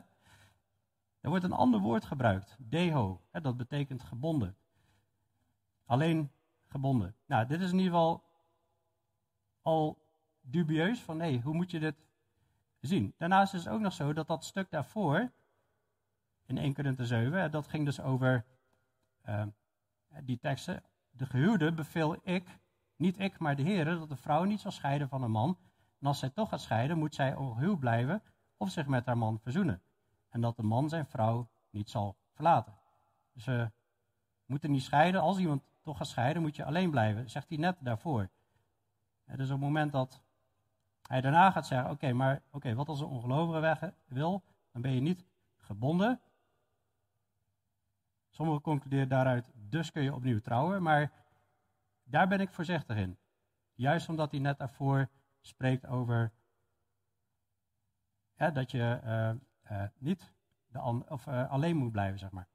Er 1.20 1.30
wordt 1.30 1.44
een 1.44 1.52
ander 1.52 1.80
woord 1.80 2.06
gebruikt, 2.06 2.56
deho. 2.60 3.22
Hè, 3.32 3.42
dat 3.42 3.58
betekent 3.58 4.04
gebonden. 4.04 4.56
Alleen 5.86 6.32
gebonden. 6.68 7.16
Nou, 7.26 7.48
dit 7.48 7.62
is 7.62 7.72
in 7.72 7.78
ieder 7.78 7.92
geval 7.92 8.24
al 9.62 9.98
dubieus 10.42 11.00
van 11.00 11.18
nee, 11.18 11.42
hoe 11.42 11.54
moet 11.54 11.72
je 11.72 11.80
dit 11.80 11.96
zien? 12.80 13.14
Daarnaast 13.18 13.54
is 13.54 13.64
het 13.64 13.74
ook 13.74 13.82
nog 13.82 13.94
zo 13.94 14.14
dat 14.14 14.28
dat 14.28 14.46
stuk 14.46 14.70
daarvoor, 14.70 15.32
in 16.46 16.58
1 16.58 16.74
Korinthe 16.74 17.06
7, 17.06 17.52
dat 17.52 17.68
ging 17.68 17.86
dus 17.86 18.02
over 18.02 18.46
uh, 19.26 19.44
die 20.24 20.40
teksten. 20.40 20.84
De 21.10 21.26
gehuwde 21.26 21.72
beveel 21.72 22.18
ik, 22.24 22.60
niet 22.98 23.20
ik, 23.20 23.40
maar 23.40 23.56
de 23.56 23.62
Heer, 23.62 23.86
dat 23.86 24.10
de 24.10 24.16
vrouw 24.16 24.44
niet 24.44 24.60
zal 24.60 24.72
scheiden 24.72 25.10
van 25.10 25.24
een 25.24 25.32
man. 25.32 25.58
En 26.00 26.08
als 26.08 26.20
zij 26.20 26.30
toch 26.30 26.50
gaat 26.50 26.62
scheiden, 26.62 26.98
moet 26.98 27.16
zij 27.16 27.36
ongehuwd 27.36 27.80
blijven 27.80 28.24
of 28.58 28.70
zich 28.72 28.88
met 28.88 29.06
haar 29.06 29.18
man 29.18 29.40
verzoenen. 29.40 29.82
En 30.30 30.42
dat 30.42 30.56
de 30.56 30.64
man 30.64 30.90
zijn 30.90 31.06
vrouw 31.06 31.50
niet 31.70 31.90
zal 31.90 32.16
verlaten. 32.34 32.74
Dus 33.34 33.46
we 33.46 33.72
moeten 34.46 34.72
niet 34.72 34.84
scheiden. 34.84 35.22
Als 35.22 35.38
iemand 35.38 35.64
toch 35.82 35.98
gaat 35.98 36.08
scheiden, 36.08 36.42
moet 36.42 36.56
je 36.56 36.66
alleen 36.66 36.92
blijven. 36.92 37.30
zegt 37.30 37.50
hij 37.50 37.58
net 37.58 37.78
daarvoor. 37.80 38.30
dus 39.26 39.46
op 39.46 39.52
het 39.52 39.60
moment 39.60 39.92
dat 39.92 40.22
hij 41.02 41.22
daarna 41.22 41.52
gaat 41.52 41.68
zeggen: 41.68 41.92
Oké, 41.92 42.14
maar 42.14 42.42
oké, 42.52 42.76
wat 42.76 42.88
als 42.88 43.00
een 43.00 43.08
ongelovige 43.08 43.60
weg 43.60 43.92
wil, 44.06 44.44
dan 44.72 44.82
ben 44.82 44.92
je 44.92 45.02
niet 45.02 45.26
gebonden. 45.58 46.22
Sommigen 48.30 48.62
concluderen 48.62 49.10
daaruit: 49.10 49.52
dus 49.54 49.92
kun 49.92 50.04
je 50.04 50.14
opnieuw 50.14 50.40
trouwen. 50.40 50.84
Maar 50.84 51.12
daar 52.10 52.28
ben 52.28 52.40
ik 52.40 52.52
voorzichtig 52.52 52.98
in. 52.98 53.18
Juist 53.74 54.10
omdat 54.10 54.32
hij 54.32 54.40
net 54.40 54.58
daarvoor 54.58 55.10
spreekt 55.42 55.86
over 55.86 56.32
dat 58.36 58.72
je 58.72 59.00
uh, 59.04 59.32
uh, 59.72 59.84
niet 59.98 60.34
de 60.68 60.82
of, 61.08 61.28
uh, 61.28 61.50
alleen 61.52 61.78
moet 61.78 61.92
blijven, 61.92 62.20
zeg 62.20 62.32
maar. 62.32 62.48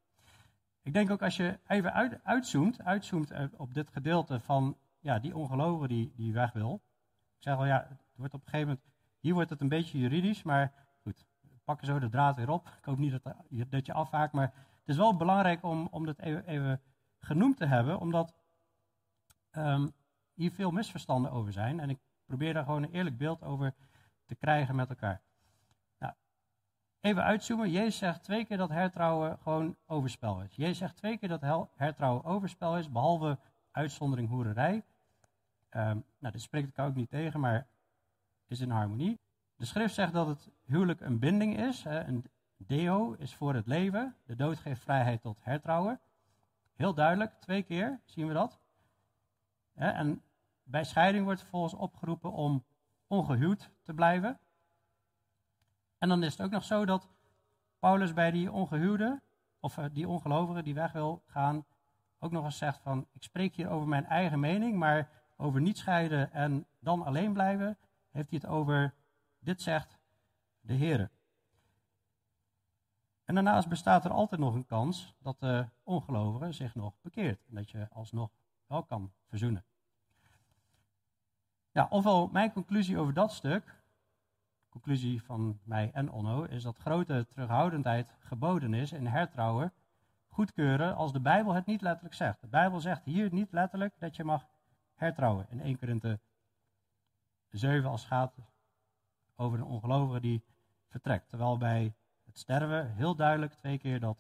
Ik 0.83 0.93
denk 0.93 1.11
ook 1.11 1.23
als 1.23 1.37
je 1.37 1.59
even 1.67 1.93
uit, 1.93 2.25
uitzoomt, 2.25 2.83
uitzoomt 2.83 3.33
op 3.57 3.75
dit 3.75 3.91
gedeelte 3.91 4.41
van 4.41 4.77
ja, 5.01 5.19
die 5.19 5.37
ongelovige 5.37 5.89
die, 5.89 6.13
die 6.17 6.33
weg 6.33 6.53
wil. 6.53 6.83
Ik 7.37 7.43
zeg 7.43 7.57
wel, 7.57 7.67
ja, 7.67 7.87
het 7.89 8.03
wordt 8.17 8.35
op 8.35 8.41
een 8.41 8.51
gegeven 8.51 8.69
moment, 8.69 8.87
hier 9.21 9.35
wordt 9.35 9.51
het 9.51 9.61
een 9.61 9.69
beetje 9.69 9.99
juridisch, 9.99 10.43
maar 10.43 10.73
goed, 11.03 11.27
we 11.41 11.59
pakken 11.65 11.87
zo 11.87 11.99
de 11.99 12.09
draad 12.09 12.37
weer 12.37 12.51
op. 12.51 12.67
Ik 12.79 12.85
hoop 12.85 12.99
niet 12.99 13.23
dat, 13.23 13.35
dat 13.71 13.87
je 13.87 13.93
afhaakt, 13.93 14.33
maar 14.33 14.53
het 14.79 14.89
is 14.89 14.97
wel 14.97 15.17
belangrijk 15.17 15.63
om, 15.63 15.89
om 15.91 16.07
dat 16.07 16.19
even 16.19 16.81
genoemd 17.19 17.57
te 17.57 17.67
hebben, 17.67 17.99
omdat 17.99 18.35
um, 19.57 19.93
hier 20.35 20.53
veel 20.53 20.71
misverstanden 20.71 21.31
over 21.31 21.53
zijn. 21.53 21.81
En 21.81 21.91
ik 21.91 21.99
probeer 22.27 22.55
daar 22.55 22.65
gewoon 22.65 22.83
een 22.83 22.93
eerlijk 22.93 23.17
beeld 23.17 23.43
over 23.43 23.75
te 24.25 24.35
krijgen 24.35 24.77
met 24.77 24.89
elkaar. 24.89 25.23
Even 27.01 27.23
uitzoomen. 27.23 27.71
Jezus 27.71 27.99
zegt 27.99 28.23
twee 28.23 28.45
keer 28.45 28.57
dat 28.57 28.69
hertrouwen 28.69 29.39
gewoon 29.39 29.77
overspel 29.87 30.43
is. 30.43 30.57
Jezus 30.57 30.79
zegt 30.79 30.97
twee 30.97 31.19
keer 31.19 31.29
dat 31.29 31.69
hertrouwen 31.77 32.25
overspel 32.25 32.79
is, 32.79 32.91
behalve 32.91 33.39
uitzondering 33.71 34.29
hoererij. 34.29 34.75
Um, 35.71 36.05
nou, 36.19 36.33
dit 36.33 36.41
spreekt 36.41 36.69
ik 36.69 36.79
ook 36.79 36.95
niet 36.95 37.11
tegen, 37.11 37.41
maar 37.41 37.67
is 38.47 38.61
in 38.61 38.71
harmonie. 38.71 39.21
De 39.57 39.65
schrift 39.65 39.95
zegt 39.95 40.13
dat 40.13 40.27
het 40.27 40.51
huwelijk 40.65 41.01
een 41.01 41.19
binding 41.19 41.59
is. 41.59 41.85
Een 41.85 42.25
deo 42.57 43.13
is 43.13 43.35
voor 43.35 43.55
het 43.55 43.67
leven. 43.67 44.17
De 44.25 44.37
dood 44.37 44.59
geeft 44.59 44.83
vrijheid 44.83 45.21
tot 45.21 45.39
hertrouwen. 45.41 46.01
Heel 46.75 46.95
duidelijk, 46.95 47.41
twee 47.41 47.63
keer 47.63 48.01
zien 48.05 48.27
we 48.27 48.33
dat. 48.33 48.61
En 49.75 50.23
bij 50.63 50.85
scheiding 50.85 51.25
wordt 51.25 51.41
vervolgens 51.41 51.75
opgeroepen 51.75 52.33
om 52.33 52.65
ongehuwd 53.07 53.71
te 53.83 53.95
blijven. 53.95 54.39
En 55.99 56.09
dan 56.09 56.23
is 56.23 56.33
het 56.33 56.43
ook 56.43 56.51
nog 56.51 56.65
zo 56.65 56.85
dat 56.85 57.09
Paulus 57.79 58.13
bij 58.13 58.31
die 58.31 58.53
ongehuwde, 58.53 59.21
of 59.61 59.79
eh, 59.79 59.85
die 59.93 60.09
ongelovige 60.09 60.63
die 60.63 60.75
weg 60.75 60.93
wil 60.93 61.23
gaan, 61.27 61.65
ook 62.19 62.31
nog 62.31 62.45
eens 62.45 62.59
zegt 62.59 62.81
van, 62.81 63.07
ik 63.13 63.23
spreek 63.23 63.55
hier 63.55 63.69
over 63.69 63.89
mijn 63.89 64.07
eigen 64.07 64.41
mening, 64.41 64.79
maar 64.79 65.11
over 65.37 65.61
niet 65.61 65.79
scheiden 65.79 66.33
en 66.33 66.67
dan 66.79 67.05
alleen 67.05 67.33
blijven, 67.33 67.79
heeft 68.11 68.31
hij 68.31 68.39
het 68.43 68.51
over, 68.51 68.95
dit 69.39 69.63
zegt 69.63 69.99
de 70.61 70.75
Heer. 70.75 71.11
En 73.25 73.35
daarnaast 73.35 73.69
bestaat 73.69 74.05
er 74.05 74.11
altijd 74.11 74.41
nog 74.41 74.55
een 74.55 74.67
kans 74.67 75.15
dat 75.19 75.41
de 75.41 75.69
ongelovige 75.83 76.53
zich 76.53 76.75
nog 76.75 76.95
bekeert. 77.01 77.45
En 77.49 77.55
dat 77.55 77.71
je 77.71 77.89
alsnog 77.91 78.31
wel 78.73 78.83
kan 78.85 79.13
verzoenen. 79.29 79.65
Ja, 81.71 81.87
ofwel 81.91 82.29
mijn 82.29 82.53
conclusie 82.53 82.99
over 82.99 83.15
dat 83.15 83.33
stuk 83.33 83.81
conclusie 84.69 85.23
van 85.23 85.61
mij 85.63 85.91
en 85.93 86.11
Onno 86.11 86.43
is 86.43 86.63
dat 86.63 86.79
grote 86.79 87.27
terughoudendheid 87.29 88.17
geboden 88.19 88.75
is 88.75 88.93
in 88.93 89.07
hertrouwen 89.07 89.73
goedkeuren 90.29 90.95
als 90.97 91.13
de 91.13 91.21
Bijbel 91.21 91.53
het 91.53 91.67
niet 91.67 91.81
letterlijk 91.81 92.15
zegt. 92.15 92.41
De 92.41 92.47
Bijbel 92.47 92.81
zegt 92.81 93.05
hier 93.05 93.33
niet 93.33 93.53
letterlijk 93.53 93.95
dat 93.99 94.17
je 94.17 94.25
mag 94.25 94.47
hertrouwen. 94.95 95.47
In 95.51 95.61
1 95.61 95.79
Korinthe 95.79 96.21
7 97.51 97.91
als 97.91 98.01
het 98.01 98.11
gaat 98.11 98.35
over 99.37 99.59
een 99.59 99.65
ongelovige 99.65 100.21
die 100.21 100.45
vertrekt. 100.89 101.29
Terwijl 101.29 101.59
bij 101.59 101.95
het 102.25 102.39
sterven 102.39 102.95
heel 102.95 103.15
duidelijk 103.15 103.53
twee 103.53 103.79
keer 103.79 104.01
dat 104.01 104.19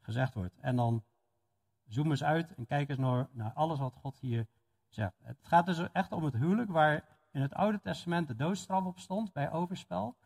gezegd 0.00 0.34
wordt. 0.34 0.56
En 0.60 0.76
dan 0.76 1.04
zoom 1.86 2.10
eens 2.10 2.24
uit 2.24 2.54
en 2.54 2.66
kijk 2.66 2.88
eens 2.88 2.98
naar, 2.98 3.28
naar 3.30 3.52
alles 3.52 3.78
wat 3.78 3.94
God 3.94 4.18
hier 4.18 4.46
zegt. 4.88 5.14
Het 5.22 5.38
gaat 5.40 5.66
dus 5.66 5.92
echt 5.92 6.12
om 6.12 6.24
het 6.24 6.34
huwelijk 6.34 6.70
waar 6.70 7.04
in 7.30 7.40
het 7.40 7.54
Oude 7.54 7.80
Testament 7.80 8.28
de 8.28 8.36
doodstraf 8.36 8.84
op 8.84 8.98
stond 8.98 9.32
bij 9.32 9.50
overspel. 9.52 10.16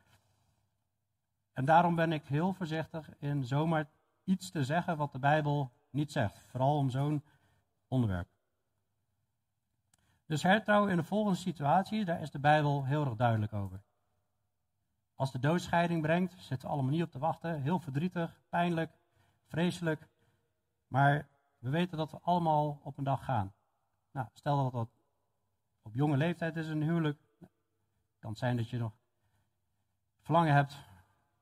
En 1.52 1.64
daarom 1.64 1.94
ben 1.94 2.12
ik 2.12 2.26
heel 2.26 2.52
voorzichtig 2.52 3.18
in 3.18 3.44
zomaar 3.44 3.90
iets 4.24 4.50
te 4.50 4.64
zeggen 4.64 4.96
wat 4.96 5.12
de 5.12 5.18
Bijbel 5.18 5.72
niet 5.90 6.12
zegt. 6.12 6.44
Vooral 6.48 6.76
om 6.76 6.90
zo'n 6.90 7.24
onderwerp. 7.88 8.28
Dus 10.26 10.42
hertrouwen 10.42 10.90
in 10.90 10.96
de 10.96 11.04
volgende 11.04 11.38
situatie, 11.38 12.04
daar 12.04 12.20
is 12.20 12.30
de 12.30 12.38
Bijbel 12.38 12.84
heel 12.84 13.04
erg 13.04 13.16
duidelijk 13.16 13.52
over. 13.52 13.82
Als 15.14 15.32
de 15.32 15.38
doodscheiding 15.38 16.02
brengt, 16.02 16.34
zitten 16.38 16.68
we 16.68 16.74
allemaal 16.74 16.92
niet 16.92 17.02
op 17.02 17.10
te 17.10 17.18
wachten. 17.18 17.62
Heel 17.62 17.78
verdrietig, 17.78 18.40
pijnlijk, 18.48 18.92
vreselijk. 19.46 20.08
Maar 20.86 21.28
we 21.60 21.70
weten 21.70 21.98
dat 21.98 22.10
we 22.10 22.18
allemaal 22.22 22.80
op 22.82 22.98
een 22.98 23.04
dag 23.04 23.24
gaan. 23.24 23.52
Nou, 24.12 24.26
stel 24.32 24.62
dat 24.62 24.72
dat 24.72 24.88
op 25.82 25.94
jonge 25.94 26.16
leeftijd 26.16 26.56
is 26.56 26.68
een 26.68 26.82
huwelijk. 26.82 27.18
Het 27.38 28.18
kan 28.18 28.36
zijn 28.36 28.56
dat 28.56 28.70
je 28.70 28.78
nog 28.78 28.92
verlangen 30.20 30.54
hebt 30.54 30.76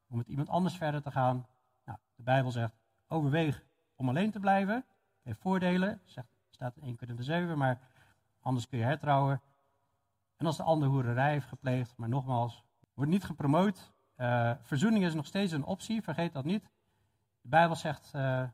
om 0.09 0.17
met 0.17 0.29
iemand 0.29 0.49
anders 0.49 0.77
verder 0.77 1.03
te 1.03 1.11
gaan. 1.11 1.47
Nou, 1.85 1.99
de 2.15 2.23
Bijbel 2.23 2.51
zegt, 2.51 2.75
overweeg 3.07 3.65
om 3.97 4.09
alleen 4.09 4.31
te 4.31 4.41
blijven. 4.41 4.85
Heeft 5.23 5.41
voordelen, 5.41 6.01
zegt, 6.05 6.29
staat 6.51 6.77
in 6.77 6.83
1 6.83 6.97
Korinther 6.97 7.25
7, 7.25 7.59
maar 7.59 7.81
anders 8.41 8.69
kun 8.69 8.79
je 8.79 8.85
hertrouwen. 8.85 9.41
En 10.37 10.47
als 10.47 10.57
de 10.57 10.63
ander 10.63 10.89
hoererij 10.89 11.33
heeft 11.33 11.47
gepleegd, 11.47 11.97
maar 11.97 12.09
nogmaals, 12.09 12.65
wordt 12.95 13.11
niet 13.11 13.25
gepromoot. 13.25 13.93
Uh, 14.17 14.53
verzoening 14.61 15.05
is 15.05 15.15
nog 15.15 15.27
steeds 15.27 15.53
een 15.53 15.65
optie, 15.65 16.03
vergeet 16.03 16.33
dat 16.33 16.45
niet. 16.45 16.63
De 17.41 17.49
Bijbel 17.49 17.77
zegt, 17.77 18.13
uh, 18.15 18.49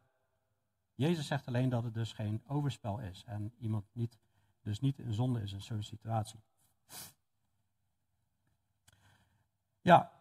Jezus 0.95 1.27
zegt 1.27 1.47
alleen 1.47 1.69
dat 1.69 1.85
het 1.85 1.95
dus 1.95 2.13
geen 2.13 2.43
overspel 2.47 2.99
is 2.99 3.25
en 3.25 3.55
iemand 3.59 3.85
niet 3.93 4.19
dus 4.65 4.81
niet 4.81 4.99
een 4.99 5.13
zonde 5.13 5.41
is 5.41 5.53
in 5.53 5.61
zo'n 5.61 5.83
situatie. 5.83 6.41
Ja, 9.81 10.13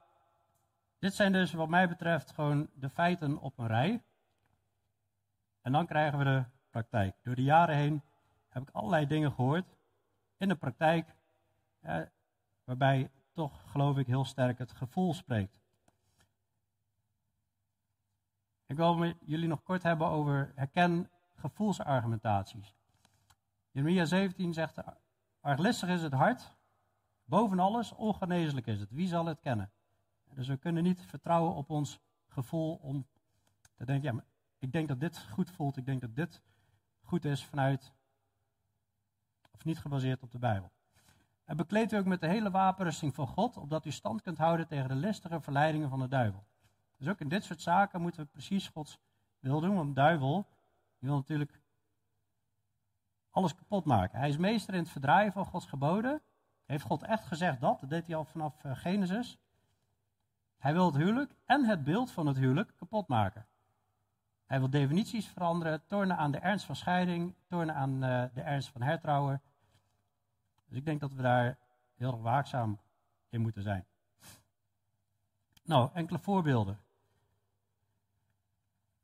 dit 1.00 1.14
zijn 1.14 1.32
dus 1.32 1.54
wat 1.54 1.70
mij 1.70 1.88
betreft 1.88 2.32
gewoon 2.32 2.70
de 2.74 2.90
feiten 2.90 3.38
op 3.40 3.58
een 3.58 3.68
rij. 3.68 4.04
En 5.62 5.72
dan 5.72 5.86
krijgen 5.86 6.18
we 6.18 6.24
de 6.24 6.44
praktijk. 6.70 7.16
Door 7.22 7.36
de 7.36 7.44
jaren 7.44 7.76
heen 7.76 8.02
heb 8.50 8.62
ik 8.62 8.70
allerlei 8.70 9.08
dingen 9.08 9.32
gehoord 9.32 9.76
in 10.38 10.48
de 10.48 10.56
praktijk, 10.56 11.16
waarbij 12.64 13.12
toch 13.34 13.72
geloof 13.72 13.98
ik 13.98 14.08
heel 14.08 14.26
sterk 14.26 14.58
het 14.58 14.72
gevoel 14.72 15.14
spreekt. 15.14 15.63
Ik 18.66 18.76
wil 18.76 18.96
met 18.96 19.18
jullie 19.26 19.48
nog 19.48 19.64
kort 19.64 19.84
hebben 19.84 20.08
over 20.08 20.52
herken 20.56 21.10
gevoelsargumentaties. 21.36 22.76
Jeremia 23.72 24.06
17 24.06 24.54
zegt, 24.54 24.78
arglistig 25.42 25.90
is 25.90 26.02
het 26.02 26.14
hart, 26.14 26.56
boven 27.26 27.60
alles 27.60 27.92
ongeneeslijk 27.92 28.68
is 28.68 28.80
het. 28.80 28.92
Wie 28.92 29.08
zal 29.08 29.26
het 29.26 29.40
kennen? 29.40 29.72
Dus 30.34 30.48
we 30.48 30.58
kunnen 30.58 30.84
niet 30.84 31.06
vertrouwen 31.06 31.54
op 31.56 31.70
ons 31.70 32.00
gevoel 32.28 32.76
om 32.76 33.08
te 33.76 33.86
denken, 33.86 34.16
ja, 34.16 34.24
ik 34.60 34.72
denk 34.72 34.88
dat 34.88 35.00
dit 35.00 35.28
goed 35.32 35.50
voelt, 35.52 35.78
ik 35.78 35.86
denk 35.86 36.02
dat 36.02 36.16
dit 36.16 36.42
goed 37.02 37.26
is 37.26 37.46
vanuit, 37.46 37.94
of 39.52 39.66
niet 39.66 39.80
gebaseerd 39.80 40.24
op 40.24 40.32
de 40.32 40.40
Bijbel. 40.40 40.72
En 41.46 41.58
bekleed 41.58 41.92
u 41.92 41.98
ook 41.98 42.06
met 42.06 42.22
de 42.22 42.28
hele 42.28 42.52
wapenrusting 42.52 43.16
van 43.16 43.28
God, 43.28 43.58
opdat 43.58 43.86
u 43.86 43.92
stand 43.92 44.22
kunt 44.22 44.38
houden 44.38 44.68
tegen 44.68 44.88
de 44.88 44.96
listige 44.96 45.42
verleidingen 45.42 45.90
van 45.90 46.00
de 46.00 46.08
duivel. 46.08 46.46
Dus 47.04 47.12
ook 47.12 47.20
in 47.20 47.30
dit 47.30 47.44
soort 47.44 47.62
zaken 47.62 48.02
moeten 48.02 48.22
we 48.22 48.28
precies 48.28 48.68
Gods 48.68 49.00
wil 49.40 49.60
doen, 49.60 49.76
want 49.76 49.96
duivel 49.96 50.48
die 51.00 51.10
wil 51.10 51.18
natuurlijk 51.18 51.62
alles 53.30 53.56
kapot 53.56 53.86
maken. 53.86 54.20
Hij 54.20 54.30
is 54.30 54.38
meester 54.38 54.74
in 54.74 54.80
het 54.80 54.90
verdraaien 54.90 55.32
van 55.32 55.46
Gods 55.46 55.66
geboden. 55.66 56.22
Heeft 56.66 56.84
God 56.84 57.04
echt 57.04 57.26
gezegd 57.26 57.62
dat? 57.62 57.80
Dat 57.80 57.90
deed 57.90 58.08
hij 58.08 58.16
al 58.16 58.26
vanaf 58.26 58.64
eh, 58.64 58.76
Genesis. 58.76 59.38
Hij 60.58 60.74
wil 60.74 60.86
het 60.86 60.96
huwelijk 60.96 61.36
en 61.46 61.66
het 61.66 61.84
beeld 61.84 62.12
van 62.12 62.28
het 62.28 62.38
huwelijk 62.38 62.74
kapot 62.76 63.08
maken. 63.08 63.48
Hij 64.46 64.60
wil 64.60 64.70
definities 64.70 65.28
veranderen, 65.28 65.86
tornen 65.86 66.18
aan 66.18 66.32
de 66.32 66.40
ernst 66.40 66.66
van 66.66 66.76
scheiding, 66.76 67.36
tornen 67.48 67.76
aan 67.76 67.94
uh, 68.04 68.24
de 68.34 68.42
ernst 68.42 68.70
van 68.70 68.82
hertrouwen. 68.82 69.42
Dus 70.66 70.78
ik 70.78 70.86
denk 70.86 71.00
dat 71.00 71.14
we 71.14 71.22
daar 71.22 71.58
heel 71.96 72.22
waakzaam 72.22 72.80
in 73.30 73.42
moeten 73.42 73.64
zijn. 73.64 73.86
Nou, 75.64 75.90
enkele 75.94 76.20
voorbeelden. 76.20 76.83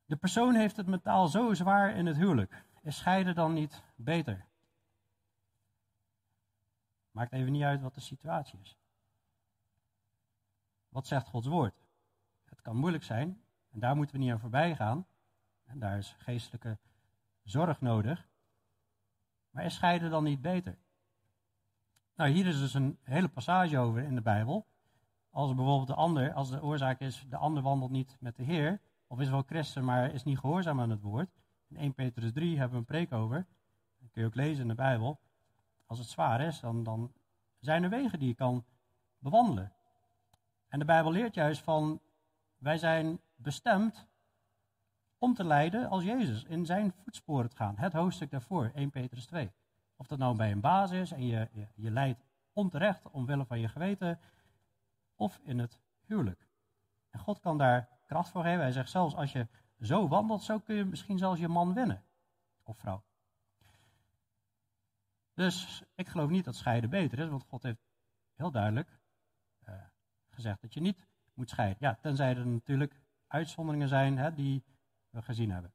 De 0.10 0.16
persoon 0.16 0.56
heeft 0.56 0.78
het 0.78 0.88
mentaal 0.88 1.28
zo 1.28 1.54
zwaar 1.54 1.96
in 1.96 2.06
het 2.06 2.18
huwelijk. 2.18 2.66
Is 2.82 2.98
scheiden 2.98 3.36
dan 3.36 3.54
niet 3.54 3.84
beter? 3.96 4.46
Maakt 7.12 7.32
even 7.32 7.52
niet 7.52 7.64
uit 7.64 7.82
wat 7.82 7.94
de 7.94 8.02
situatie 8.02 8.60
is. 8.60 8.78
Wat 10.90 11.08
zegt 11.08 11.28
Gods 11.28 11.48
woord? 11.48 11.84
Het 12.46 12.62
kan 12.62 12.76
moeilijk 12.76 13.04
zijn 13.04 13.42
en 13.70 13.80
daar 13.80 13.96
moeten 13.96 14.16
we 14.16 14.22
niet 14.22 14.32
aan 14.32 14.40
voorbij 14.40 14.76
gaan. 14.76 15.08
En 15.66 15.80
daar 15.80 15.98
is 15.98 16.16
geestelijke 16.18 16.78
zorg 17.44 17.82
nodig. 17.82 18.28
Maar 19.50 19.66
is 19.66 19.74
scheiden 19.74 20.10
dan 20.10 20.24
niet 20.24 20.42
beter? 20.42 20.78
Nou, 22.16 22.30
hier 22.30 22.48
is 22.48 22.60
dus 22.60 22.74
een 22.74 22.98
hele 23.04 23.30
passage 23.30 23.78
over 23.78 24.02
in 24.02 24.16
de 24.16 24.22
Bijbel. 24.22 24.66
Als 25.30 25.56
bijvoorbeeld 25.56 25.88
de 25.88 25.96
ander, 25.96 26.34
als 26.34 26.50
de 26.50 26.64
oorzaak 26.64 27.00
is, 27.00 27.26
de 27.30 27.38
ander 27.38 27.64
wandelt 27.64 27.92
niet 27.92 28.18
met 28.20 28.36
de 28.36 28.44
Heer, 28.44 28.82
of 29.10 29.20
is 29.20 29.30
wel 29.30 29.44
christen, 29.44 29.86
maar 29.86 30.14
is 30.14 30.24
niet 30.24 30.40
gehoorzaam 30.40 30.80
aan 30.80 30.90
het 30.90 31.02
woord. 31.02 31.30
In 31.68 31.78
1 31.78 31.94
Petrus 31.94 32.32
3 32.32 32.58
hebben 32.58 32.72
we 32.72 32.78
een 32.78 32.86
preek 32.86 33.12
over. 33.12 33.46
Dat 34.00 34.12
kun 34.12 34.22
je 34.22 34.28
ook 34.28 34.36
lezen 34.36 34.62
in 34.62 34.68
de 34.68 34.76
Bijbel. 34.76 35.20
Als 35.86 36.00
het 36.00 36.08
zwaar 36.08 36.42
is, 36.42 36.60
dan, 36.60 36.84
dan 36.84 37.14
zijn 37.60 37.84
er 37.84 37.90
wegen 37.90 38.20
die 38.20 38.28
je 38.28 38.36
kan 38.36 38.66
bewandelen. 39.20 39.74
En 40.68 40.80
de 40.80 40.86
Bijbel 40.86 41.12
leert 41.12 41.34
juist 41.34 41.62
van, 41.62 42.02
wij 42.58 42.78
zijn 42.78 43.20
bestemd 43.36 44.08
om 45.18 45.34
te 45.34 45.44
leiden 45.44 45.90
als 45.90 46.04
Jezus, 46.04 46.44
in 46.44 46.66
zijn 46.66 46.92
voetsporen 46.92 47.50
te 47.50 47.56
gaan. 47.56 47.78
Het 47.78 47.94
hoofdstuk 47.94 48.32
daarvoor, 48.32 48.72
1 48.74 48.90
Petrus 48.90 49.26
2. 49.26 49.52
Of 49.96 50.08
dat 50.08 50.20
nou 50.20 50.36
bij 50.36 50.52
een 50.52 50.62
baas 50.62 50.92
is 50.92 51.12
en 51.12 51.26
je, 51.26 51.48
je, 51.52 51.68
je 51.76 51.92
leidt 51.92 52.26
onterecht 52.54 53.10
omwille 53.10 53.46
van 53.46 53.60
je 53.60 53.68
geweten, 53.68 54.20
of 55.16 55.40
in 55.44 55.60
het 55.60 55.80
huwelijk. 56.06 56.48
En 57.10 57.20
God 57.20 57.40
kan 57.40 57.58
daar 57.58 57.99
kracht 58.10 58.30
voor 58.30 58.44
geven. 58.44 58.60
Hij 58.60 58.72
zegt 58.72 58.90
zelfs 58.90 59.16
als 59.16 59.32
je 59.32 59.48
zo 59.80 60.08
wandelt, 60.08 60.44
zo 60.44 60.60
kun 60.60 60.76
je 60.76 60.86
misschien 60.86 61.18
zelfs 61.18 61.40
je 61.40 61.48
man 61.48 61.74
winnen. 61.74 62.04
Of 62.64 62.78
vrouw. 62.78 63.04
Dus 65.34 65.84
ik 65.96 66.08
geloof 66.08 66.30
niet 66.30 66.46
dat 66.46 66.56
scheiden 66.56 66.90
beter 66.90 67.20
is, 67.20 67.30
want 67.30 67.44
God 67.44 67.64
heeft 67.64 67.82
heel 68.36 68.52
duidelijk 68.52 69.00
uh, 69.68 69.76
gezegd 70.28 70.62
dat 70.62 70.74
je 70.74 70.82
niet 70.82 71.08
moet 71.34 71.50
scheiden. 71.50 71.78
Ja, 71.80 71.96
tenzij 71.96 72.36
er 72.36 72.48
natuurlijk 72.48 73.02
uitzonderingen 73.28 73.88
zijn 73.88 74.18
hè, 74.18 74.34
die 74.34 74.64
we 75.10 75.22
gezien 75.22 75.52
hebben. 75.52 75.74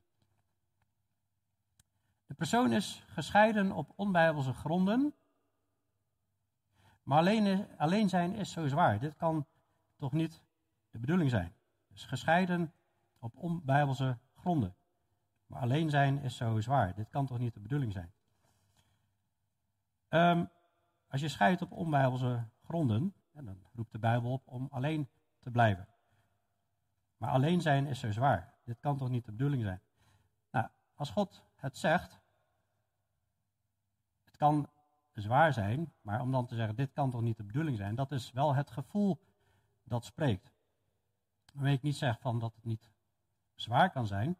De 2.27 2.35
persoon 2.35 2.73
is 2.73 3.05
gescheiden 3.07 3.73
op 3.73 3.93
onbijbelse 3.95 4.53
gronden. 4.53 5.15
Maar 7.03 7.19
alleen, 7.19 7.69
alleen 7.77 8.09
zijn 8.09 8.35
is 8.35 8.51
zo 8.51 8.67
zwaar. 8.67 8.99
Dit 8.99 9.17
kan 9.17 9.47
toch 9.97 10.13
niet 10.13 10.43
de 10.91 10.99
bedoeling 10.99 11.31
zijn. 11.31 11.54
Gescheiden 12.03 12.73
op 13.19 13.37
onbijbelse 13.37 14.19
gronden. 14.35 14.77
Maar 15.47 15.61
alleen 15.61 15.91
zijn 15.91 16.19
is 16.19 16.37
zo 16.37 16.61
zwaar. 16.61 16.95
Dit 16.95 17.09
kan 17.09 17.27
toch 17.27 17.39
niet 17.39 17.55
de 17.55 17.61
bedoeling 17.61 17.93
zijn. 17.93 18.13
Um, 20.09 20.51
als 21.09 21.21
je 21.21 21.29
scheidt 21.29 21.63
op 21.63 21.73
onbijbelse 21.73 22.49
gronden, 22.63 23.15
dan 23.33 23.59
roept 23.73 23.93
de 23.93 23.99
Bijbel 23.99 24.33
op 24.33 24.43
om 24.47 24.69
alleen 24.71 25.09
te 25.41 25.51
blijven. 25.51 25.89
Maar 27.17 27.31
alleen 27.31 27.61
zijn 27.61 27.87
is 27.87 27.99
zo 28.01 28.13
zwaar. 28.13 28.55
Dit 28.65 28.81
kan 28.81 28.97
toch 28.97 29.11
niet 29.11 29.25
de 29.25 29.33
bedoeling 29.33 29.63
zijn? 29.63 29.81
Nou, 30.51 30.69
als 30.95 31.11
God 31.11 31.45
het 31.57 31.77
zegt, 31.77 32.21
het 34.25 34.37
kan 34.37 34.71
zwaar 35.13 35.53
zijn, 35.53 35.93
maar 36.01 36.21
om 36.21 36.33
dan 36.33 36.47
te 36.47 36.55
zeggen, 36.55 36.77
dit 36.77 36.93
kan 36.93 37.11
toch 37.11 37.23
niet 37.23 37.37
de 37.37 37.45
bedoeling 37.45 37.77
zijn, 37.77 37.95
dat 37.95 38.13
is 38.13 38.33
wel 38.33 38.55
het 38.55 38.71
gevoel 38.71 39.21
dat 39.83 40.05
spreekt. 40.05 40.54
Waarmee 41.55 41.75
ik 41.75 41.83
niet 41.83 41.97
zeg 41.97 42.21
van 42.21 42.39
dat 42.39 42.55
het 42.55 42.65
niet 42.65 42.91
zwaar 43.55 43.91
kan 43.91 44.07
zijn. 44.07 44.37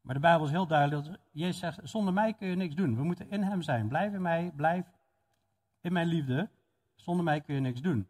Maar 0.00 0.14
de 0.14 0.20
Bijbel 0.20 0.46
is 0.46 0.52
heel 0.52 0.66
duidelijk. 0.66 1.20
Jezus 1.30 1.58
zegt, 1.58 1.80
zonder 1.82 2.12
mij 2.12 2.34
kun 2.34 2.48
je 2.48 2.56
niks 2.56 2.74
doen. 2.74 2.96
We 2.96 3.02
moeten 3.02 3.30
in 3.30 3.42
hem 3.42 3.62
zijn. 3.62 3.88
Blijf 3.88 4.12
in 4.12 4.22
mij, 4.22 4.52
blijf 4.56 4.86
in 5.80 5.92
mijn 5.92 6.06
liefde. 6.06 6.50
Zonder 6.94 7.24
mij 7.24 7.40
kun 7.40 7.54
je 7.54 7.60
niks 7.60 7.80
doen. 7.80 8.08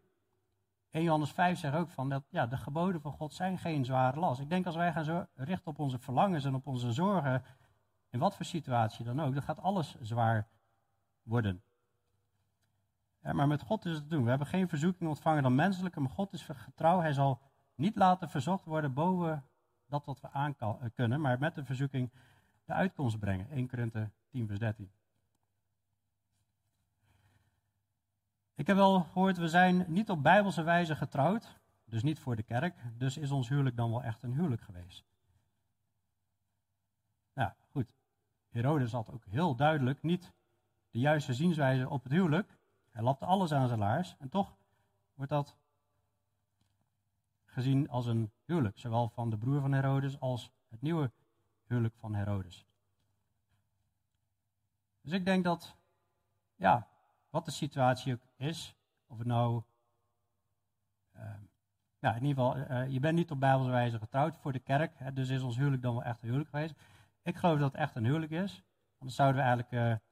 1 0.89 1.03
Johannes 1.03 1.31
5 1.31 1.59
zegt 1.59 1.75
ook 1.75 1.89
van 1.89 2.09
dat 2.09 2.23
ja, 2.29 2.47
de 2.47 2.57
geboden 2.57 3.01
van 3.01 3.11
God 3.11 3.33
zijn 3.33 3.57
geen 3.57 3.85
zware 3.85 4.19
last. 4.19 4.41
Ik 4.41 4.49
denk 4.49 4.65
als 4.65 4.75
wij 4.75 4.93
gaan 4.93 5.27
richten 5.33 5.71
op 5.71 5.79
onze 5.79 5.99
verlangens 5.99 6.45
en 6.45 6.55
op 6.55 6.67
onze 6.67 6.91
zorgen, 6.91 7.43
in 8.09 8.19
wat 8.19 8.35
voor 8.35 8.45
situatie 8.45 9.05
dan 9.05 9.21
ook, 9.21 9.33
dan 9.33 9.43
gaat 9.43 9.59
alles 9.59 9.95
zwaar 10.01 10.47
worden. 11.21 11.63
Ja, 13.21 13.33
maar 13.33 13.47
met 13.47 13.61
God 13.61 13.85
is 13.85 13.93
het 13.93 14.03
te 14.03 14.09
doen. 14.09 14.23
We 14.23 14.29
hebben 14.29 14.47
geen 14.47 14.69
verzoeking 14.69 15.09
ontvangen 15.09 15.43
dan 15.43 15.55
menselijke, 15.55 15.99
maar 15.99 16.11
God 16.11 16.33
is 16.33 16.41
getrouw. 16.41 16.99
Hij 16.99 17.13
zal 17.13 17.41
niet 17.81 17.95
laten 17.95 18.29
verzocht 18.29 18.65
worden 18.65 18.93
boven 18.93 19.45
dat 19.85 20.05
wat 20.05 20.21
we 20.21 20.29
aan 20.29 20.55
eh, 20.57 20.75
kunnen, 20.95 21.21
maar 21.21 21.39
met 21.39 21.55
de 21.55 21.65
verzoeking 21.65 22.11
de 22.65 22.73
uitkomst 22.73 23.19
brengen. 23.19 23.49
1 23.49 23.67
Korinthe 23.67 24.09
10 24.29 24.47
vers 24.47 24.59
13. 24.59 24.91
Ik 28.55 28.67
heb 28.67 28.75
wel 28.75 29.01
gehoord, 29.01 29.37
we 29.37 29.47
zijn 29.47 29.85
niet 29.87 30.09
op 30.09 30.23
bijbelse 30.23 30.63
wijze 30.63 30.95
getrouwd, 30.95 31.59
dus 31.85 32.03
niet 32.03 32.19
voor 32.19 32.35
de 32.35 32.43
kerk, 32.43 32.75
dus 32.97 33.17
is 33.17 33.31
ons 33.31 33.49
huwelijk 33.49 33.75
dan 33.75 33.89
wel 33.89 34.03
echt 34.03 34.23
een 34.23 34.33
huwelijk 34.33 34.61
geweest. 34.61 35.05
Nou, 37.33 37.51
goed. 37.71 37.95
Herodes 38.49 38.91
had 38.91 39.11
ook 39.11 39.25
heel 39.25 39.55
duidelijk 39.55 40.01
niet 40.01 40.33
de 40.89 40.99
juiste 40.99 41.33
zienswijze 41.33 41.89
op 41.89 42.03
het 42.03 42.11
huwelijk. 42.11 42.57
Hij 42.89 43.03
lapte 43.03 43.25
alles 43.25 43.51
aan 43.51 43.67
zijn 43.67 43.79
laars 43.79 44.15
en 44.19 44.29
toch 44.29 44.57
wordt 45.13 45.31
dat 45.31 45.55
gezien 47.51 47.89
als 47.89 48.05
een 48.05 48.31
huwelijk, 48.45 48.77
zowel 48.77 49.09
van 49.09 49.29
de 49.29 49.37
broer 49.37 49.61
van 49.61 49.71
Herodes 49.71 50.19
als 50.19 50.51
het 50.69 50.81
nieuwe 50.81 51.11
huwelijk 51.67 51.95
van 51.95 52.15
Herodes. 52.15 52.65
Dus 55.01 55.11
ik 55.11 55.25
denk 55.25 55.43
dat, 55.43 55.75
ja, 56.55 56.87
wat 57.29 57.45
de 57.45 57.51
situatie 57.51 58.13
ook 58.13 58.21
is, 58.35 58.75
of 59.07 59.17
het 59.17 59.27
nou, 59.27 59.63
uh, 61.15 62.15
in 62.15 62.25
ieder 62.25 62.43
geval, 62.43 62.57
uh, 62.57 62.87
je 62.87 62.99
bent 62.99 63.15
niet 63.15 63.31
op 63.31 63.39
bijbelse 63.39 63.71
wijze 63.71 63.97
getrouwd 63.97 64.37
voor 64.37 64.51
de 64.51 64.59
kerk, 64.59 64.99
hè, 64.99 65.13
dus 65.13 65.29
is 65.29 65.41
ons 65.41 65.57
huwelijk 65.57 65.81
dan 65.81 65.93
wel 65.93 66.03
echt 66.03 66.21
een 66.21 66.27
huwelijk 66.27 66.49
geweest. 66.49 66.75
Ik 67.21 67.35
geloof 67.35 67.59
dat 67.59 67.71
het 67.71 67.81
echt 67.81 67.95
een 67.95 68.05
huwelijk 68.05 68.31
is, 68.31 68.63
anders 68.97 69.15
zouden 69.15 69.41
we 69.41 69.47
eigenlijk 69.47 69.71
uh, 69.71 70.07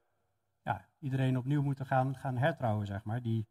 ja, 0.62 0.86
iedereen 1.00 1.38
opnieuw 1.38 1.62
moeten 1.62 1.86
gaan, 1.86 2.16
gaan 2.16 2.38
hertrouwen, 2.38 2.86
zeg 2.86 3.04
maar, 3.04 3.22
die 3.22 3.48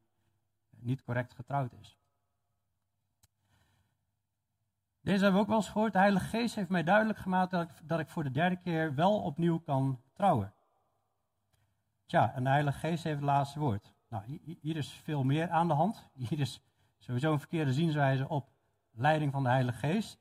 niet 0.70 1.02
correct 1.02 1.34
getrouwd 1.34 1.72
is. 1.72 1.97
Deze 5.08 5.22
hebben 5.22 5.40
we 5.40 5.40
ook 5.40 5.52
wel 5.52 5.56
eens 5.56 5.68
gehoord. 5.68 5.92
De 5.92 5.98
Heilige 5.98 6.26
Geest 6.26 6.54
heeft 6.54 6.68
mij 6.68 6.82
duidelijk 6.82 7.18
gemaakt 7.18 7.50
dat 7.50 7.62
ik, 7.62 7.88
dat 7.88 8.00
ik 8.00 8.08
voor 8.08 8.24
de 8.24 8.30
derde 8.30 8.56
keer 8.56 8.94
wel 8.94 9.20
opnieuw 9.22 9.58
kan 9.58 10.00
trouwen. 10.12 10.52
Tja, 12.06 12.34
en 12.34 12.44
de 12.44 12.50
Heilige 12.50 12.78
Geest 12.78 13.04
heeft 13.04 13.16
het 13.16 13.24
laatste 13.24 13.58
woord. 13.58 13.94
Nou, 14.08 14.40
hier 14.60 14.76
is 14.76 14.92
veel 14.92 15.24
meer 15.24 15.50
aan 15.50 15.68
de 15.68 15.74
hand. 15.74 16.10
Hier 16.28 16.40
is 16.40 16.62
sowieso 16.98 17.32
een 17.32 17.38
verkeerde 17.38 17.72
zienswijze 17.72 18.28
op 18.28 18.48
leiding 18.90 19.32
van 19.32 19.42
de 19.42 19.48
Heilige 19.48 19.78
Geest. 19.78 20.18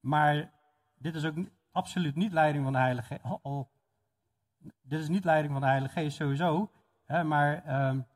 Maar 0.00 0.52
dit 0.94 1.14
is 1.14 1.24
ook 1.24 1.36
absoluut 1.72 2.14
niet 2.14 2.32
leiding 2.32 2.64
van 2.64 2.72
de 2.72 2.78
Heilige 2.78 3.06
Geest. 3.06 3.42
Al, 3.42 3.70
dit 4.82 5.00
is 5.00 5.08
niet 5.08 5.24
leiding 5.24 5.52
van 5.52 5.62
de 5.62 5.68
Heilige 5.68 6.00
Geest 6.00 6.16
sowieso. 6.16 6.70
Hè, 7.04 7.24
maar, 7.24 7.54
um, 7.88 8.06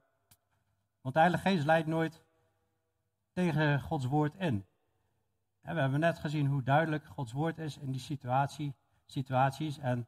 want 1.01 1.15
de 1.15 1.21
Heilige 1.21 1.49
Geest 1.49 1.65
leidt 1.65 1.87
nooit 1.87 2.25
tegen 3.33 3.81
Gods 3.81 4.05
woord 4.05 4.35
in. 4.35 4.67
We 5.75 5.81
hebben 5.81 6.01
net 6.01 6.19
gezien 6.19 6.47
hoe 6.47 6.63
duidelijk 6.63 7.05
Gods 7.05 7.33
woord 7.33 7.59
is 7.59 7.79
in 7.79 7.91
die 7.91 8.01
situatie, 8.01 8.75
situaties. 9.05 9.79
En 9.79 10.07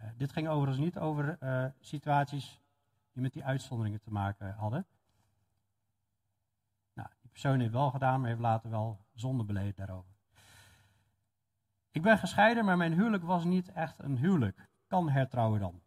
uh, 0.00 0.06
dit 0.16 0.32
ging 0.32 0.48
overigens 0.48 0.84
niet 0.84 0.98
over 0.98 1.36
uh, 1.40 1.64
situaties 1.80 2.60
die 3.12 3.22
met 3.22 3.32
die 3.32 3.44
uitzonderingen 3.44 4.00
te 4.00 4.10
maken 4.10 4.54
hadden. 4.54 4.86
Nou, 6.92 7.08
die 7.20 7.30
persoon 7.30 7.60
heeft 7.60 7.72
wel 7.72 7.90
gedaan, 7.90 8.20
maar 8.20 8.28
heeft 8.28 8.40
later 8.40 8.70
wel 8.70 9.04
zonde 9.14 9.44
beleden 9.44 9.74
daarover. 9.76 10.16
Ik 11.90 12.02
ben 12.02 12.18
gescheiden, 12.18 12.64
maar 12.64 12.76
mijn 12.76 12.92
huwelijk 12.92 13.24
was 13.24 13.44
niet 13.44 13.72
echt 13.72 13.98
een 13.98 14.16
huwelijk. 14.16 14.68
Kan 14.86 15.08
hertrouwen 15.08 15.60
dan? 15.60 15.80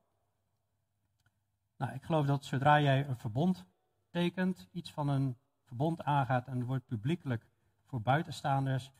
Nou, 1.77 1.93
ik 1.93 2.03
geloof 2.03 2.25
dat 2.25 2.45
zodra 2.45 2.81
jij 2.81 3.07
een 3.07 3.17
verbond 3.17 3.65
tekent, 4.09 4.67
iets 4.71 4.91
van 4.91 5.07
een 5.07 5.37
verbond 5.63 6.03
aangaat 6.03 6.47
en 6.47 6.65
wordt 6.65 6.85
publiekelijk 6.85 7.45
voor 7.85 8.01
buitenstaanders, 8.01 8.91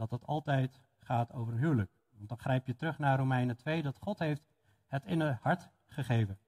dat 0.00 0.10
het 0.10 0.26
altijd 0.26 0.80
gaat 0.98 1.32
over 1.32 1.54
huwelijk. 1.54 1.90
Want 2.16 2.28
dan 2.28 2.38
grijp 2.38 2.66
je 2.66 2.74
terug 2.74 2.98
naar 2.98 3.18
Romeinen 3.18 3.56
2, 3.56 3.82
dat 3.82 3.98
God 3.98 4.18
heeft 4.18 4.42
het 4.86 5.04
in 5.04 5.20
het 5.20 5.38
hart 5.40 5.68
gegeven. 5.86 6.38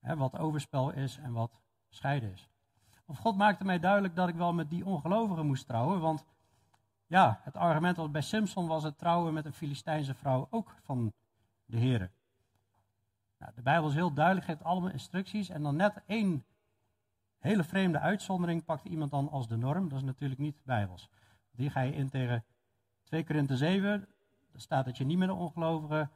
He, 0.00 0.16
wat 0.16 0.38
overspel 0.38 0.90
is 0.90 1.16
en 1.16 1.32
wat 1.32 1.60
scheiden 1.88 2.32
is. 2.32 2.48
Of 3.04 3.18
God 3.18 3.36
maakte 3.36 3.64
mij 3.64 3.78
duidelijk 3.78 4.14
dat 4.14 4.28
ik 4.28 4.34
wel 4.34 4.52
met 4.52 4.70
die 4.70 4.84
ongelovigen 4.84 5.46
moest 5.46 5.66
trouwen, 5.66 6.00
want 6.00 6.24
ja, 7.06 7.40
het 7.42 7.56
argument 7.56 7.96
was 7.96 8.10
bij 8.10 8.20
Simpson 8.20 8.66
was 8.66 8.82
het 8.82 8.98
trouwen 8.98 9.34
met 9.34 9.44
een 9.44 9.52
Filistijnse 9.52 10.14
vrouw 10.14 10.46
ook 10.50 10.74
van 10.82 11.12
de 11.64 11.76
heren. 11.76 12.12
Nou, 13.38 13.52
de 13.54 13.62
Bijbel 13.62 13.88
is 13.88 13.94
heel 13.94 14.12
duidelijk, 14.12 14.46
geeft 14.46 14.62
allemaal 14.62 14.90
instructies 14.90 15.48
en 15.48 15.62
dan 15.62 15.76
net 15.76 16.02
één 16.06 16.44
hele 17.38 17.64
vreemde 17.64 17.98
uitzondering 17.98 18.64
pakt 18.64 18.84
iemand 18.84 19.10
dan 19.10 19.30
als 19.30 19.48
de 19.48 19.56
norm. 19.56 19.88
Dat 19.88 19.98
is 19.98 20.04
natuurlijk 20.04 20.40
niet 20.40 20.64
bijbels. 20.64 21.08
Die 21.58 21.70
ga 21.70 21.80
je 21.80 21.92
in 21.92 22.08
tegen 22.08 22.44
2 23.04 23.24
Korinthe 23.24 23.56
7. 23.56 24.08
Daar 24.52 24.60
staat 24.60 24.84
dat 24.84 24.96
je 24.96 25.04
niet 25.04 25.18
met 25.18 25.28
een 25.28 25.34
ongelovige 25.34 26.08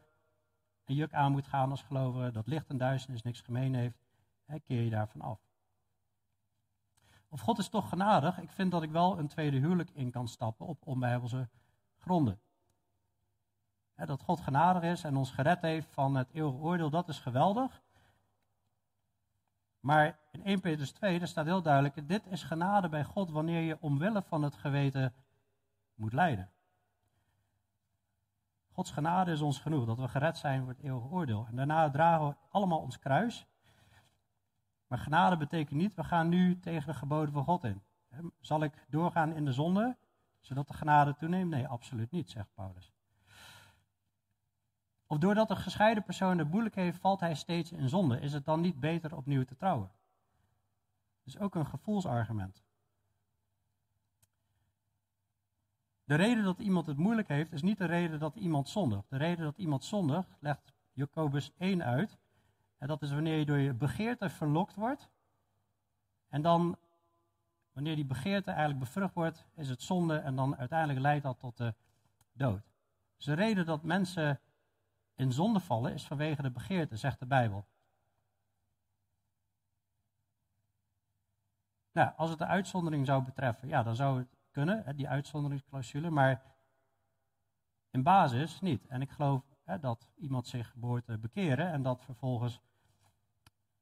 een 0.84 0.94
juk 0.94 1.12
aan 1.12 1.32
moet 1.32 1.46
gaan 1.46 1.70
als 1.70 1.82
gelovige. 1.82 2.30
Dat 2.30 2.46
licht 2.46 2.68
en 2.68 2.78
duisternis 2.78 3.22
niks 3.22 3.40
gemeen 3.40 3.74
heeft. 3.74 3.98
Hè, 4.44 4.60
keer 4.60 4.82
je 4.82 4.90
daarvan 4.90 5.20
af. 5.20 5.40
Of 7.28 7.40
God 7.40 7.58
is 7.58 7.68
toch 7.68 7.88
genadig. 7.88 8.38
Ik 8.38 8.50
vind 8.50 8.70
dat 8.70 8.82
ik 8.82 8.90
wel 8.90 9.18
een 9.18 9.28
tweede 9.28 9.56
huwelijk 9.56 9.90
in 9.90 10.10
kan 10.10 10.28
stappen 10.28 10.66
op 10.66 10.86
onbijbelse 10.86 11.48
gronden. 11.98 12.40
Dat 13.94 14.22
God 14.22 14.40
genadig 14.40 14.82
is 14.82 15.04
en 15.04 15.16
ons 15.16 15.30
gered 15.30 15.60
heeft 15.60 15.92
van 15.92 16.14
het 16.14 16.30
eeuwige 16.32 16.58
oordeel, 16.58 16.90
dat 16.90 17.08
is 17.08 17.18
geweldig. 17.18 17.82
Maar 19.80 20.18
in 20.30 20.44
1 20.44 20.60
Petrus 20.60 20.92
2, 20.92 21.18
daar 21.18 21.28
staat 21.28 21.44
heel 21.44 21.62
duidelijk, 21.62 22.08
dit 22.08 22.26
is 22.26 22.42
genade 22.42 22.88
bij 22.88 23.04
God 23.04 23.30
wanneer 23.30 23.60
je 23.60 23.76
omwille 23.80 24.22
van 24.22 24.42
het 24.42 24.54
geweten 24.54 25.14
moet 25.94 26.12
lijden. 26.12 26.50
Gods 28.72 28.90
genade 28.90 29.32
is 29.32 29.40
ons 29.40 29.58
genoeg, 29.58 29.86
dat 29.86 29.98
we 29.98 30.08
gered 30.08 30.38
zijn 30.38 30.60
voor 30.60 30.68
het 30.68 30.80
eeuwige 30.80 31.08
oordeel. 31.08 31.46
En 31.48 31.56
daarna 31.56 31.90
dragen 31.90 32.26
we 32.28 32.34
allemaal 32.50 32.80
ons 32.80 32.98
kruis. 32.98 33.46
Maar 34.86 34.98
genade 34.98 35.36
betekent 35.36 35.78
niet, 35.78 35.94
we 35.94 36.04
gaan 36.04 36.28
nu 36.28 36.58
tegen 36.60 36.86
de 36.86 36.94
geboden 36.94 37.32
van 37.32 37.44
God 37.44 37.64
in. 37.64 37.82
Zal 38.40 38.62
ik 38.62 38.86
doorgaan 38.88 39.32
in 39.32 39.44
de 39.44 39.52
zonde, 39.52 39.96
zodat 40.40 40.68
de 40.68 40.74
genade 40.74 41.16
toeneemt? 41.16 41.50
Nee, 41.50 41.68
absoluut 41.68 42.10
niet, 42.10 42.30
zegt 42.30 42.54
Paulus. 42.54 42.92
Of 45.06 45.18
doordat 45.18 45.50
een 45.50 45.56
gescheiden 45.56 46.04
persoon 46.04 46.38
het 46.38 46.50
moeilijk 46.50 46.74
heeft, 46.74 46.98
valt 46.98 47.20
hij 47.20 47.34
steeds 47.34 47.72
in 47.72 47.88
zonde. 47.88 48.20
Is 48.20 48.32
het 48.32 48.44
dan 48.44 48.60
niet 48.60 48.80
beter 48.80 49.16
opnieuw 49.16 49.44
te 49.44 49.56
trouwen? 49.56 49.90
Dat 51.24 51.34
is 51.34 51.38
ook 51.38 51.54
een 51.54 51.66
gevoelsargument. 51.66 52.62
De 56.12 56.18
reden 56.18 56.44
dat 56.44 56.58
iemand 56.58 56.86
het 56.86 56.96
moeilijk 56.96 57.28
heeft, 57.28 57.52
is 57.52 57.62
niet 57.62 57.78
de 57.78 57.84
reden 57.84 58.18
dat 58.18 58.36
iemand 58.36 58.68
zondigt. 58.68 59.10
De 59.10 59.16
reden 59.16 59.44
dat 59.44 59.58
iemand 59.58 59.84
zondigt, 59.84 60.36
legt 60.40 60.72
Jacobus 60.92 61.52
1 61.58 61.84
uit. 61.84 62.18
En 62.78 62.88
dat 62.88 63.02
is 63.02 63.12
wanneer 63.12 63.38
je 63.38 63.44
door 63.44 63.58
je 63.58 63.74
begeerte 63.74 64.30
verlokt 64.30 64.74
wordt. 64.74 65.08
En 66.28 66.42
dan, 66.42 66.78
wanneer 67.72 67.94
die 67.94 68.04
begeerte 68.04 68.50
eigenlijk 68.50 68.80
bevrucht 68.80 69.14
wordt, 69.14 69.46
is 69.54 69.68
het 69.68 69.82
zonde. 69.82 70.16
En 70.16 70.36
dan 70.36 70.56
uiteindelijk 70.56 71.00
leidt 71.00 71.22
dat 71.22 71.38
tot 71.38 71.56
de 71.56 71.74
dood. 72.32 72.62
Dus 73.16 73.24
de 73.24 73.34
reden 73.34 73.66
dat 73.66 73.82
mensen 73.82 74.40
in 75.14 75.32
zonde 75.32 75.60
vallen 75.60 75.92
is 75.92 76.06
vanwege 76.06 76.42
de 76.42 76.50
begeerte, 76.50 76.96
zegt 76.96 77.18
de 77.18 77.26
Bijbel. 77.26 77.66
Nou, 81.92 82.12
als 82.16 82.30
het 82.30 82.38
de 82.38 82.46
uitzondering 82.46 83.06
zou 83.06 83.22
betreffen, 83.22 83.68
ja, 83.68 83.82
dan 83.82 83.96
zou 83.96 84.18
het 84.18 84.41
kunnen, 84.52 84.96
die 84.96 85.08
uitzonderingsclausule, 85.08 86.10
maar 86.10 86.42
in 87.90 88.02
basis 88.02 88.60
niet. 88.60 88.86
En 88.86 89.00
ik 89.00 89.10
geloof 89.10 89.44
hè, 89.64 89.78
dat 89.78 90.10
iemand 90.16 90.46
zich 90.46 90.74
behoort 90.74 91.04
te 91.04 91.18
bekeren 91.18 91.72
en 91.72 91.82
dat 91.82 92.04
vervolgens 92.04 92.60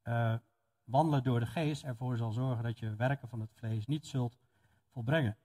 uh, 0.03 0.35
wandelen 0.83 1.23
door 1.23 1.39
de 1.39 1.45
geest 1.45 1.83
ervoor 1.83 2.17
zal 2.17 2.31
zorgen 2.31 2.63
dat 2.63 2.79
je 2.79 2.95
werken 2.95 3.29
van 3.29 3.39
het 3.39 3.53
vlees 3.53 3.85
niet 3.85 4.07
zult 4.07 4.39
volbrengen. 4.91 5.37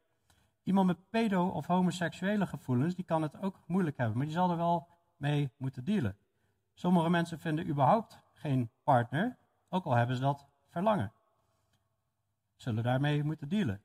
Iemand 0.62 0.87
met 0.87 1.11
pedo- 1.11 1.49
of 1.49 1.66
homoseksuele 1.66 2.47
gevoelens, 2.47 2.95
die 2.95 3.05
kan 3.05 3.22
het 3.22 3.43
ook 3.43 3.61
moeilijk 3.66 3.97
hebben, 3.97 4.16
maar 4.16 4.27
die 4.27 4.35
zal 4.35 4.51
er 4.51 4.57
wel 4.57 4.89
mee 5.16 5.51
moeten 5.57 5.85
dealen. 5.85 6.16
Sommige 6.74 7.11
mensen 7.11 7.39
vinden 7.39 7.68
überhaupt 7.68 8.20
geen 8.33 8.70
partner, 8.83 9.39
ook 9.68 9.85
al 9.85 9.95
hebben 9.95 10.16
ze 10.16 10.22
dat 10.22 10.49
verlangen. 10.66 11.12
Zullen 12.57 12.83
daarmee 12.83 13.24
moeten 13.24 13.49
dealen. 13.49 13.83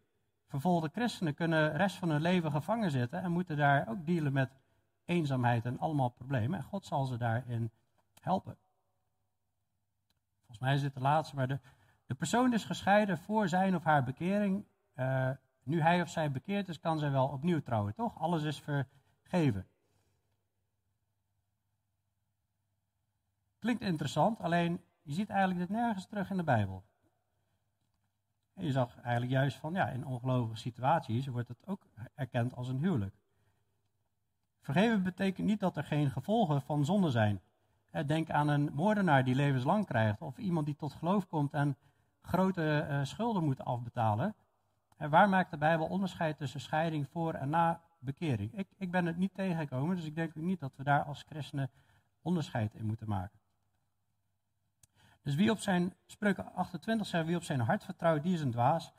Vervolgde 0.52 0.90
christenen 0.94 1.34
kunnen 1.34 1.72
de 1.72 1.78
rest 1.78 1.96
van 1.96 2.10
hun 2.10 2.22
leven 2.22 2.52
gevangen 2.52 2.92
zitten 2.92 3.22
en 3.22 3.32
moeten 3.32 3.58
daar 3.58 3.88
ook 3.88 4.06
dealen 4.06 4.34
met 4.34 4.52
eenzaamheid 5.06 5.66
en 5.66 5.80
allemaal 5.80 6.10
problemen. 6.10 6.60
En 6.60 6.66
God 6.66 6.86
zal 6.86 7.06
ze 7.06 7.18
daarin 7.18 7.72
helpen. 8.22 8.58
Volgens 10.38 10.60
mij 10.60 10.74
is 10.74 10.82
dit 10.82 10.94
de 10.94 11.00
laatste, 11.00 11.36
maar 11.36 11.48
de, 11.48 11.60
de 12.06 12.16
persoon 12.16 12.54
is 12.54 12.64
gescheiden 12.64 13.18
voor 13.18 13.48
zijn 13.48 13.76
of 13.76 13.84
haar 13.84 14.04
bekering. 14.04 14.66
Uh, 14.96 15.30
nu 15.64 15.82
hij 15.82 16.02
of 16.02 16.10
zij 16.10 16.32
bekeerd 16.32 16.70
is, 16.70 16.80
kan 16.80 17.00
zij 17.00 17.12
wel 17.12 17.28
opnieuw 17.28 17.62
trouwen, 17.62 17.94
toch? 17.94 18.20
Alles 18.20 18.44
is 18.44 18.62
vergeven. 18.62 19.68
Klinkt 23.60 23.82
interessant, 23.82 24.40
alleen 24.40 24.82
je 25.02 25.14
ziet 25.14 25.30
eigenlijk 25.30 25.60
dit 25.60 25.78
nergens 25.78 26.06
terug 26.06 26.30
in 26.30 26.38
de 26.38 26.44
Bijbel. 26.44 26.84
Je 28.62 28.72
zag 28.72 28.98
eigenlijk 29.02 29.32
juist 29.32 29.58
van, 29.58 29.74
ja, 29.74 29.90
in 29.90 30.06
ongelovige 30.06 30.58
situaties 30.58 31.28
wordt 31.28 31.48
het 31.48 31.68
ook 31.68 31.88
erkend 32.16 32.56
als 32.56 32.68
een 32.68 32.78
huwelijk. 32.78 33.16
Vergeven 34.62 35.04
betekent 35.04 35.48
niet 35.48 35.60
dat 35.60 35.78
er 35.78 35.84
geen 35.84 36.12
gevolgen 36.12 36.62
van 36.62 36.86
zonde 36.86 37.10
zijn. 37.10 37.42
Denk 38.06 38.30
aan 38.30 38.48
een 38.48 38.72
moordenaar 38.74 39.24
die 39.24 39.36
levenslang 39.36 39.86
krijgt, 39.86 40.22
of 40.22 40.38
iemand 40.38 40.66
die 40.66 40.76
tot 40.76 40.94
geloof 40.94 41.28
komt 41.28 41.54
en 41.54 41.78
grote 42.22 42.88
uh, 42.90 43.04
schulden 43.04 43.44
moet 43.44 43.66
afbetalen. 43.66 44.36
En 44.98 45.10
waar 45.10 45.30
maakt 45.30 45.52
de 45.52 45.58
Bijbel 45.58 45.86
onderscheid 45.86 46.38
tussen 46.38 46.62
scheiding 46.62 47.08
voor 47.08 47.34
en 47.34 47.50
na 47.50 47.82
bekering? 48.00 48.58
Ik, 48.58 48.68
ik 48.78 48.92
ben 48.92 49.06
het 49.06 49.18
niet 49.18 49.34
tegengekomen, 49.34 49.96
dus 49.96 50.06
ik 50.06 50.16
denk 50.16 50.36
niet 50.36 50.60
dat 50.60 50.76
we 50.76 50.84
daar 50.84 51.04
als 51.04 51.24
christenen 51.24 51.70
onderscheid 52.22 52.74
in 52.74 52.86
moeten 52.86 53.08
maken. 53.08 53.41
Dus 55.22 55.36
wie 55.36 55.52
op 55.52 55.60
zijn, 55.60 55.94
spreuken 56.06 56.54
28 56.54 57.08
zegt, 57.08 57.26
wie 57.26 57.36
op 57.36 57.44
zijn 57.44 57.60
hart 57.60 57.84
vertrouwt, 57.84 58.24
die 58.24 58.34
is 58.34 58.42
een 58.42 58.52
dwaas. 58.52 58.94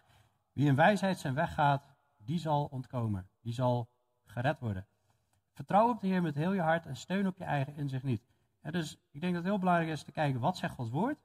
Wie 0.53 0.67
in 0.67 0.75
wijsheid 0.75 1.19
zijn 1.19 1.35
weg 1.35 1.55
gaat, 1.55 1.85
die 2.17 2.39
zal 2.39 2.65
ontkomen. 2.65 3.29
Die 3.41 3.53
zal 3.53 3.89
gered 4.25 4.59
worden. 4.59 4.87
Vertrouw 5.53 5.89
op 5.89 6.01
de 6.01 6.07
Heer 6.07 6.23
met 6.23 6.35
heel 6.35 6.53
je 6.53 6.61
hart 6.61 6.87
en 6.87 6.97
steun 6.97 7.27
op 7.27 7.39
je 7.39 7.45
eigen 7.45 7.75
inzicht 7.75 8.03
niet. 8.03 8.23
dus 8.61 8.99
ik 9.11 9.21
denk 9.21 9.35
dat 9.35 9.43
het 9.43 9.51
heel 9.53 9.59
belangrijk 9.59 9.91
is 9.91 10.03
te 10.03 10.13
kijken, 10.13 10.41
wat 10.41 10.57
zegt 10.57 10.75
Gods 10.75 10.91
woord? 10.91 11.19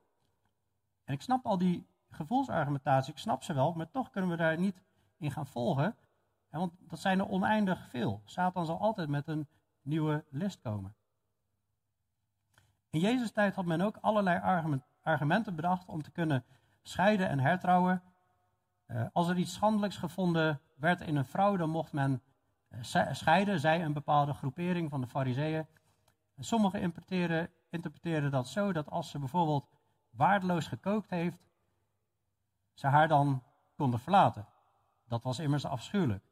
En 1.03 1.13
ik 1.13 1.21
snap 1.21 1.45
al 1.45 1.57
die 1.57 1.87
gevoelsargumentatie, 2.09 3.13
ik 3.13 3.19
snap 3.19 3.43
ze 3.43 3.53
wel, 3.53 3.73
maar 3.73 3.91
toch 3.91 4.09
kunnen 4.09 4.29
we 4.29 4.35
daar 4.35 4.57
niet 4.57 4.81
in 5.17 5.31
gaan 5.31 5.47
volgen. 5.47 5.95
want 6.49 6.73
dat 6.79 6.99
zijn 6.99 7.19
er 7.19 7.27
oneindig 7.27 7.89
veel. 7.89 8.21
Satan 8.25 8.65
zal 8.65 8.79
altijd 8.79 9.09
met 9.09 9.27
een 9.27 9.47
nieuwe 9.81 10.25
list 10.29 10.59
komen. 10.61 10.95
In 12.89 12.99
Jezus' 12.99 13.31
tijd 13.31 13.55
had 13.55 13.65
men 13.65 13.81
ook 13.81 13.97
allerlei 14.01 14.65
argumenten 15.01 15.55
bedacht 15.55 15.87
om 15.87 16.01
te 16.01 16.11
kunnen 16.11 16.45
scheiden 16.81 17.29
en 17.29 17.39
hertrouwen. 17.39 18.03
Uh, 18.87 19.05
als 19.13 19.27
er 19.27 19.37
iets 19.37 19.53
schandelijks 19.53 19.97
gevonden 19.97 20.61
werd 20.75 21.01
in 21.01 21.15
een 21.15 21.25
vrouw, 21.25 21.57
dan 21.57 21.69
mocht 21.69 21.93
men 21.93 22.21
uh, 22.69 22.79
scheiden, 23.11 23.59
zij 23.59 23.83
een 23.83 23.93
bepaalde 23.93 24.33
groepering 24.33 24.89
van 24.89 25.01
de 25.01 25.07
fariseeën. 25.07 25.67
Sommigen 26.37 26.81
interpreteren, 26.81 27.49
interpreteren 27.69 28.31
dat 28.31 28.47
zo 28.47 28.73
dat 28.73 28.89
als 28.89 29.09
ze 29.09 29.19
bijvoorbeeld 29.19 29.69
waardeloos 30.09 30.67
gekookt 30.67 31.09
heeft, 31.09 31.45
ze 32.73 32.87
haar 32.87 33.07
dan 33.07 33.43
konden 33.75 33.99
verlaten. 33.99 34.47
Dat 35.07 35.23
was 35.23 35.39
immers 35.39 35.65
afschuwelijk 35.65 36.26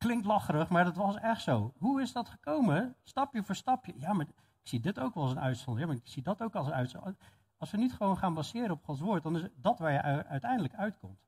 klinkt 0.00 0.26
lacherig, 0.26 0.68
maar 0.68 0.84
dat 0.84 0.96
was 0.96 1.16
echt 1.16 1.42
zo. 1.42 1.72
Hoe 1.78 2.02
is 2.02 2.12
dat 2.12 2.28
gekomen? 2.28 2.96
Stapje 3.02 3.42
voor 3.42 3.54
stapje. 3.54 3.94
Ja, 3.96 4.12
maar 4.12 4.26
ik 4.28 4.34
zie 4.62 4.80
dit 4.80 4.98
ook 4.98 5.14
wel 5.14 5.22
als 5.22 5.32
een 5.32 5.40
uitzondering. 5.40 5.92
Maar 5.92 6.00
ik 6.04 6.08
zie 6.08 6.22
dat 6.22 6.42
ook 6.42 6.54
als 6.54 6.66
een 6.66 6.72
uitzondering. 6.72 7.18
Als 7.56 7.70
we 7.70 7.76
niet 7.76 7.92
gewoon 7.92 8.18
gaan 8.18 8.34
baseren 8.34 8.70
op 8.70 8.84
Gods 8.84 9.00
woord, 9.00 9.22
dan 9.22 9.36
is 9.36 9.48
dat 9.54 9.78
waar 9.78 9.92
je 9.92 10.02
uiteindelijk 10.24 10.74
uitkomt. 10.74 11.18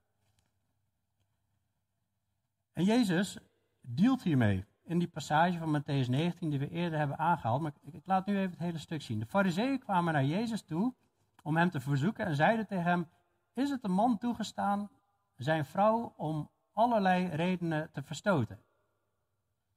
En 2.73 2.85
Jezus 2.85 3.39
dealt 3.81 4.23
hiermee 4.23 4.65
in 4.83 4.99
die 4.99 5.09
passage 5.09 5.59
van 5.59 5.81
Matthäus 5.81 6.09
19 6.09 6.51
die 6.51 6.59
we 6.59 6.69
eerder 6.69 6.99
hebben 6.99 7.19
aangehaald. 7.19 7.61
Maar 7.61 7.73
ik, 7.81 7.95
ik 7.95 8.07
laat 8.07 8.27
nu 8.27 8.37
even 8.37 8.51
het 8.51 8.59
hele 8.59 8.79
stuk 8.79 9.03
zien. 9.03 9.19
De 9.19 9.27
fariseeën 9.27 9.79
kwamen 9.79 10.13
naar 10.13 10.25
Jezus 10.25 10.63
toe 10.63 10.95
om 11.43 11.57
hem 11.57 11.71
te 11.71 11.81
verzoeken 11.81 12.27
en 12.27 12.37
zeiden 12.37 12.67
tegen 12.67 12.85
hem, 12.85 13.09
is 13.53 13.71
het 13.71 13.85
een 13.85 13.93
man 13.93 14.19
toegestaan 14.19 14.91
zijn 15.37 15.65
vrouw 15.65 16.15
om 16.17 16.51
allerlei 16.73 17.27
redenen 17.27 17.91
te 17.93 18.03
verstoten? 18.03 18.63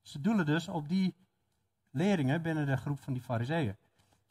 Ze 0.02 0.22
doelen 0.22 0.46
dus 0.46 0.68
op 0.68 0.90
die 0.90 1.16
leerlingen 1.92 2.42
binnen 2.42 2.66
de 2.66 2.78
groep 2.78 3.00
van 3.00 3.14
die 3.14 3.22
fariseeën. 3.22 3.76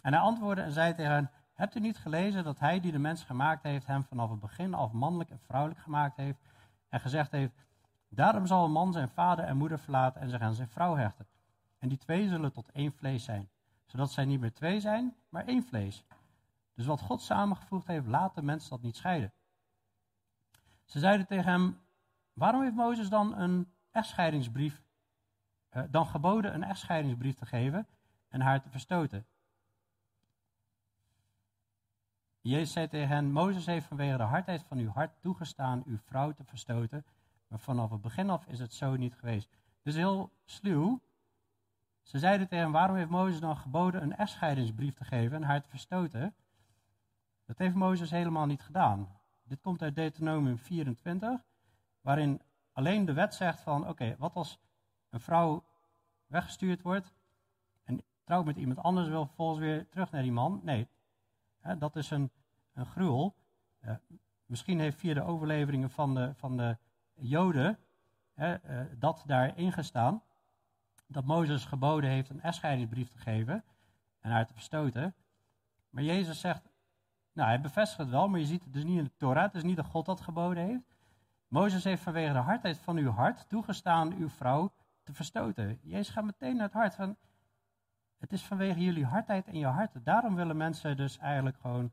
En 0.01 0.13
hij 0.13 0.23
antwoordde 0.23 0.63
en 0.63 0.73
zei 0.73 0.95
tegen 0.95 1.13
hen, 1.13 1.31
hebt 1.53 1.75
u 1.75 1.81
niet 1.81 1.99
gelezen 1.99 2.45
dat 2.45 2.59
hij 2.59 2.81
die 2.81 2.93
de 2.93 2.99
mens 2.99 3.25
gemaakt 3.25 3.63
heeft, 3.63 3.87
hem 3.87 4.05
vanaf 4.05 4.31
het 4.31 4.41
begin 4.41 4.75
af 4.75 4.93
mannelijk 4.93 5.31
en 5.31 5.41
vrouwelijk 5.41 5.81
gemaakt 5.81 6.17
heeft 6.17 6.39
en 6.89 7.01
gezegd 7.01 7.31
heeft, 7.31 7.55
daarom 8.09 8.47
zal 8.47 8.65
een 8.65 8.73
man 8.73 8.93
zijn 8.93 9.09
vader 9.09 9.45
en 9.45 9.57
moeder 9.57 9.79
verlaten 9.79 10.21
en 10.21 10.31
zich 10.31 10.41
aan 10.41 10.55
zijn 10.55 10.69
vrouw 10.69 10.97
hechten. 10.97 11.27
En 11.79 11.89
die 11.89 11.99
twee 11.99 12.29
zullen 12.29 12.53
tot 12.53 12.71
één 12.73 12.93
vlees 12.93 13.25
zijn, 13.25 13.49
zodat 13.87 14.11
zij 14.11 14.25
niet 14.25 14.41
meer 14.41 14.53
twee 14.53 14.81
zijn, 14.81 15.15
maar 15.29 15.45
één 15.47 15.63
vlees. 15.63 16.05
Dus 16.75 16.87
wat 16.87 17.01
God 17.01 17.23
samengevoegd 17.23 17.87
heeft, 17.87 18.07
laat 18.07 18.35
de 18.35 18.43
mens 18.43 18.69
dat 18.69 18.83
niet 18.83 18.97
scheiden. 18.97 19.33
Ze 20.85 20.99
zeiden 20.99 21.27
tegen 21.27 21.51
hem, 21.51 21.81
waarom 22.35 22.63
heeft 22.63 22.75
Mozes 22.75 23.09
dan 23.09 23.39
een 23.39 23.73
echtscheidingsbrief, 23.91 24.83
eh, 25.69 25.83
dan 25.91 26.07
geboden 26.07 26.55
een 26.55 26.65
echtscheidingsbrief 26.65 27.35
te 27.35 27.47
geven 27.47 27.87
en 28.29 28.41
haar 28.41 28.63
te 28.63 28.71
verstoten? 28.71 29.27
Jezus 32.41 32.73
zei 32.73 32.89
tegen 32.89 33.09
hen, 33.09 33.33
Mozes 33.33 33.67
heeft 33.67 33.87
vanwege 33.87 34.17
de 34.17 34.23
hardheid 34.23 34.63
van 34.63 34.79
uw 34.79 34.89
hart 34.89 35.21
toegestaan 35.21 35.83
uw 35.87 35.99
vrouw 35.99 36.33
te 36.33 36.45
verstoten, 36.45 37.05
maar 37.47 37.59
vanaf 37.59 37.91
het 37.91 38.01
begin 38.01 38.31
af 38.31 38.47
is 38.47 38.59
het 38.59 38.73
zo 38.73 38.97
niet 38.97 39.15
geweest. 39.15 39.51
Dus 39.83 39.95
heel 39.95 40.33
sluw. 40.45 41.01
Ze 42.03 42.19
zeiden 42.19 42.49
tegen 42.49 42.65
hem, 42.65 42.73
waarom 42.73 42.97
heeft 42.97 43.11
Mozes 43.11 43.41
dan 43.41 43.57
geboden 43.57 44.03
een 44.03 44.17
echtscheidingsbrief 44.17 44.95
te 44.95 45.05
geven 45.05 45.37
en 45.37 45.43
haar 45.43 45.63
te 45.63 45.69
verstoten? 45.69 46.35
Dat 47.47 47.59
heeft 47.59 47.75
Mozes 47.75 48.11
helemaal 48.11 48.47
niet 48.47 48.63
gedaan. 48.63 49.09
Dit 49.43 49.61
komt 49.61 49.83
uit 49.83 49.95
Deuteronomium 49.95 50.59
24, 50.59 51.45
waarin 52.05 52.41
alleen 52.73 53.05
de 53.05 53.13
wet 53.13 53.35
zegt 53.35 53.61
van, 53.61 53.89
oké, 53.89 54.17
wat 54.19 54.35
als 54.35 54.59
een 55.11 55.21
vrouw 55.21 55.65
weggestuurd 56.27 56.83
wordt 56.83 57.13
en 57.85 58.03
trouwt 58.25 58.45
met 58.45 58.57
iemand 58.57 58.79
anders 58.79 59.09
wil 59.09 59.27
vervolgens 59.27 59.59
weer 59.59 59.89
terug 59.89 60.11
naar 60.11 60.23
die 60.23 60.33
man? 60.33 60.61
Nee, 60.63 60.89
hè, 61.61 61.79
dat 61.79 61.97
is 61.97 62.11
een, 62.11 62.31
een 62.73 62.87
gruwel. 62.87 63.35
Uh, 63.81 63.95
misschien 64.47 64.81
heeft 64.81 64.99
via 64.99 65.15
de 65.15 65.23
overleveringen 65.23 65.91
van 65.91 66.15
de, 66.15 66.35
van 66.35 66.57
de 66.57 66.77
Joden 67.15 67.79
hè, 68.35 68.65
uh, 68.71 68.87
dat 68.99 69.23
daarin 69.27 69.73
gestaan, 69.73 70.23
dat 71.07 71.25
Mozes 71.25 71.65
geboden 71.65 72.11
heeft 72.11 72.31
een 72.31 72.43
echtscheidingsbrief 72.43 73.09
te 73.09 73.19
geven 73.19 73.65
en 74.21 74.31
haar 74.31 74.47
te 74.47 74.53
verstoten. 74.53 75.15
Maar 75.91 76.03
Jezus 76.03 76.41
zegt, 76.41 76.69
nou, 77.33 77.49
hij 77.49 77.61
bevestigt 77.61 77.99
het 77.99 78.09
wel, 78.09 78.29
maar 78.29 78.41
je 78.41 78.47
ziet 78.47 78.65
het 78.65 78.73
dus 78.73 78.85
niet 78.85 78.99
in 78.99 79.05
de 79.05 79.17
Torah. 79.17 79.43
Het 79.43 79.55
is 79.55 79.63
niet 79.63 79.77
dat 79.77 79.87
God 79.87 80.07
dat 80.07 80.21
geboden 80.21 80.65
heeft. 80.65 80.94
Mozes 81.49 81.85
heeft 81.85 82.03
vanwege 82.03 82.33
de 82.33 82.39
hardheid 82.39 82.79
van 82.79 82.97
uw 82.97 83.11
hart 83.11 83.49
toegestaan 83.49 84.13
uw 84.13 84.29
vrouw 84.29 84.73
te 85.03 85.13
verstoten. 85.13 85.79
Jezus 85.83 86.09
gaat 86.09 86.25
meteen 86.25 86.57
naar 86.57 86.65
het 86.65 86.75
hart 86.75 86.95
van, 86.95 87.17
het 88.19 88.33
is 88.33 88.45
vanwege 88.45 88.81
jullie 88.81 89.05
hardheid 89.05 89.47
in 89.47 89.59
je 89.59 89.67
hart. 89.67 90.05
Daarom 90.05 90.35
willen 90.35 90.57
mensen 90.57 90.97
dus 90.97 91.19
eigenlijk 91.19 91.59
gewoon 91.59 91.93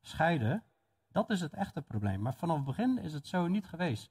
scheiden. 0.00 0.64
Dat 1.08 1.30
is 1.30 1.40
het 1.40 1.52
echte 1.52 1.82
probleem. 1.82 2.20
Maar 2.20 2.34
vanaf 2.34 2.56
het 2.56 2.64
begin 2.64 2.98
is 2.98 3.12
het 3.12 3.26
zo 3.26 3.46
niet 3.46 3.66
geweest. 3.66 4.10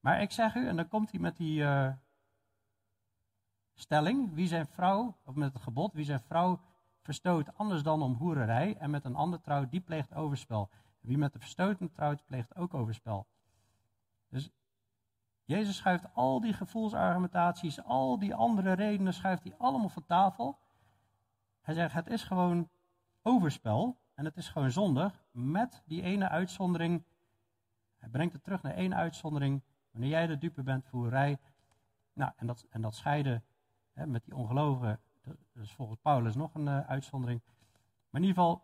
Maar 0.00 0.20
ik 0.20 0.30
zeg 0.30 0.54
u, 0.54 0.68
en 0.68 0.76
dan 0.76 0.88
komt 0.88 1.10
hij 1.10 1.20
met 1.20 1.36
die 1.36 1.60
uh, 1.60 1.92
stelling, 3.74 4.34
wie 4.34 4.46
zijn 4.46 4.66
vrouw, 4.66 5.16
of 5.24 5.34
met 5.34 5.52
het 5.52 5.62
gebod, 5.62 5.92
wie 5.92 6.04
zijn 6.04 6.20
vrouw 6.20 6.60
verstoot 7.02 7.56
anders 7.56 7.82
dan 7.82 8.02
om 8.02 8.14
hoererij 8.14 8.76
en 8.76 8.90
met 8.90 9.04
een 9.04 9.14
ander 9.14 9.40
trouwt, 9.40 9.70
die 9.70 9.80
pleegt 9.80 10.14
overspel. 10.14 10.70
Wie 11.00 11.18
met 11.18 11.32
de 11.32 11.38
verstoten 11.38 11.92
trouwt, 11.92 12.24
pleegt 12.24 12.56
ook 12.56 12.74
overspel. 12.74 13.26
Dus 14.28 14.50
Jezus 15.44 15.76
schuift 15.76 16.14
al 16.14 16.40
die 16.40 16.52
gevoelsargumentaties, 16.52 17.82
al 17.82 18.18
die 18.18 18.34
andere 18.34 18.72
redenen, 18.72 19.14
schuift 19.14 19.42
hij 19.42 19.54
allemaal 19.58 19.88
van 19.88 20.04
tafel. 20.06 20.58
Hij 21.60 21.74
zegt, 21.74 21.94
het 21.94 22.06
is 22.06 22.22
gewoon 22.22 22.68
overspel 23.22 23.98
en 24.14 24.24
het 24.24 24.36
is 24.36 24.48
gewoon 24.48 24.70
zondig 24.70 25.24
met 25.30 25.82
die 25.86 26.02
ene 26.02 26.28
uitzondering. 26.28 27.04
Hij 27.96 28.08
brengt 28.08 28.32
het 28.32 28.42
terug 28.42 28.62
naar 28.62 28.74
één 28.74 28.94
uitzondering. 28.94 29.62
Wanneer 29.90 30.10
jij 30.10 30.26
de 30.26 30.38
dupe 30.38 30.62
bent 30.62 30.84
voor 30.84 31.00
hoerij, 31.00 31.38
nou, 32.12 32.32
en 32.36 32.46
dat, 32.46 32.66
en 32.70 32.80
dat 32.80 32.94
scheiden 32.94 33.44
hè, 33.92 34.06
met 34.06 34.24
die 34.24 34.34
ongelovigen, 34.34 35.00
dat 35.22 35.62
is 35.62 35.72
volgens 35.72 35.98
Paulus 36.02 36.34
nog 36.34 36.54
een 36.54 36.66
uh, 36.66 36.80
uitzondering. 36.80 37.42
Maar 38.10 38.20
in 38.20 38.26
ieder 38.26 38.42
geval, 38.42 38.62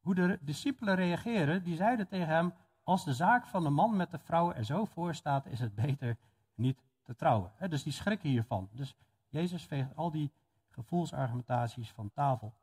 hoe 0.00 0.14
de 0.14 0.38
discipelen 0.40 0.94
reageren, 0.94 1.62
die 1.62 1.76
zeiden 1.76 2.08
tegen 2.08 2.28
hem, 2.28 2.52
als 2.86 3.04
de 3.04 3.14
zaak 3.14 3.46
van 3.46 3.62
de 3.62 3.70
man 3.70 3.96
met 3.96 4.10
de 4.10 4.18
vrouw 4.18 4.52
er 4.52 4.64
zo 4.64 4.84
voor 4.84 5.14
staat, 5.14 5.46
is 5.46 5.60
het 5.60 5.74
beter 5.74 6.16
niet 6.54 6.78
te 7.02 7.14
trouwen. 7.14 7.52
Dus 7.68 7.82
die 7.82 7.92
schrikken 7.92 8.28
hiervan. 8.28 8.68
Dus 8.72 8.96
Jezus 9.28 9.64
veegt 9.64 9.96
al 9.96 10.10
die 10.10 10.32
gevoelsargumentaties 10.70 11.90
van 11.90 12.10
tafel. 12.10 12.54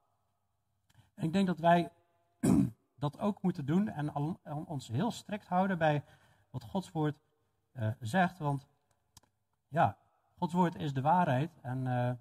En 1.13 1.23
ik 1.23 1.33
denk 1.33 1.47
dat 1.47 1.59
wij 1.59 1.91
dat 2.95 3.19
ook 3.19 3.41
moeten 3.41 3.65
doen 3.65 3.89
en 3.89 4.15
ons 4.67 4.87
heel 4.87 5.11
strikt 5.11 5.47
houden 5.47 5.77
bij 5.77 6.03
wat 6.49 6.63
Gods 6.63 6.91
woord 6.91 7.15
uh, 7.73 7.87
zegt. 7.99 8.37
Want 8.37 8.67
ja, 9.67 9.97
Gods 10.37 10.53
woord 10.53 10.75
is 10.75 10.93
de 10.93 11.01
waarheid. 11.01 11.59
En 11.61 11.85
uh, 11.85 12.11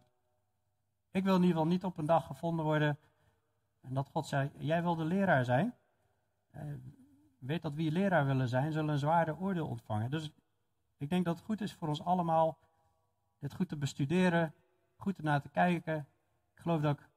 ik 1.11 1.25
wil 1.25 1.35
in 1.35 1.43
ieder 1.43 1.57
geval 1.57 1.73
niet 1.73 1.85
op 1.85 1.99
een 1.99 2.07
dag 2.07 2.27
gevonden 2.27 2.65
worden. 2.65 2.99
En 3.81 3.95
dat 3.95 4.09
God 4.09 4.27
zei: 4.27 4.51
Jij 4.59 4.83
wil 4.83 4.95
de 4.95 5.05
leraar 5.05 5.45
zijn. 5.45 5.75
Uh, 6.55 6.63
weet 7.47 7.63
dat 7.63 7.75
wie 7.75 7.93
leraar 7.93 8.27
willen 8.27 8.49
zijn, 8.49 8.73
zullen 8.73 8.93
een 8.93 8.99
zwaarder 8.99 9.39
oordeel 9.39 9.67
ontvangen. 9.67 10.11
Dus 10.11 10.31
ik 10.97 11.09
denk 11.09 11.25
dat 11.25 11.37
het 11.37 11.45
goed 11.45 11.61
is 11.61 11.75
voor 11.75 11.89
ons 11.89 12.05
allemaal 12.05 12.59
dit 13.39 13.55
goed 13.55 13.69
te 13.69 13.77
bestuderen, 13.77 14.55
goed 14.97 15.17
ernaar 15.17 15.41
te 15.41 15.49
kijken. 15.49 16.07
Ik 16.55 16.61
geloof 16.61 16.81
dat 16.81 16.99
ik 16.99 17.09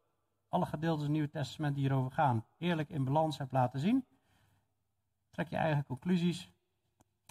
alle 0.49 0.65
gedeeltes 0.65 0.99
in 0.99 1.03
het 1.03 1.11
Nieuwe 1.11 1.29
Testament 1.29 1.75
die 1.75 1.83
hierover 1.83 2.11
gaan, 2.11 2.45
eerlijk 2.57 2.89
in 2.89 3.03
balans 3.03 3.37
heb 3.37 3.51
laten 3.51 3.79
zien. 3.79 4.05
Trek 5.31 5.49
je 5.49 5.55
eigen 5.55 5.85
conclusies. 5.85 6.51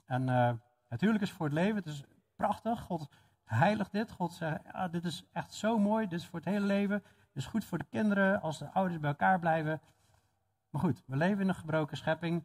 En 0.07 0.28
uh, 0.28 0.53
het 0.88 1.03
is 1.03 1.32
voor 1.32 1.47
het 1.47 1.55
leven. 1.55 1.76
Het 1.76 1.86
is 1.86 2.05
prachtig. 2.36 2.80
God 2.80 3.09
heiligt 3.45 3.92
dit. 3.92 4.11
God 4.11 4.32
zegt, 4.32 4.62
dit 4.90 5.05
is 5.05 5.24
echt 5.32 5.55
zo 5.55 5.78
mooi. 5.78 6.09
Dit 6.09 6.20
is 6.20 6.26
voor 6.26 6.38
het 6.38 6.49
hele 6.49 6.66
leven. 6.66 7.03
Dit 7.03 7.42
is 7.42 7.47
goed 7.47 7.64
voor 7.64 7.78
de 7.78 7.86
kinderen 7.90 8.40
als 8.40 8.59
de 8.59 8.70
ouders 8.70 9.01
bij 9.01 9.11
elkaar 9.11 9.38
blijven. 9.38 9.80
Maar 10.70 10.80
goed, 10.80 11.03
we 11.07 11.16
leven 11.16 11.40
in 11.40 11.49
een 11.49 11.55
gebroken 11.55 11.97
schepping. 11.97 12.45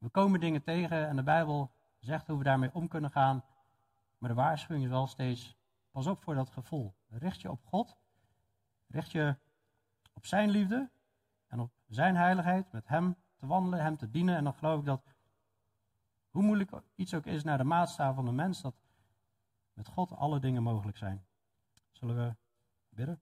We 0.00 0.08
komen 0.08 0.40
dingen 0.40 0.62
tegen 0.62 1.08
en 1.08 1.16
de 1.16 1.22
Bijbel 1.22 1.72
zegt 1.98 2.26
hoe 2.26 2.38
we 2.38 2.44
daarmee 2.44 2.74
om 2.74 2.88
kunnen 2.88 3.10
gaan. 3.10 3.44
Maar 4.18 4.28
de 4.28 4.34
waarschuwing 4.36 4.84
is 4.84 4.90
wel 4.90 5.06
steeds, 5.06 5.56
pas 5.90 6.06
op 6.06 6.22
voor 6.22 6.34
dat 6.34 6.50
gevoel. 6.50 6.94
Richt 7.08 7.40
je 7.40 7.50
op 7.50 7.64
God. 7.64 7.96
Richt 8.86 9.10
je 9.10 9.36
op 10.12 10.26
zijn 10.26 10.50
liefde 10.50 10.90
en 11.46 11.60
op 11.60 11.72
zijn 11.88 12.16
heiligheid. 12.16 12.72
Met 12.72 12.88
hem 12.88 13.16
te 13.36 13.46
wandelen, 13.46 13.82
hem 13.82 13.96
te 13.96 14.10
dienen. 14.10 14.36
En 14.36 14.44
dan 14.44 14.54
geloof 14.54 14.78
ik 14.78 14.86
dat, 14.86 15.14
hoe 16.30 16.42
moeilijk 16.42 16.70
iets 16.94 17.14
ook 17.14 17.26
is 17.26 17.44
naar 17.44 17.58
de 17.58 17.64
maatstaf 17.64 18.14
van 18.14 18.24
de 18.24 18.32
mens, 18.32 18.62
dat 18.62 18.74
met 19.72 19.88
God 19.88 20.12
alle 20.12 20.40
dingen 20.40 20.62
mogelijk 20.62 20.96
zijn. 20.96 21.26
Zullen 21.92 22.16
we 22.16 22.36
bidden? 22.88 23.20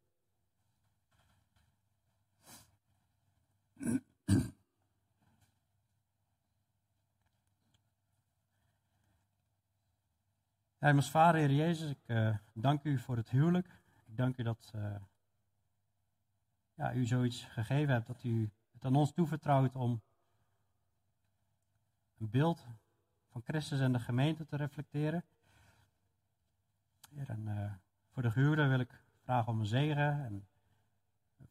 Hemels 10.78 11.10
Vader, 11.10 11.40
Heer 11.40 11.52
Jezus, 11.52 11.90
ik 11.90 11.98
uh, 12.06 12.36
dank 12.52 12.84
u 12.84 12.98
voor 12.98 13.16
het 13.16 13.30
huwelijk. 13.30 13.80
Ik 14.06 14.16
dank 14.16 14.36
u 14.36 14.42
dat 14.42 14.72
uh, 14.76 14.96
ja, 16.74 16.94
u 16.94 17.06
zoiets 17.06 17.44
gegeven 17.44 17.94
hebt, 17.94 18.06
dat 18.06 18.24
u 18.24 18.50
het 18.72 18.84
aan 18.84 18.96
ons 18.96 19.12
toevertrouwt 19.12 19.74
om 19.74 20.02
een 22.18 22.30
beeld 22.30 22.66
van 23.30 23.42
Christus 23.42 23.80
en 23.80 23.92
de 23.92 23.98
gemeente 23.98 24.46
te 24.46 24.56
reflecteren. 24.56 25.24
Heer, 27.10 27.30
en 27.30 27.46
uh, 27.46 27.72
voor 28.08 28.22
de 28.22 28.30
gehuwde 28.30 28.66
wil 28.66 28.80
ik 28.80 29.02
vragen 29.22 29.52
om 29.52 29.60
een 29.60 29.66
zegen 29.66 30.24
en 30.24 30.48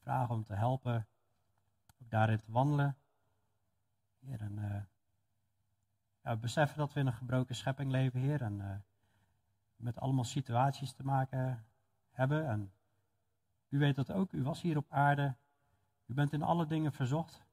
vragen 0.01 0.35
om 0.35 0.43
te 0.43 0.55
helpen 0.55 1.07
ook 2.01 2.09
daarin 2.09 2.39
te 2.39 2.51
wandelen. 2.51 2.97
Heer, 4.19 4.41
en 4.41 4.87
ja, 6.21 6.33
we 6.33 6.37
beseffen 6.37 6.77
dat 6.77 6.93
we 6.93 6.99
in 6.99 7.07
een 7.07 7.13
gebroken 7.13 7.55
schepping 7.55 7.91
leven, 7.91 8.19
Heer, 8.19 8.41
en 8.41 8.85
met 9.77 9.99
allemaal 9.99 10.23
situaties 10.23 10.91
te 10.91 11.03
maken 11.03 11.65
hebben. 12.09 12.47
En 12.47 12.71
u 13.69 13.79
weet 13.79 13.95
dat 13.95 14.11
ook, 14.11 14.31
u 14.31 14.43
was 14.43 14.61
hier 14.61 14.77
op 14.77 14.91
aarde. 14.91 15.35
U 16.05 16.13
bent 16.13 16.33
in 16.33 16.43
alle 16.43 16.65
dingen 16.65 16.91
verzocht, 16.91 17.45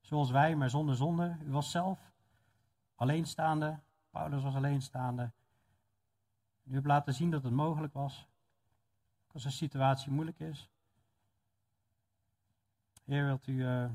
zoals 0.00 0.30
wij, 0.30 0.56
maar 0.56 0.70
zonder 0.70 0.96
zonde. 0.96 1.36
U 1.44 1.50
was 1.50 1.70
zelf 1.70 2.12
alleenstaande, 2.94 3.78
Paulus 4.10 4.42
was 4.42 4.54
alleenstaande. 4.54 5.32
U 6.64 6.74
hebt 6.74 6.86
laten 6.86 7.14
zien 7.14 7.30
dat 7.30 7.42
het 7.42 7.52
mogelijk 7.52 7.92
was. 7.92 8.26
Als 9.32 9.44
een 9.44 9.52
situatie 9.52 10.12
moeilijk 10.12 10.40
is. 10.40 10.70
Heer, 13.04 13.24
wilt 13.24 13.46
u 13.46 13.52
uh, 13.52 13.90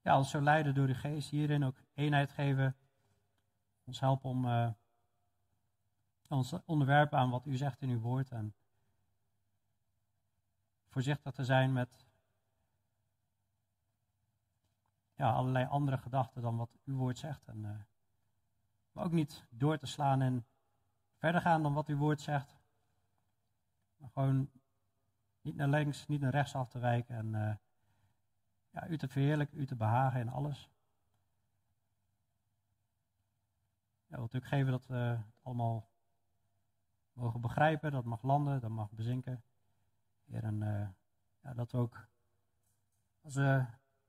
ja, 0.00 0.16
ons 0.16 0.30
zo 0.30 0.40
leiden 0.40 0.74
door 0.74 0.86
uw 0.86 0.94
geest. 0.94 1.30
Hierin 1.30 1.64
ook 1.64 1.76
eenheid 1.94 2.30
geven. 2.30 2.76
Ons 3.84 4.00
helpen 4.00 4.30
om 4.30 4.44
uh, 4.44 4.70
ons 6.28 6.54
onderwerpen 6.64 7.18
aan 7.18 7.30
wat 7.30 7.46
u 7.46 7.56
zegt 7.56 7.80
in 7.80 7.88
uw 7.88 8.00
woord. 8.00 8.30
En 8.30 8.54
voorzichtig 10.88 11.32
te 11.32 11.44
zijn 11.44 11.72
met 11.72 12.06
ja, 15.14 15.32
allerlei 15.32 15.66
andere 15.66 15.98
gedachten 15.98 16.42
dan 16.42 16.56
wat 16.56 16.78
uw 16.84 16.96
woord 16.96 17.18
zegt. 17.18 17.46
En, 17.46 17.58
uh, 17.58 17.80
maar 18.92 19.04
ook 19.04 19.12
niet 19.12 19.46
door 19.50 19.78
te 19.78 19.86
slaan 19.86 20.20
en 20.20 20.46
verder 21.16 21.40
gaan 21.40 21.62
dan 21.62 21.74
wat 21.74 21.88
uw 21.88 21.96
woord 21.96 22.20
zegt. 22.20 22.60
Maar 23.96 24.10
gewoon 24.10 24.50
niet 25.40 25.56
naar 25.56 25.68
links, 25.68 26.06
niet 26.06 26.20
naar 26.20 26.30
rechts 26.30 26.54
af 26.54 26.68
te 26.68 26.78
wijken. 26.78 27.16
En 27.16 27.26
uh, 27.26 27.54
ja, 28.70 28.88
u 28.88 28.98
te 28.98 29.08
verheerlijken, 29.08 29.58
u 29.58 29.66
te 29.66 29.76
behagen 29.76 30.20
in 30.20 30.28
alles. 30.28 30.68
Ja, 34.03 34.03
wil 34.16 34.22
natuurlijk 34.22 34.52
geven 34.52 34.72
dat 34.72 34.86
we 34.86 34.94
het 34.94 35.42
allemaal 35.42 35.88
mogen 37.12 37.40
begrijpen, 37.40 37.92
dat 37.92 38.04
mag 38.04 38.22
landen, 38.22 38.60
dat 38.60 38.70
mag 38.70 38.90
bezinken. 38.90 39.44
En 40.30 40.60
uh, 40.60 40.88
ja, 41.40 41.54
dat 41.54 41.72
we 41.72 41.78
ook 41.78 42.08
als 43.20 43.34
we 43.34 43.64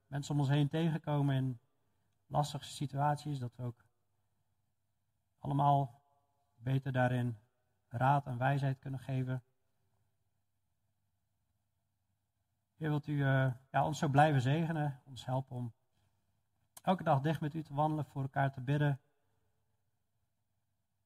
mensen 0.06 0.34
om 0.34 0.40
ons 0.40 0.48
heen 0.48 0.68
tegenkomen 0.68 1.36
in 1.36 1.60
lastige 2.26 2.64
situaties, 2.64 3.38
dat 3.38 3.56
we 3.56 3.62
ook 3.62 3.84
allemaal 5.38 6.00
beter 6.54 6.92
daarin 6.92 7.38
raad 7.88 8.26
en 8.26 8.38
wijsheid 8.38 8.78
kunnen 8.78 9.00
geven. 9.00 9.44
Heer, 12.76 12.88
wilt 12.88 13.06
u 13.06 13.12
uh, 13.12 13.52
ja, 13.70 13.84
ons 13.84 13.98
zo 13.98 14.08
blijven 14.08 14.40
zegenen, 14.40 15.02
ons 15.04 15.24
helpen 15.24 15.56
om 15.56 15.74
elke 16.82 17.02
dag 17.02 17.20
dicht 17.20 17.40
met 17.40 17.54
u 17.54 17.62
te 17.62 17.74
wandelen, 17.74 18.04
voor 18.04 18.22
elkaar 18.22 18.52
te 18.52 18.60
bidden, 18.60 19.00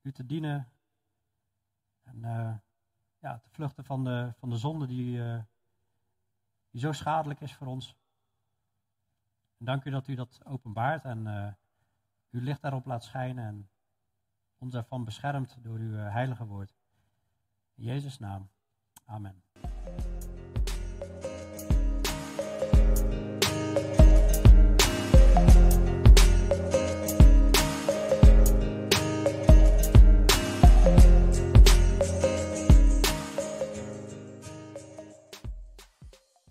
u 0.03 0.12
te 0.12 0.26
dienen 0.26 0.72
en 2.03 2.16
uh, 2.16 2.57
ja, 3.18 3.38
te 3.38 3.48
vluchten 3.48 3.84
van 3.84 4.05
de, 4.05 4.32
van 4.36 4.51
de 4.51 4.57
zonde 4.57 4.86
die, 4.86 5.16
uh, 5.16 5.42
die 6.70 6.80
zo 6.80 6.92
schadelijk 6.92 7.40
is 7.40 7.55
voor 7.55 7.66
ons. 7.66 7.96
En 9.59 9.64
dank 9.64 9.84
u 9.84 9.90
dat 9.90 10.09
u 10.09 10.14
dat 10.14 10.44
openbaart 10.44 11.05
en 11.05 11.26
uw 12.30 12.40
licht 12.40 12.62
daarop 12.62 12.86
laat 12.86 13.05
schijnen 13.05 13.44
en 13.44 13.70
ons 14.59 14.74
ervan 14.74 15.05
beschermt 15.05 15.57
door 15.62 15.78
uw 15.78 15.94
heilige 15.94 16.46
woord. 16.46 16.74
In 17.74 17.84
Jezus' 17.84 18.18
naam. 18.18 18.51
Amen. 19.05 19.42